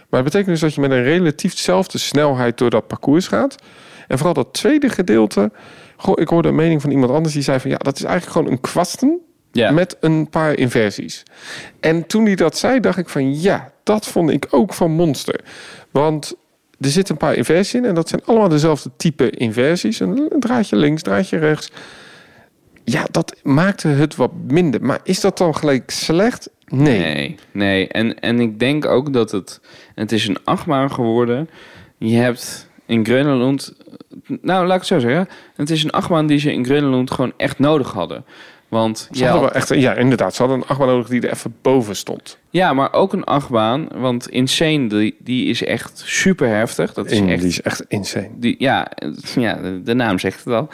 Maar 0.08 0.22
het 0.22 0.32
betekent 0.32 0.46
dus 0.46 0.60
dat 0.60 0.74
je 0.74 0.80
met 0.80 0.90
een 0.90 1.02
relatief 1.02 1.54
dezelfde 1.54 1.98
snelheid 1.98 2.58
door 2.58 2.70
dat 2.70 2.86
parcours 2.86 3.28
gaat. 3.28 3.56
En 4.10 4.16
vooral 4.16 4.34
dat 4.34 4.52
tweede 4.52 4.88
gedeelte. 4.88 5.50
Goh, 5.96 6.20
ik 6.20 6.28
hoorde 6.28 6.48
een 6.48 6.54
mening 6.54 6.80
van 6.80 6.90
iemand 6.90 7.12
anders 7.12 7.34
die 7.34 7.42
zei 7.42 7.60
van 7.60 7.70
ja, 7.70 7.76
dat 7.76 7.96
is 7.96 8.02
eigenlijk 8.02 8.36
gewoon 8.36 8.52
een 8.52 8.60
kwasten 8.60 9.20
ja. 9.52 9.70
met 9.70 9.96
een 10.00 10.28
paar 10.28 10.58
inversies. 10.58 11.22
En 11.80 12.06
toen 12.06 12.24
hij 12.24 12.34
dat 12.34 12.58
zei, 12.58 12.80
dacht 12.80 12.98
ik 12.98 13.08
van 13.08 13.40
ja, 13.40 13.72
dat 13.82 14.06
vond 14.06 14.30
ik 14.30 14.46
ook 14.50 14.74
van 14.74 14.90
Monster. 14.90 15.40
Want 15.90 16.34
er 16.80 16.88
zitten 16.88 17.14
een 17.14 17.20
paar 17.20 17.34
inversies 17.34 17.74
in 17.74 17.84
en 17.84 17.94
dat 17.94 18.08
zijn 18.08 18.24
allemaal 18.24 18.48
dezelfde 18.48 18.90
type 18.96 19.30
inversies. 19.30 20.00
Een 20.00 20.30
draadje 20.38 20.76
links, 20.76 21.02
draadje 21.02 21.38
rechts. 21.38 21.70
Ja, 22.84 23.06
dat 23.10 23.36
maakte 23.42 23.88
het 23.88 24.16
wat 24.16 24.32
minder. 24.48 24.82
Maar 24.82 25.00
is 25.02 25.20
dat 25.20 25.38
dan 25.38 25.56
gelijk 25.56 25.90
slecht? 25.90 26.50
Nee. 26.66 26.98
Nee, 26.98 27.36
nee. 27.52 27.88
En, 27.88 28.20
en 28.20 28.40
ik 28.40 28.58
denk 28.58 28.86
ook 28.86 29.12
dat 29.12 29.30
het... 29.30 29.60
Het 29.94 30.12
is 30.12 30.28
een 30.28 30.44
achtbaan 30.44 30.92
geworden. 30.92 31.48
Je 31.98 32.16
hebt 32.16 32.69
in 32.90 33.04
Groenland... 33.04 33.72
Nou, 34.42 34.66
laat 34.66 34.74
ik 34.74 34.78
het 34.78 34.86
zo 34.86 34.98
zeggen. 34.98 35.28
Het 35.54 35.70
is 35.70 35.84
een 35.84 35.90
achtbaan 35.90 36.26
die 36.26 36.38
ze 36.38 36.52
in 36.52 36.64
Groenland 36.64 37.10
gewoon 37.10 37.32
echt 37.36 37.58
nodig 37.58 37.92
hadden. 37.92 38.24
Want 38.68 39.08
Ze 39.12 39.18
ja, 39.18 39.24
hadden 39.30 39.42
wel 39.42 39.52
echt, 39.52 39.68
ja, 39.74 39.94
inderdaad. 39.94 40.34
Ze 40.34 40.42
hadden 40.42 40.60
een 40.60 40.66
achtbaan 40.66 40.88
nodig 40.88 41.08
die 41.08 41.20
er 41.20 41.32
even 41.32 41.54
boven 41.62 41.96
stond. 41.96 42.38
ja, 42.50 42.72
maar 42.72 42.92
ook 42.92 43.12
een 43.12 43.24
achtbaan. 43.24 43.88
Want 43.94 44.28
Insane, 44.28 44.86
die, 44.86 45.16
die 45.18 45.46
is 45.46 45.64
echt 45.64 46.02
super 46.04 46.48
heftig. 46.48 46.92
Dat 46.92 47.10
is 47.10 47.18
In, 47.18 47.28
echt 47.28 47.40
Die 47.40 47.48
is 47.50 47.62
echt 47.62 47.84
insane. 47.88 48.28
Die, 48.36 48.54
ja, 48.58 48.90
ja, 49.36 49.54
de- 49.54 49.82
de 49.82 49.94
naam 49.94 50.18
zegt 50.18 50.44
het 50.44 50.54
al. 50.54 50.68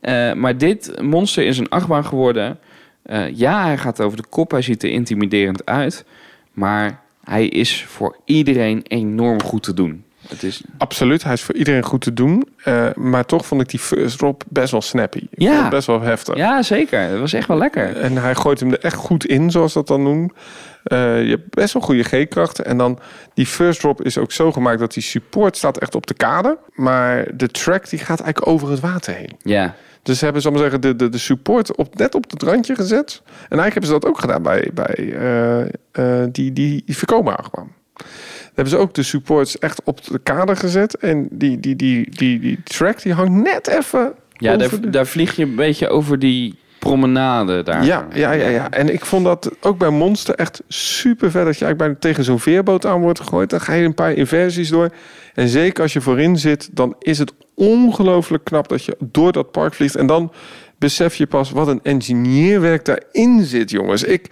Eh, 0.00 0.32
maar 0.32 0.58
dit 0.58 1.02
monster 1.02 1.44
is 1.46 1.58
een 1.58 1.68
achtbaan 1.68 2.04
geworden. 2.04 2.58
Eh, 3.02 3.36
ja, 3.36 3.64
hij 3.64 3.78
gaat 3.78 4.00
over 4.00 4.16
de 4.16 4.28
kop. 4.28 4.50
Hij 4.50 4.62
ziet 4.62 4.82
er 4.82 4.90
intimiderend 4.90 5.66
uit. 5.66 6.04
Maar 6.52 7.00
hij 7.24 7.46
is 7.46 7.84
voor 7.84 8.16
iedereen 8.24 8.82
enorm 8.88 9.42
goed 9.42 9.62
te 9.62 9.74
doen. 9.74 10.04
Het 10.30 10.42
is, 10.42 10.62
Absoluut, 10.78 11.22
hij 11.24 11.32
is 11.32 11.42
voor 11.42 11.54
iedereen 11.54 11.82
goed 11.82 12.00
te 12.00 12.12
doen. 12.12 12.48
Eh, 12.64 12.86
maar 12.94 13.24
toch 13.26 13.46
vond 13.46 13.60
ik 13.60 13.68
die 13.68 13.78
first 13.80 14.18
drop 14.18 14.42
best 14.48 14.70
wel 14.70 14.80
snappy. 14.82 15.18
Ik 15.18 15.28
Ja. 15.42 15.68
best 15.68 15.86
wel 15.86 16.00
heftig. 16.00 16.36
ja, 16.36 16.62
zeker. 16.62 17.00
Het 17.00 17.18
was 17.18 17.32
echt 17.32 17.48
wel 17.48 17.58
lekker. 17.58 17.96
En 17.96 18.16
hij 18.16 18.34
gooit 18.34 18.60
hem 18.60 18.72
er 18.72 18.78
echt 18.80 18.94
goed 18.96 19.26
in, 19.26 19.50
zoals 19.50 19.72
dat 19.72 19.86
dan 19.86 20.02
noemen. 20.02 20.32
Eh, 20.84 21.22
je 21.24 21.30
hebt 21.30 21.54
best 21.54 21.72
wel 21.72 21.82
goede 21.82 22.02
G-krachten. 22.02 22.64
En 22.64 22.76
dan 22.78 22.98
die 23.34 23.46
first 23.46 23.80
drop 23.80 24.02
is 24.02 24.18
ook 24.18 24.32
zo 24.32 24.52
gemaakt 24.52 24.78
dat 24.78 24.92
die 24.92 25.02
support 25.02 25.56
staat 25.56 25.78
echt 25.78 25.94
op 25.94 26.06
de 26.06 26.14
kade. 26.14 26.58
Maar 26.74 27.26
de 27.36 27.48
track 27.48 27.88
die 27.88 27.98
gaat 27.98 28.20
eigenlijk 28.20 28.46
over 28.46 28.70
het 28.70 28.80
water 28.80 29.14
heen. 29.14 29.32
Ja, 29.42 29.74
Dus 30.02 30.18
ze 30.18 30.24
hebben, 30.24 30.42
zal 30.42 30.50
maar 30.50 30.60
zeggen, 30.60 30.80
de, 30.80 30.96
de, 30.96 31.08
de 31.08 31.18
support 31.18 31.76
op, 31.76 31.96
net 31.98 32.14
op 32.14 32.30
het 32.30 32.42
randje 32.42 32.74
gezet. 32.74 33.22
En 33.24 33.58
eigenlijk 33.58 33.72
hebben 33.72 33.86
ze 33.90 33.98
dat 33.98 34.06
ook 34.06 34.20
gedaan 34.20 34.42
bij, 34.42 34.70
bij 34.74 35.12
eh, 35.92 36.22
die, 36.32 36.52
die, 36.52 36.82
die 36.86 36.96
voorkomen. 36.96 37.36
Dan 37.52 37.72
hebben 38.54 38.68
ze 38.68 38.76
ook 38.76 38.94
de 38.94 39.02
supports 39.02 39.58
echt 39.58 39.80
op 39.84 40.04
de 40.04 40.18
kade 40.18 40.56
gezet. 40.56 40.96
En 40.96 41.28
die, 41.30 41.60
die, 41.60 41.76
die, 41.76 42.10
die, 42.10 42.38
die 42.40 42.62
track 42.64 43.02
die 43.02 43.12
hangt 43.12 43.32
net 43.32 43.66
even 43.68 44.12
ja 44.36 44.56
daar, 44.56 44.80
de- 44.80 44.90
daar 44.90 45.06
vlieg 45.06 45.36
je 45.36 45.42
een 45.42 45.54
beetje 45.54 45.88
over 45.88 46.18
die 46.18 46.58
promenade 46.78 47.62
daar. 47.62 47.84
Ja, 47.84 48.08
ja, 48.14 48.32
ja, 48.32 48.48
ja. 48.48 48.70
En 48.70 48.92
ik 48.92 49.04
vond 49.04 49.24
dat 49.24 49.50
ook 49.60 49.78
bij 49.78 49.90
Monster 49.90 50.34
echt 50.34 50.62
super 50.68 51.30
vet. 51.30 51.44
Dat 51.44 51.58
je 51.58 51.64
eigenlijk 51.64 51.76
bijna 51.78 51.94
tegen 51.98 52.24
zo'n 52.24 52.40
veerboot 52.40 52.86
aan 52.86 53.00
wordt 53.00 53.20
gegooid. 53.20 53.50
Dan 53.50 53.60
ga 53.60 53.72
je 53.72 53.84
een 53.84 53.94
paar 53.94 54.12
inversies 54.12 54.68
door. 54.68 54.88
En 55.34 55.48
zeker 55.48 55.82
als 55.82 55.92
je 55.92 56.00
voorin 56.00 56.36
zit, 56.38 56.68
dan 56.72 56.94
is 56.98 57.18
het 57.18 57.32
ongelooflijk 57.54 58.44
knap 58.44 58.68
dat 58.68 58.84
je 58.84 58.96
door 59.00 59.32
dat 59.32 59.50
park 59.50 59.74
vliegt. 59.74 59.96
En 59.96 60.06
dan 60.06 60.32
besef 60.78 61.14
je 61.14 61.26
pas 61.26 61.50
wat 61.50 61.68
een 61.68 61.80
engineerwerk 61.82 62.84
daarin 62.84 63.44
zit, 63.44 63.70
jongens. 63.70 64.02
Ik, 64.02 64.26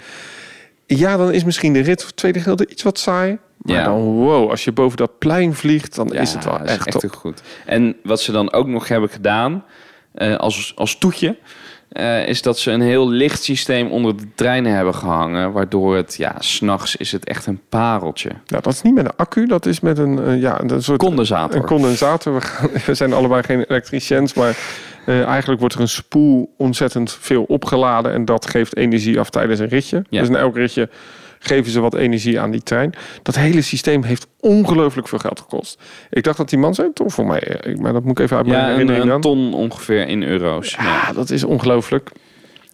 ja, 0.87 1.16
dan 1.16 1.33
is 1.33 1.45
misschien 1.45 1.73
de 1.73 1.81
rit 1.81 2.03
het 2.05 2.16
tweede 2.16 2.39
gedeelte 2.39 2.66
iets 2.69 2.83
wat 2.83 2.99
saai. 2.99 3.39
Maar 3.59 3.77
Ja. 3.77 3.85
dan, 3.85 4.01
wow, 4.03 4.51
als 4.51 4.65
je 4.65 4.73
boven 4.73 4.97
dat 4.97 5.19
plein 5.19 5.55
vliegt, 5.55 5.95
dan 5.95 6.09
Ja, 6.13 6.21
is 6.21 6.33
het 6.33 6.45
wel 6.45 6.61
echt, 6.61 7.05
ook 7.05 7.13
goed. 7.15 7.43
En 7.67 7.97
wat 8.03 8.21
ze 8.21 8.33
dan 8.33 8.53
ook 8.53 8.67
nog 8.67 8.89
hebben 8.89 9.09
gedaan, 9.11 9.65
eh, 10.15 10.37
als, 10.37 10.73
als 10.77 10.99
toetje, 10.99 11.37
eh, 11.89 12.29
is 12.29 12.43
dat 12.43 12.59
ze 12.59 12.71
een 12.71 12.81
heel 12.81 13.09
licht 13.09 13.43
systeem 13.43 13.91
onder 13.91 14.17
de 14.17 14.27
treinen 14.35 14.73
hebben 14.75 14.95
gehangen. 14.95 15.53
Waardoor 15.53 15.97
het, 15.97 16.15
ja, 16.17 16.35
s'nachts 16.39 16.97
is 16.97 17.13
het 17.13 17.25
echt 17.25 17.47
een 17.47 17.61
pareltje. 17.69 18.29
Nou, 18.47 18.63
dat 18.63 18.73
is 18.73 18.83
niet 18.83 18.95
met 18.95 19.05
een 19.05 19.17
accu, 19.17 19.47
dat 19.47 19.67
is 19.67 19.81
met 19.81 19.99
een, 19.99 20.25
eh, 20.25 20.41
ja, 20.41 20.61
een 20.63 20.83
soort 20.83 20.99
Condensator. 20.99 21.61
Een 21.61 21.67
condensator. 21.67 22.35
We, 22.35 22.41
gaan, 22.41 22.69
we 22.87 22.95
zijn 22.95 23.13
allebei 23.13 23.43
geen 23.43 23.65
elektriciëns, 23.69 24.35
maar 24.35 24.57
eigenlijk 25.07 25.61
wordt 25.61 25.75
er 25.75 25.81
een 25.81 25.89
spoel 25.89 26.55
ontzettend 26.57 27.13
veel 27.21 27.43
opgeladen 27.43 28.13
en 28.13 28.25
dat 28.25 28.51
geeft 28.51 28.77
energie 28.77 29.21
af 29.21 29.31
tijdens 29.31 29.61
een 29.61 29.69
ritje. 29.69 30.05
Ja. 30.09 30.21
Dus 30.21 30.29
na 30.29 30.39
elk 30.39 30.57
ritje 30.57 30.89
geven 31.39 31.70
ze 31.70 31.80
wat 31.80 31.95
energie 31.95 32.41
aan 32.41 32.51
die 32.51 32.62
trein. 32.62 32.95
Dat 33.22 33.34
hele 33.34 33.62
systeem 33.62 34.03
heeft 34.03 34.26
ongelooflijk 34.41 35.09
veel 35.09 35.18
geld 35.18 35.41
gekost. 35.41 35.80
Ik 36.11 36.22
dacht 36.22 36.36
dat 36.36 36.49
die 36.49 36.59
man 36.59 36.74
zei, 36.74 36.93
toch 36.93 37.12
voor 37.12 37.26
mij, 37.26 37.41
eh, 37.41 37.76
maar 37.76 37.93
dat 37.93 38.03
moet 38.03 38.18
ik 38.18 38.24
even 38.24 38.36
uit 38.36 38.47
mijn 38.47 38.59
ja, 38.59 38.64
een, 38.64 38.70
herinnering 38.70 39.05
een 39.05 39.11
dan. 39.11 39.20
ton 39.20 39.55
ongeveer 39.55 40.09
in 40.09 40.22
euro's. 40.22 40.70
Ja. 40.70 40.84
Ja, 40.84 41.12
dat 41.12 41.30
is 41.30 41.45
ongelooflijk. 41.45 42.11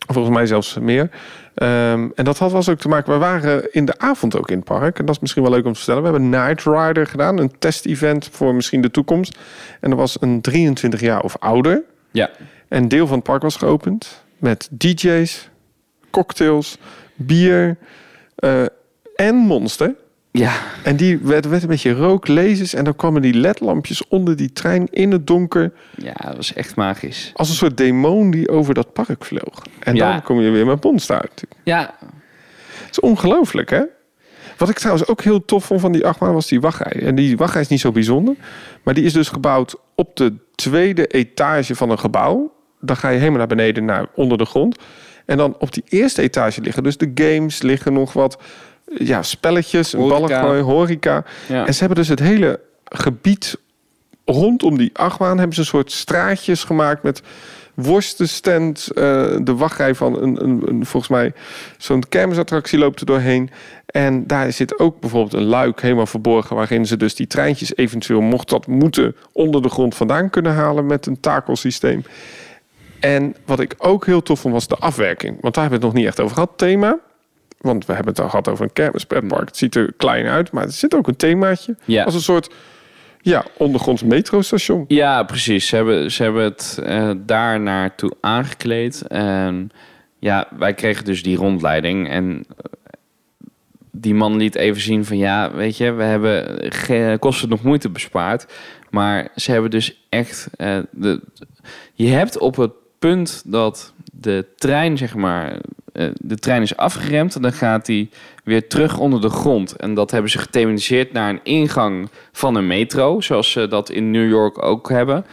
Volgens 0.07 0.35
mij 0.35 0.47
zelfs 0.47 0.79
meer. 0.79 1.11
Ehm, 1.55 2.09
en 2.15 2.25
dat 2.25 2.39
had 2.39 2.53
was 2.53 2.69
ook 2.69 2.79
te 2.79 2.89
maken. 2.89 3.13
We 3.13 3.19
waren 3.19 3.73
in 3.73 3.85
de 3.85 3.99
avond 3.99 4.39
ook 4.39 4.51
in 4.51 4.57
het 4.57 4.65
park. 4.65 4.99
En 4.99 5.05
dat 5.05 5.15
is 5.15 5.21
misschien 5.21 5.43
wel 5.43 5.51
leuk 5.53 5.65
om 5.65 5.73
te 5.73 5.79
vertellen. 5.79 6.03
We 6.03 6.09
hebben 6.09 6.29
Night 6.29 6.63
Rider 6.65 7.07
gedaan. 7.07 7.39
Een 7.39 7.53
test-event 7.59 8.29
voor 8.33 8.55
misschien 8.55 8.81
de 8.81 8.91
toekomst. 8.91 9.39
En 9.81 9.91
er 9.91 9.97
was 9.97 10.17
een 10.21 10.41
23 10.41 11.01
jaar 11.01 11.23
of 11.23 11.37
ouder. 11.39 11.83
ja. 12.11 12.31
En 12.69 12.89
deel 12.89 13.07
van 13.07 13.17
het 13.17 13.25
park 13.25 13.43
was 13.43 13.57
geopend. 13.57 14.25
Met 14.39 14.69
DJ's, 14.71 15.49
cocktails, 16.11 16.79
bier 17.15 17.77
eh, 18.45 18.65
en 19.17 19.35
monster. 19.35 19.95
Ja, 20.31 20.53
En 20.83 20.97
die 20.97 21.19
werd, 21.19 21.49
werd 21.49 21.63
een 21.63 21.69
beetje 21.69 21.93
rook, 21.93 22.29
lasers. 22.29 22.75
En 22.75 22.85
dan 22.85 22.97
kwamen 22.97 23.23
die 23.23 23.35
ledlampjes 23.35 24.09
onder 24.09 24.37
die 24.37 24.53
trein 24.53 24.89
in 24.91 25.11
het 25.13 25.27
donker. 25.27 25.73
ja, 25.97 26.13
dat 26.25 26.37
was 26.37 26.53
echt 26.55 26.77
magisch. 26.77 27.31
Als 27.35 27.49
een 27.49 27.55
soort 27.55 27.77
demon 27.77 28.31
die 28.31 28.49
over 28.49 28.75
dat 28.75 28.93
park 28.93 29.25
vloog. 29.25 29.63
En 29.81 29.95
Ja. 29.95 30.13
dan 30.13 30.23
kom 30.23 30.41
je 30.41 30.51
weer 30.51 30.67
met 30.67 30.85
monster 30.85 31.21
uit. 31.21 31.45
Ja, 31.65 31.95
Het 32.85 32.91
is 32.91 33.01
ongelooflijk, 33.01 33.71
hè? 33.71 33.83
Wat 34.57 34.69
ik 34.69 34.79
trouwens 34.79 35.09
ook 35.09 35.23
heel 35.23 35.45
tof 35.45 35.65
vond 35.65 35.81
van 35.81 35.93
die 35.93 36.07
achtbaan 36.07 36.33
was 36.35 36.47
die 36.49 36.61
wachtrij. 36.61 37.03
En 37.03 37.15
die 37.15 37.37
wachtrij 37.37 37.63
is 37.63 37.69
niet 37.69 37.81
zo 37.81 37.93
bijzonder. 37.93 38.35
Maar 38.83 38.95
die 38.95 39.05
is 39.05 39.13
dus 39.13 39.29
gebouwd 39.29 39.77
op 39.95 40.17
de 40.17 40.35
tweede 40.55 41.07
etage 41.07 41.75
van 41.75 41.91
een 41.91 41.99
gebouw. 41.99 42.53
Dan 42.81 42.97
ga 42.97 43.09
je 43.09 43.19
helemaal 43.19 43.39
naar 43.39 43.47
beneden, 43.47 43.85
naar 43.85 44.07
onder 44.15 44.39
de 44.39 44.45
grond. 44.45 44.79
En 45.25 45.37
dan 45.37 45.57
op 45.59 45.73
die 45.73 45.85
eerste 45.89 46.23
etage 46.23 46.61
liggen 46.61 46.83
dus 46.83 46.97
de 46.97 47.11
games, 47.15 47.63
liggen 47.63 47.93
nog 47.93 48.13
wat 48.13 48.39
ja, 48.99 49.23
spelletjes, 49.23 49.93
een 49.93 50.09
ballengooi, 50.09 50.61
horeca. 50.61 51.25
ja. 51.49 51.67
En 51.67 51.73
ze 51.73 51.79
hebben 51.79 51.99
dus 51.99 52.09
het 52.09 52.19
hele 52.19 52.61
gebied 52.85 53.57
rondom 54.25 54.79
die 54.79 54.91
achtbaan 54.93 55.39
hebben 55.39 55.55
ze 55.55 55.61
een 55.61 55.67
soort 55.67 55.93
straatjes 55.93 56.65
gemaakt 56.65 57.03
met 57.03 57.23
worstenstand. 57.75 58.89
eh, 58.89 59.03
de 59.43 59.55
wachtrij 59.55 59.95
van 59.95 60.23
een, 60.23 60.45
een, 60.45 60.63
een 60.67 60.87
volgens 60.87 61.13
mij 61.13 61.33
zo'n 61.79 62.09
kermisattractie 62.09 62.79
loopt 62.79 63.01
er 63.01 63.07
doorheen. 63.07 63.51
En 63.87 64.27
daar 64.27 64.53
zit 64.53 64.79
ook 64.79 65.01
bijvoorbeeld 65.01 65.33
een 65.33 65.49
luik 65.49 65.81
helemaal 65.81 66.07
verborgen 66.07 66.57
waarin 66.57 66.87
ze 66.87 66.97
dus 66.97 67.15
die 67.15 67.27
treintjes 67.27 67.77
eventueel 67.77 68.21
mocht 68.21 68.49
dat 68.49 68.67
moeten 68.67 69.17
onder 69.33 69.63
de 69.63 69.69
grond 69.69 69.95
vandaan 69.95 70.31
kunnen 70.31 70.53
halen 70.53 70.87
met 70.87 71.07
een 71.07 71.21
takelsysteem. 71.21 72.05
En 73.05 73.37
wat 73.45 73.61
ik 73.61 73.75
ook 73.79 74.07
heel 74.07 74.23
tof 74.23 74.41
vond 74.41 74.55
was 74.55 74.69
de 74.69 74.77
afwerking. 74.77 75.41
Want 75.41 75.55
daar 75.55 75.63
hebben 75.63 75.81
we 75.81 75.87
het 75.87 75.95
nog 75.95 76.03
niet 76.03 76.13
echt 76.13 76.21
over 76.21 76.35
gehad, 76.35 76.51
thema. 76.57 76.99
Want 77.61 77.87
we 77.87 77.93
hebben 77.93 78.13
het 78.13 78.23
al 78.23 78.29
gehad 78.29 78.49
over 78.49 78.65
een 78.65 78.73
kermispretpark. 78.73 79.47
Het 79.47 79.57
ziet 79.57 79.75
er 79.75 79.93
klein 79.97 80.27
uit, 80.27 80.53
maar 80.53 80.65
er 80.65 80.73
zit 80.73 80.95
ook 80.95 81.07
een 81.07 81.17
themaatje. 81.17 81.77
Ja. 81.85 82.05
Als 82.05 82.15
een 82.15 82.21
soort 82.21 82.55
ja, 83.21 83.45
ondergronds 83.57 84.03
metrostation. 84.03 84.85
Ja, 84.89 85.23
precies. 85.23 85.67
Ze 85.67 85.77
hebben, 85.77 86.13
ze 86.13 86.23
hebben 86.23 86.43
het 86.43 86.79
eh, 86.83 87.11
daar 87.17 87.61
naartoe 87.61 88.13
aangekleed. 88.21 89.03
En 89.07 89.71
ja, 90.19 90.49
wij 90.59 90.75
kregen 90.75 91.05
dus 91.05 91.23
die 91.23 91.37
rondleiding. 91.37 92.09
En 92.09 92.45
eh, 92.49 92.65
die 93.91 94.15
man 94.15 94.37
liet 94.37 94.55
even 94.55 94.83
zien 94.83 95.05
van... 95.05 95.17
Ja, 95.17 95.53
weet 95.53 95.77
je, 95.77 95.93
we 95.93 96.03
hebben 96.03 96.73
geen 96.73 97.19
kosten 97.19 97.49
nog 97.49 97.63
moeite 97.63 97.89
bespaard. 97.89 98.53
Maar 98.91 99.29
ze 99.37 99.53
hebben 99.53 99.71
dus 99.71 100.07
echt... 100.09 100.49
eh, 100.57 100.79
de, 100.91 101.21
je 101.93 102.09
hebt 102.09 102.39
op 102.39 102.57
het 102.57 102.71
punt 103.05 103.43
dat 103.47 103.93
de 104.13 104.47
trein, 104.57 104.99
zeg 104.99 105.15
maar... 105.15 105.57
eh, 105.93 106.07
de 106.15 106.37
trein 106.37 106.63
is 106.63 106.77
afgeremd 106.77 107.43
dan 107.43 107.53
gaat 107.53 107.87
hij 107.87 108.09
weer 108.45 108.69
terug 108.69 108.99
onder 108.99 109.21
de 109.21 109.29
grond. 109.29 109.77
En 109.77 109.95
dat 109.95 110.11
hebben 110.11 110.31
ze 110.31 110.39
gethematiseerd 110.39 111.13
naar 111.13 111.31
een 111.31 111.41
ingang 111.43 112.09
van 112.33 112.55
een 112.55 112.67
metro, 112.67 113.21
zoals 113.21 113.51
ze 113.51 113.69
dat 113.69 113.91
in 113.91 114.11
New 114.11 114.29
York 114.29 114.63
ook 114.63 114.89
hebben. 114.89 115.25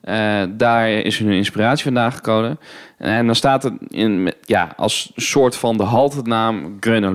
Eh, 0.00 0.42
daar 0.50 0.90
is 0.90 1.18
hun 1.18 1.30
inspiratie 1.30 1.84
vandaan 1.84 2.12
gekomen. 2.12 2.58
En 2.98 3.26
dan 3.26 3.34
staat 3.34 3.62
het 3.62 3.74
in, 3.88 4.32
ja, 4.44 4.72
als 4.76 5.12
soort 5.16 5.56
van 5.56 5.76
de 5.76 5.82
haltenaam 5.82 6.76
Gröna 6.80 7.14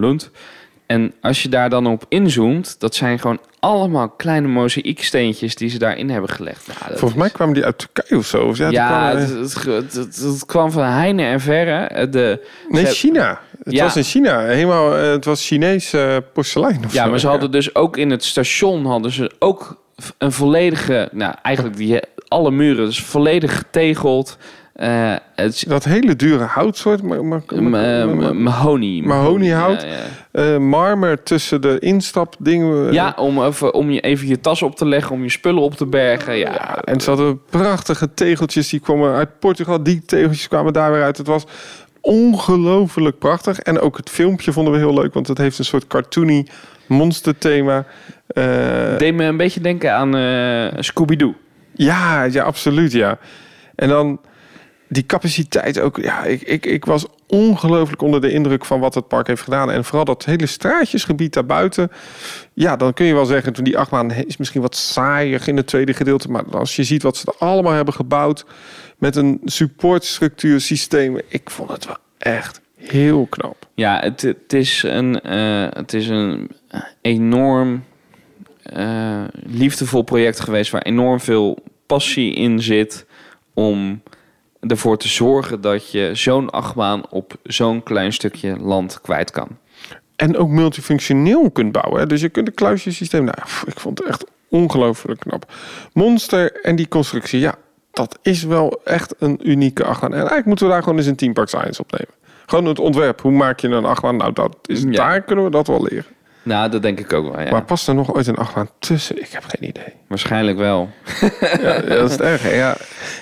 En 0.94 1.14
als 1.22 1.44
je 1.44 1.50
daar 1.50 1.70
dan 1.70 1.88
op 1.88 2.06
inzoomt, 2.10 2.76
dat 2.80 2.96
zijn 2.96 3.20
gewoon 3.20 3.39
allemaal 3.60 4.10
kleine 4.10 4.48
mozaïeksteentjes 4.48 5.56
die 5.56 5.70
ze 5.70 5.78
daarin 5.80 6.10
hebben 6.10 6.30
gelegd. 6.30 6.68
Nou, 6.68 6.98
Volgens 6.98 7.20
mij 7.20 7.30
kwamen 7.30 7.54
die 7.54 7.66
uit 7.66 7.78
Turkije 7.78 8.18
of 8.20 8.26
zo. 8.26 8.44
Of 8.48 8.58
ja, 8.58 8.70
ja, 8.70 8.88
kwamen- 8.88 9.22
het, 9.22 9.54
het, 9.66 9.94
het- 9.94 10.16
het 10.18 10.46
kwam 10.46 10.72
van 10.72 10.84
heine 10.84 11.24
en 11.24 11.39
verre. 11.39 11.74
Eh, 11.86 12.12
De, 12.12 12.46
nee, 12.70 12.86
ze- 12.86 12.91
China. 12.94 13.39
Het 13.64 13.74
Ja. 13.74 13.84
was 13.84 13.96
in 13.96 14.04
China. 14.04 14.39
Helemaal, 14.39 14.96
eh, 14.98 15.10
het 15.12 15.26
was 15.26 15.46
Chinees 15.48 15.94
eh, 15.94 16.18
porselein 16.34 16.82
of 16.86 16.94
Ja, 16.94 17.04
zo. 17.04 17.10
maar 17.10 17.20
ze 17.20 17.28
hadden 17.28 17.52
dus 17.52 17.76
ook 17.76 17.98
in 17.98 18.10
het 18.12 18.24
station 18.24 18.86
hadden 18.86 19.12
ze 19.12 19.32
ook 19.39 19.82
een 20.18 20.32
volledige, 20.32 21.10
nou 21.12 21.34
eigenlijk 21.41 21.78
die 21.78 22.00
alle 22.28 22.52
muren 22.52 22.86
dus 22.86 23.02
volledig 23.02 23.58
getegeld. 23.58 24.38
Eh 24.74 25.15
het 25.36 25.63
Dat 25.67 25.84
hele 25.84 26.15
dure 26.15 26.43
houtsoort. 26.43 27.01
Maar, 27.01 27.26
maar, 27.26 27.41
m- 27.47 27.69
m- 27.69 28.43
mahonie. 28.43 29.03
Mahoniehout. 29.03 29.82
Ja, 29.82 29.88
ja. 29.88 30.53
eh, 30.53 30.57
marmer 30.57 31.24
tussen 31.24 31.61
de 31.61 31.80
instapdingen. 31.80 32.88
eh, 32.88 32.93
Ja, 32.93 33.13
om, 33.17 33.43
even, 33.43 33.74
om 33.74 33.89
je 33.91 33.99
even 34.01 34.28
je 34.28 34.39
tas 34.39 34.61
op 34.61 34.76
te 34.76 34.86
leggen, 34.86 35.11
om 35.15 35.24
je 35.24 35.30
spullen 35.30 35.61
op 35.61 35.76
te 35.76 35.86
bergen. 35.86 36.38
Ja, 36.38 36.51
Ja, 36.51 36.78
en 36.82 37.01
ze 37.01 37.09
hadden 37.09 37.41
prachtige 37.49 38.13
tegeltjes. 38.13 38.69
Die 38.69 38.80
kwamen 38.80 39.13
uit 39.15 39.39
Portugal. 39.39 39.84
Die 39.84 40.05
tegeltjes 40.05 40.47
kwamen 40.47 40.74
daar 40.74 40.91
weer 40.91 41.03
uit. 41.03 41.17
Het 41.17 41.28
was 41.28 41.43
ongelooflijk 42.01 43.17
prachtig. 43.19 43.59
En 43.59 43.80
ook 43.80 43.97
het 43.97 44.09
filmpje 44.09 44.51
vonden 44.51 44.74
we 44.74 44.80
heel 44.80 44.93
leuk. 44.93 45.13
Want 45.13 45.28
het 45.28 45.38
heeft 45.38 45.59
een 45.59 45.65
soort 45.65 45.88
cartoony 45.88 46.47
monster 46.88 47.38
thema. 47.38 47.86
Eh, 48.28 48.97
deed 48.97 49.13
me 49.13 49.24
een 49.24 49.38
beetje 49.38 49.61
denken 49.61 49.93
aan 49.93 50.13
Scooby-Doo. 50.84 51.34
Ja, 51.76 52.24
ja, 52.24 52.43
absoluut, 52.43 52.91
ja. 52.91 53.17
En 53.76 53.88
dan 53.89 54.19
die 54.88 55.06
capaciteit 55.06 55.80
ook. 55.80 55.98
Ja, 55.98 56.24
ik, 56.24 56.42
ik, 56.42 56.66
ik 56.66 56.86
was 56.86 57.06
ongelooflijk 57.28 58.02
onder 58.02 58.22
de 58.22 58.32
indruk 58.32 58.66
van 58.66 58.80
wat 58.80 58.94
het 58.94 59.08
park 59.08 59.28
heeft 59.28 59.42
gedaan. 59.42 59.72
En 59.72 59.86
vooral 59.86 60.06
dat 60.06 60.26
hele 60.26 60.46
straatjesgebied 60.46 61.34
daarbuiten. 61.34 61.92
Ja, 62.54 62.76
dan 62.76 62.94
kun 62.94 63.06
je 63.06 63.14
wel 63.14 63.26
zeggen, 63.26 63.54
toen 63.54 63.64
die 63.64 63.78
achtbaan 63.78 64.12
is 64.12 64.38
misschien 64.38 64.62
wat 64.62 64.76
saaier 64.76 65.48
in 65.48 65.58
het 65.58 65.68
tweede 65.68 65.94
gedeelte. 65.94 66.32
Maar 66.32 66.44
als 66.58 66.76
je 66.76 66.84
ziet 66.84 67.04
wat 67.04 67.18
ze 67.18 67.26
er 67.26 67.48
allemaal 67.48 67.74
hebben 67.74 67.94
gebouwd 67.94 68.46
met 68.98 69.16
een 69.16 69.42
supportstructuur 69.46 70.62
systeem. 70.62 71.20
Ik 71.28 71.50
vond 71.50 71.72
het 71.72 71.86
wel 71.86 71.98
echt 72.18 72.62
heel 72.76 73.26
knap. 73.30 73.68
Ja, 73.74 74.00
het, 74.00 74.22
het 74.22 74.54
is 74.54 74.84
een, 74.84 75.22
eh, 75.22 75.68
het 75.70 75.94
is 75.94 76.08
een 76.08 76.52
enorm 77.02 77.84
eh, 78.64 79.24
liefdevol 79.34 80.02
project 80.02 80.40
geweest 80.40 80.72
waar 80.72 80.82
enorm 80.82 81.20
veel 81.20 81.64
passie 81.86 82.34
in 82.34 82.62
zit 82.62 83.06
om 83.54 84.02
ervoor 84.68 84.97
te 84.97 85.07
zorgen 85.07 85.61
dat 85.61 85.91
je 85.91 86.09
zo'n 86.14 86.49
achtbaan 86.49 87.03
op 87.09 87.34
zo'n 87.43 87.84
klein 87.84 88.14
stukje 88.14 88.57
land 88.59 89.01
kwijt 89.01 89.32
kan. 89.32 89.47
En 90.16 90.38
ook 90.38 90.49
multifunctioneel 90.49 91.51
kunt 91.51 91.72
bouwen. 91.72 91.99
Hè? 91.99 92.07
Dus 92.07 92.22
je 92.22 92.30
kunt 92.30 92.47
een 92.47 92.53
kluisjesysteem... 92.53 93.24
Nou, 93.24 93.38
ik 93.66 93.80
vond 93.80 93.97
het 93.99 94.07
echt 94.07 94.26
ongelooflijk 94.49 95.20
knap. 95.20 95.53
Monster 95.93 96.61
en 96.61 96.76
die 96.76 96.88
constructie, 96.88 97.39
ja, 97.39 97.55
dat 97.91 98.20
is 98.22 98.43
wel 98.43 98.82
echt 98.84 99.16
een 99.20 99.49
unieke 99.49 99.84
achtbaan. 99.84 100.11
En 100.11 100.18
eigenlijk 100.18 100.45
moeten 100.47 100.66
we 100.66 100.72
daar 100.72 100.84
gewoon 100.84 100.97
eens 100.97 101.07
een 101.07 101.16
Team 101.16 101.34
Park 101.34 101.47
Science 101.47 101.82
opnemen. 101.82 102.14
Gewoon 102.45 102.66
het 102.66 102.80
ontwerp. 102.80 103.22
Hoe 103.22 103.32
maak 103.32 103.59
je 103.59 103.68
een 103.68 103.86
achtbaan? 103.86 104.18
Nou, 104.18 104.34
dat 104.34 104.57
is, 104.66 104.82
Ja. 104.82 104.89
daar 104.91 105.22
kunnen 105.22 105.45
we 105.45 105.51
dat 105.51 105.68
wel 105.68 105.84
leren. 105.84 106.05
Nou, 106.44 106.70
dat 106.70 106.82
denk 106.82 107.00
ik 107.00 107.14
ook 107.14 107.32
wel, 107.32 107.41
ja. 107.41 107.52
Maar 107.52 107.64
past 107.64 107.88
er 107.88 107.96
nog 107.96 108.14
ooit 108.14 108.28
een 108.28 108.36
achtbaan 108.36 108.70
tussen? 108.80 109.22
Ik 109.22 109.30
heb 109.30 109.44
geen 109.48 109.70
idee. 109.70 109.94
Waarschijnlijk 110.08 110.58
wel. 110.58 110.89
Ja, 111.62 111.80
dat 111.80 112.06
is 112.06 112.12
het 112.12 112.22
erg. 112.22 112.56
Ja. 112.56 112.76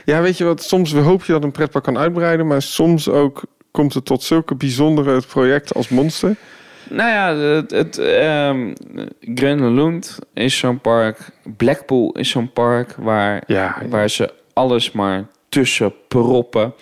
ja, 0.05 0.21
weet 0.21 0.37
je 0.37 0.43
wat? 0.43 0.63
Soms 0.63 0.93
hoop 0.93 1.23
je 1.23 1.31
dat 1.31 1.43
een 1.43 1.51
pretpark 1.51 1.83
kan 1.83 1.97
uitbreiden, 1.97 2.47
maar 2.47 2.61
soms 2.61 3.09
ook 3.09 3.43
komt 3.71 3.93
het 3.93 4.05
tot 4.05 4.23
zulke 4.23 4.55
bijzondere 4.55 5.21
projecten 5.27 5.75
als 5.75 5.89
Monster. 5.89 6.35
Nou 6.89 7.09
ja, 7.09 7.35
het, 7.35 7.71
het 7.71 7.97
ehm 7.97 8.73
Lund 9.75 10.19
is 10.33 10.57
zo'n 10.57 10.79
park. 10.79 11.29
Blackpool 11.57 12.11
is 12.11 12.29
zo'n 12.29 12.51
park 12.51 12.95
waar, 12.97 13.43
Ja, 13.47 13.77
waar 13.89 14.09
ze 14.09 14.33
alles 14.53 14.91
maar 14.91 15.25
tussen 15.49 15.93
proppen. 16.07 16.73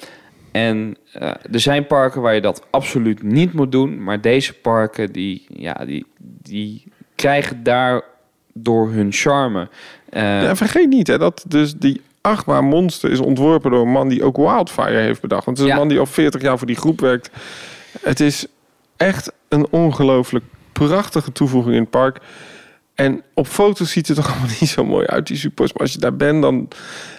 En 0.52 0.98
eh, 1.14 1.28
er 1.52 1.60
zijn 1.60 1.88
parken 1.88 2.22
waar 2.22 2.36
je 2.36 2.42
dat 2.42 2.64
absoluut 2.70 3.24
niet 3.24 3.54
moet 3.54 3.72
doen. 3.72 4.04
Maar 4.04 4.22
deze 4.22 4.54
parken, 4.54 5.12
die, 5.12 5.46
ja, 5.50 5.74
die, 5.86 6.06
die 6.42 6.84
krijgen 7.16 7.64
daardoor 7.64 8.92
hun 8.92 9.12
charme. 9.12 9.70
Ja, 10.12 10.48
en 10.48 10.58
vergeet 10.58 10.90
niet 10.90 11.08
hè, 11.08 11.18
dat 11.18 11.46
dus 11.48 11.76
die 11.76 12.02
achtbaan 12.22 12.66
Monster 12.66 13.12
is 13.12 13.20
ontworpen 13.20 13.72
door 13.72 13.82
een 13.82 13.92
man 13.92 14.08
die 14.08 14.24
ook 14.24 14.38
Wildfire 14.38 14.98
heeft 14.98 15.22
bedacht. 15.22 15.46
Want 15.46 15.58
het 15.58 15.66
is 15.66 15.74
een 15.74 15.80
man 15.80 15.90
die 15.90 16.00
al 16.00 16.06
40 16.06 16.42
jaar 16.42 16.58
voor 16.58 16.68
die 16.68 16.76
groep 16.76 17.00
werkt. 17.00 17.30
Het 18.02 18.20
is 18.20 18.48
echt 18.98 19.32
een 19.48 19.68
ongelooflijk 19.70 20.46
prachtige 20.74 21.32
toevoeging 21.32 21.76
in 21.76 21.82
het 21.82 21.90
park. 21.90 22.20
En 23.00 23.24
op 23.34 23.48
foto's 23.48 23.92
ziet 23.92 24.08
het 24.08 24.18
er 24.18 24.26
allemaal 24.30 24.48
niet 24.60 24.70
zo 24.70 24.86
mooi 24.86 25.06
uit, 25.06 25.28
die 25.28 25.38
supports. 25.38 25.74
Maar 25.74 25.82
als 25.82 25.94
je 25.94 26.00
daar 26.00 26.16
bent, 26.16 26.42
dan 26.42 26.68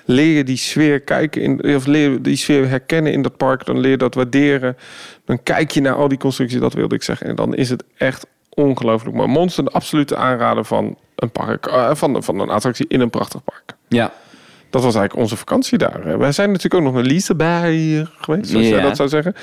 leer 0.04 0.36
je 0.36 0.44
die 0.44 0.56
sfeer 0.56 1.00
kijken 1.00 1.42
in, 1.42 1.74
of 1.74 1.86
leer 1.86 2.10
je 2.10 2.20
die 2.20 2.36
sfeer 2.36 2.68
herkennen 2.68 3.12
in 3.12 3.22
dat 3.22 3.36
park. 3.36 3.66
Dan 3.66 3.78
leer 3.78 3.90
je 3.90 3.96
dat 3.96 4.14
waarderen. 4.14 4.76
Dan 5.24 5.42
kijk 5.42 5.70
je 5.70 5.80
naar 5.80 5.94
al 5.94 6.08
die 6.08 6.18
constructies, 6.18 6.60
dat 6.60 6.72
wilde 6.72 6.94
ik 6.94 7.02
zeggen. 7.02 7.26
En 7.26 7.34
dan 7.34 7.54
is 7.54 7.70
het 7.70 7.84
echt 7.96 8.26
ongelooflijk 8.48 9.16
mooi. 9.16 9.28
Monster, 9.28 9.64
de 9.64 9.70
absolute 9.70 10.16
aanrader 10.16 10.64
van 10.64 10.96
een 11.16 11.30
park, 11.30 11.66
eh, 11.66 11.94
van, 11.94 12.22
van 12.22 12.40
een 12.40 12.50
attractie 12.50 12.86
in 12.88 13.00
een 13.00 13.10
prachtig 13.10 13.44
park. 13.44 13.76
ja, 13.88 14.12
Dat 14.70 14.82
was 14.82 14.94
eigenlijk 14.94 15.16
onze 15.16 15.36
vakantie 15.36 15.78
daar. 15.78 16.18
Wij 16.18 16.32
zijn 16.32 16.48
natuurlijk 16.48 16.74
ook 16.74 16.82
nog 16.82 16.94
naar 16.94 17.10
Liseberg 17.12 18.10
geweest, 18.20 18.48
zoals 18.50 18.66
jij 18.68 18.76
Ja. 18.78 18.82
dat 18.82 18.96
zou 18.96 19.08
zeggen. 19.08 19.34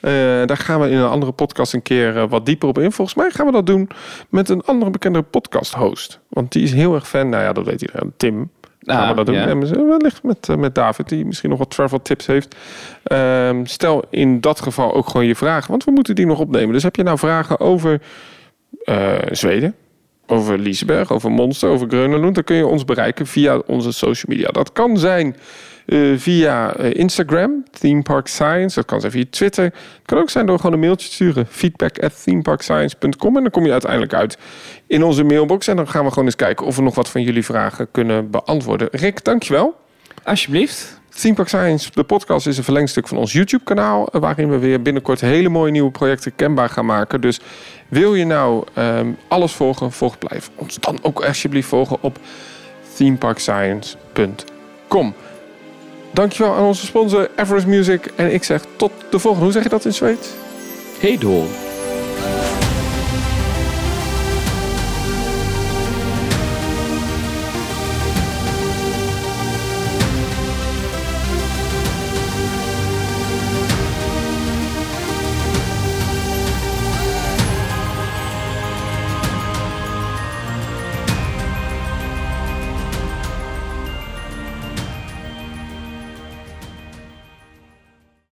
Eh, 0.00 0.12
daar 0.46 0.56
gaan 0.56 0.80
we 0.80 0.88
in 0.90 0.96
een 0.96 1.08
andere 1.08 1.32
podcast 1.32 1.72
een 1.74 1.82
keer 1.82 2.16
eh, 2.16 2.24
wat 2.28 2.46
dieper 2.46 2.68
op 2.68 2.78
in. 2.78 2.92
Volgens 2.92 3.16
mij 3.16 3.30
gaan 3.30 3.46
we 3.46 3.52
dat 3.52 3.66
doen 3.66 3.88
met 4.28 4.48
een 4.48 4.62
andere 4.64 4.90
bekende 4.90 5.22
podcast 5.22 5.74
host. 5.74 6.20
Want 6.28 6.52
die 6.52 6.62
is 6.62 6.72
heel 6.72 6.94
erg 6.94 7.08
fan. 7.08 7.28
Nou 7.28 7.42
ja, 7.42 7.52
dat 7.52 7.64
weet 7.64 7.80
iedereen. 7.82 8.12
Tim. 8.16 8.50
Gaan 8.80 9.02
Ah, 9.02 9.08
we 9.08 9.14
dat 9.14 9.26
doen. 9.26 9.34
ja. 9.34 9.46
En 9.46 9.88
wellicht 9.88 10.22
met, 10.22 10.48
eh, 10.48 10.56
met 10.56 10.74
David, 10.74 11.08
die 11.08 11.24
misschien 11.26 11.50
nog 11.50 11.58
wat 11.58 11.70
travel 11.70 12.02
tips 12.02 12.26
heeft. 12.26 12.56
Ehm, 13.02 13.64
stel 13.64 14.04
in 14.10 14.40
dat 14.40 14.60
geval 14.60 14.94
ook 14.94 15.08
gewoon 15.08 15.26
je 15.26 15.34
vragen. 15.36 15.70
Want 15.70 15.84
we 15.84 15.90
moeten 15.90 16.14
die 16.14 16.26
nog 16.26 16.38
opnemen. 16.38 16.72
Dus 16.72 16.82
heb 16.82 16.96
je 16.96 17.02
nou 17.02 17.18
vragen 17.18 17.60
over 17.60 18.00
Zweden? 19.30 19.74
Over 20.30 20.58
Liesberg, 20.58 21.12
over 21.12 21.30
Monster, 21.30 21.68
over 21.68 21.88
Grönelund, 21.88 22.34
dan 22.34 22.44
kun 22.44 22.56
je 22.56 22.66
ons 22.66 22.84
bereiken 22.84 23.26
via 23.26 23.58
onze 23.66 23.92
social 23.92 24.36
media. 24.36 24.48
Dat 24.48 24.72
kan 24.72 24.98
zijn 24.98 25.36
eh, 25.88 26.12
via 26.16 26.74
eh, 26.74 26.94
Instagram, 26.94 27.64
Theme 27.70 28.02
Park 28.02 28.26
Science. 28.26 28.74
Dat 28.74 28.84
kan 28.84 29.00
zijn 29.00 29.12
via 29.12 29.24
Twitter. 29.30 29.64
Het 29.64 30.02
kan 30.04 30.18
ook 30.18 30.30
zijn 30.30 30.46
door 30.46 30.56
gewoon 30.56 30.72
een 30.72 30.80
mailtje 30.80 31.08
te 31.08 31.14
sturen. 31.14 31.46
Feedback 31.46 31.98
at 31.98 32.22
themeparkscience.com. 32.24 33.36
En 33.36 33.42
dan 33.42 33.50
kom 33.50 33.64
je 33.64 33.72
uiteindelijk 33.72 34.14
uit 34.14 34.38
in 34.86 35.02
onze 35.02 35.22
mailbox. 35.22 35.66
En 35.66 35.76
dan 35.76 35.88
gaan 35.88 36.04
we 36.04 36.08
gewoon 36.10 36.24
eens 36.24 36.36
kijken 36.36 36.66
of 36.66 36.76
we 36.76 36.82
nog 36.82 36.94
wat 36.94 37.08
van 37.08 37.22
jullie 37.22 37.44
vragen 37.44 37.90
kunnen 37.90 38.30
beantwoorden. 38.30 38.88
Rick, 38.90 39.24
dankjewel. 39.24 39.76
alsjeblieft. 40.24 40.97
Theme 41.20 41.34
Park 41.34 41.48
Science, 41.48 41.90
de 41.94 42.02
podcast, 42.02 42.46
is 42.46 42.58
een 42.58 42.64
verlengstuk 42.64 43.08
van 43.08 43.18
ons 43.18 43.32
YouTube-kanaal. 43.32 44.06
eh, 44.08 44.20
Waarin 44.20 44.50
we 44.50 44.58
weer 44.58 44.82
binnenkort 44.82 45.20
hele 45.20 45.48
mooie 45.48 45.70
nieuwe 45.70 45.90
projecten 45.90 46.34
kenbaar 46.36 46.68
gaan 46.68 46.86
maken. 46.86 47.20
Dus 47.20 47.40
wil 47.88 48.14
je 48.14 48.24
nou 48.24 48.64
ehm, 48.74 49.08
alles 49.28 49.52
volgen, 49.52 49.92
volg 49.92 50.18
blijf 50.18 50.50
ons 50.54 50.76
dan 50.80 50.98
ook 51.02 51.24
alsjeblieft 51.24 51.68
volgen 51.68 51.96
op 52.00 52.18
themeparkscience.com. 52.96 55.14
Dankjewel 56.12 56.54
aan 56.54 56.64
onze 56.64 56.86
sponsor 56.86 57.30
Everest 57.36 57.66
Music. 57.66 58.06
En 58.16 58.34
ik 58.34 58.44
zeg 58.44 58.64
tot 58.76 58.92
de 59.10 59.18
volgende. 59.18 59.44
Hoe 59.44 59.54
zeg 59.54 59.62
je 59.62 59.68
dat 59.68 59.84
in 59.84 59.94
Zweeds? 59.94 60.28
Hey 61.00 61.18
door. 61.18 61.46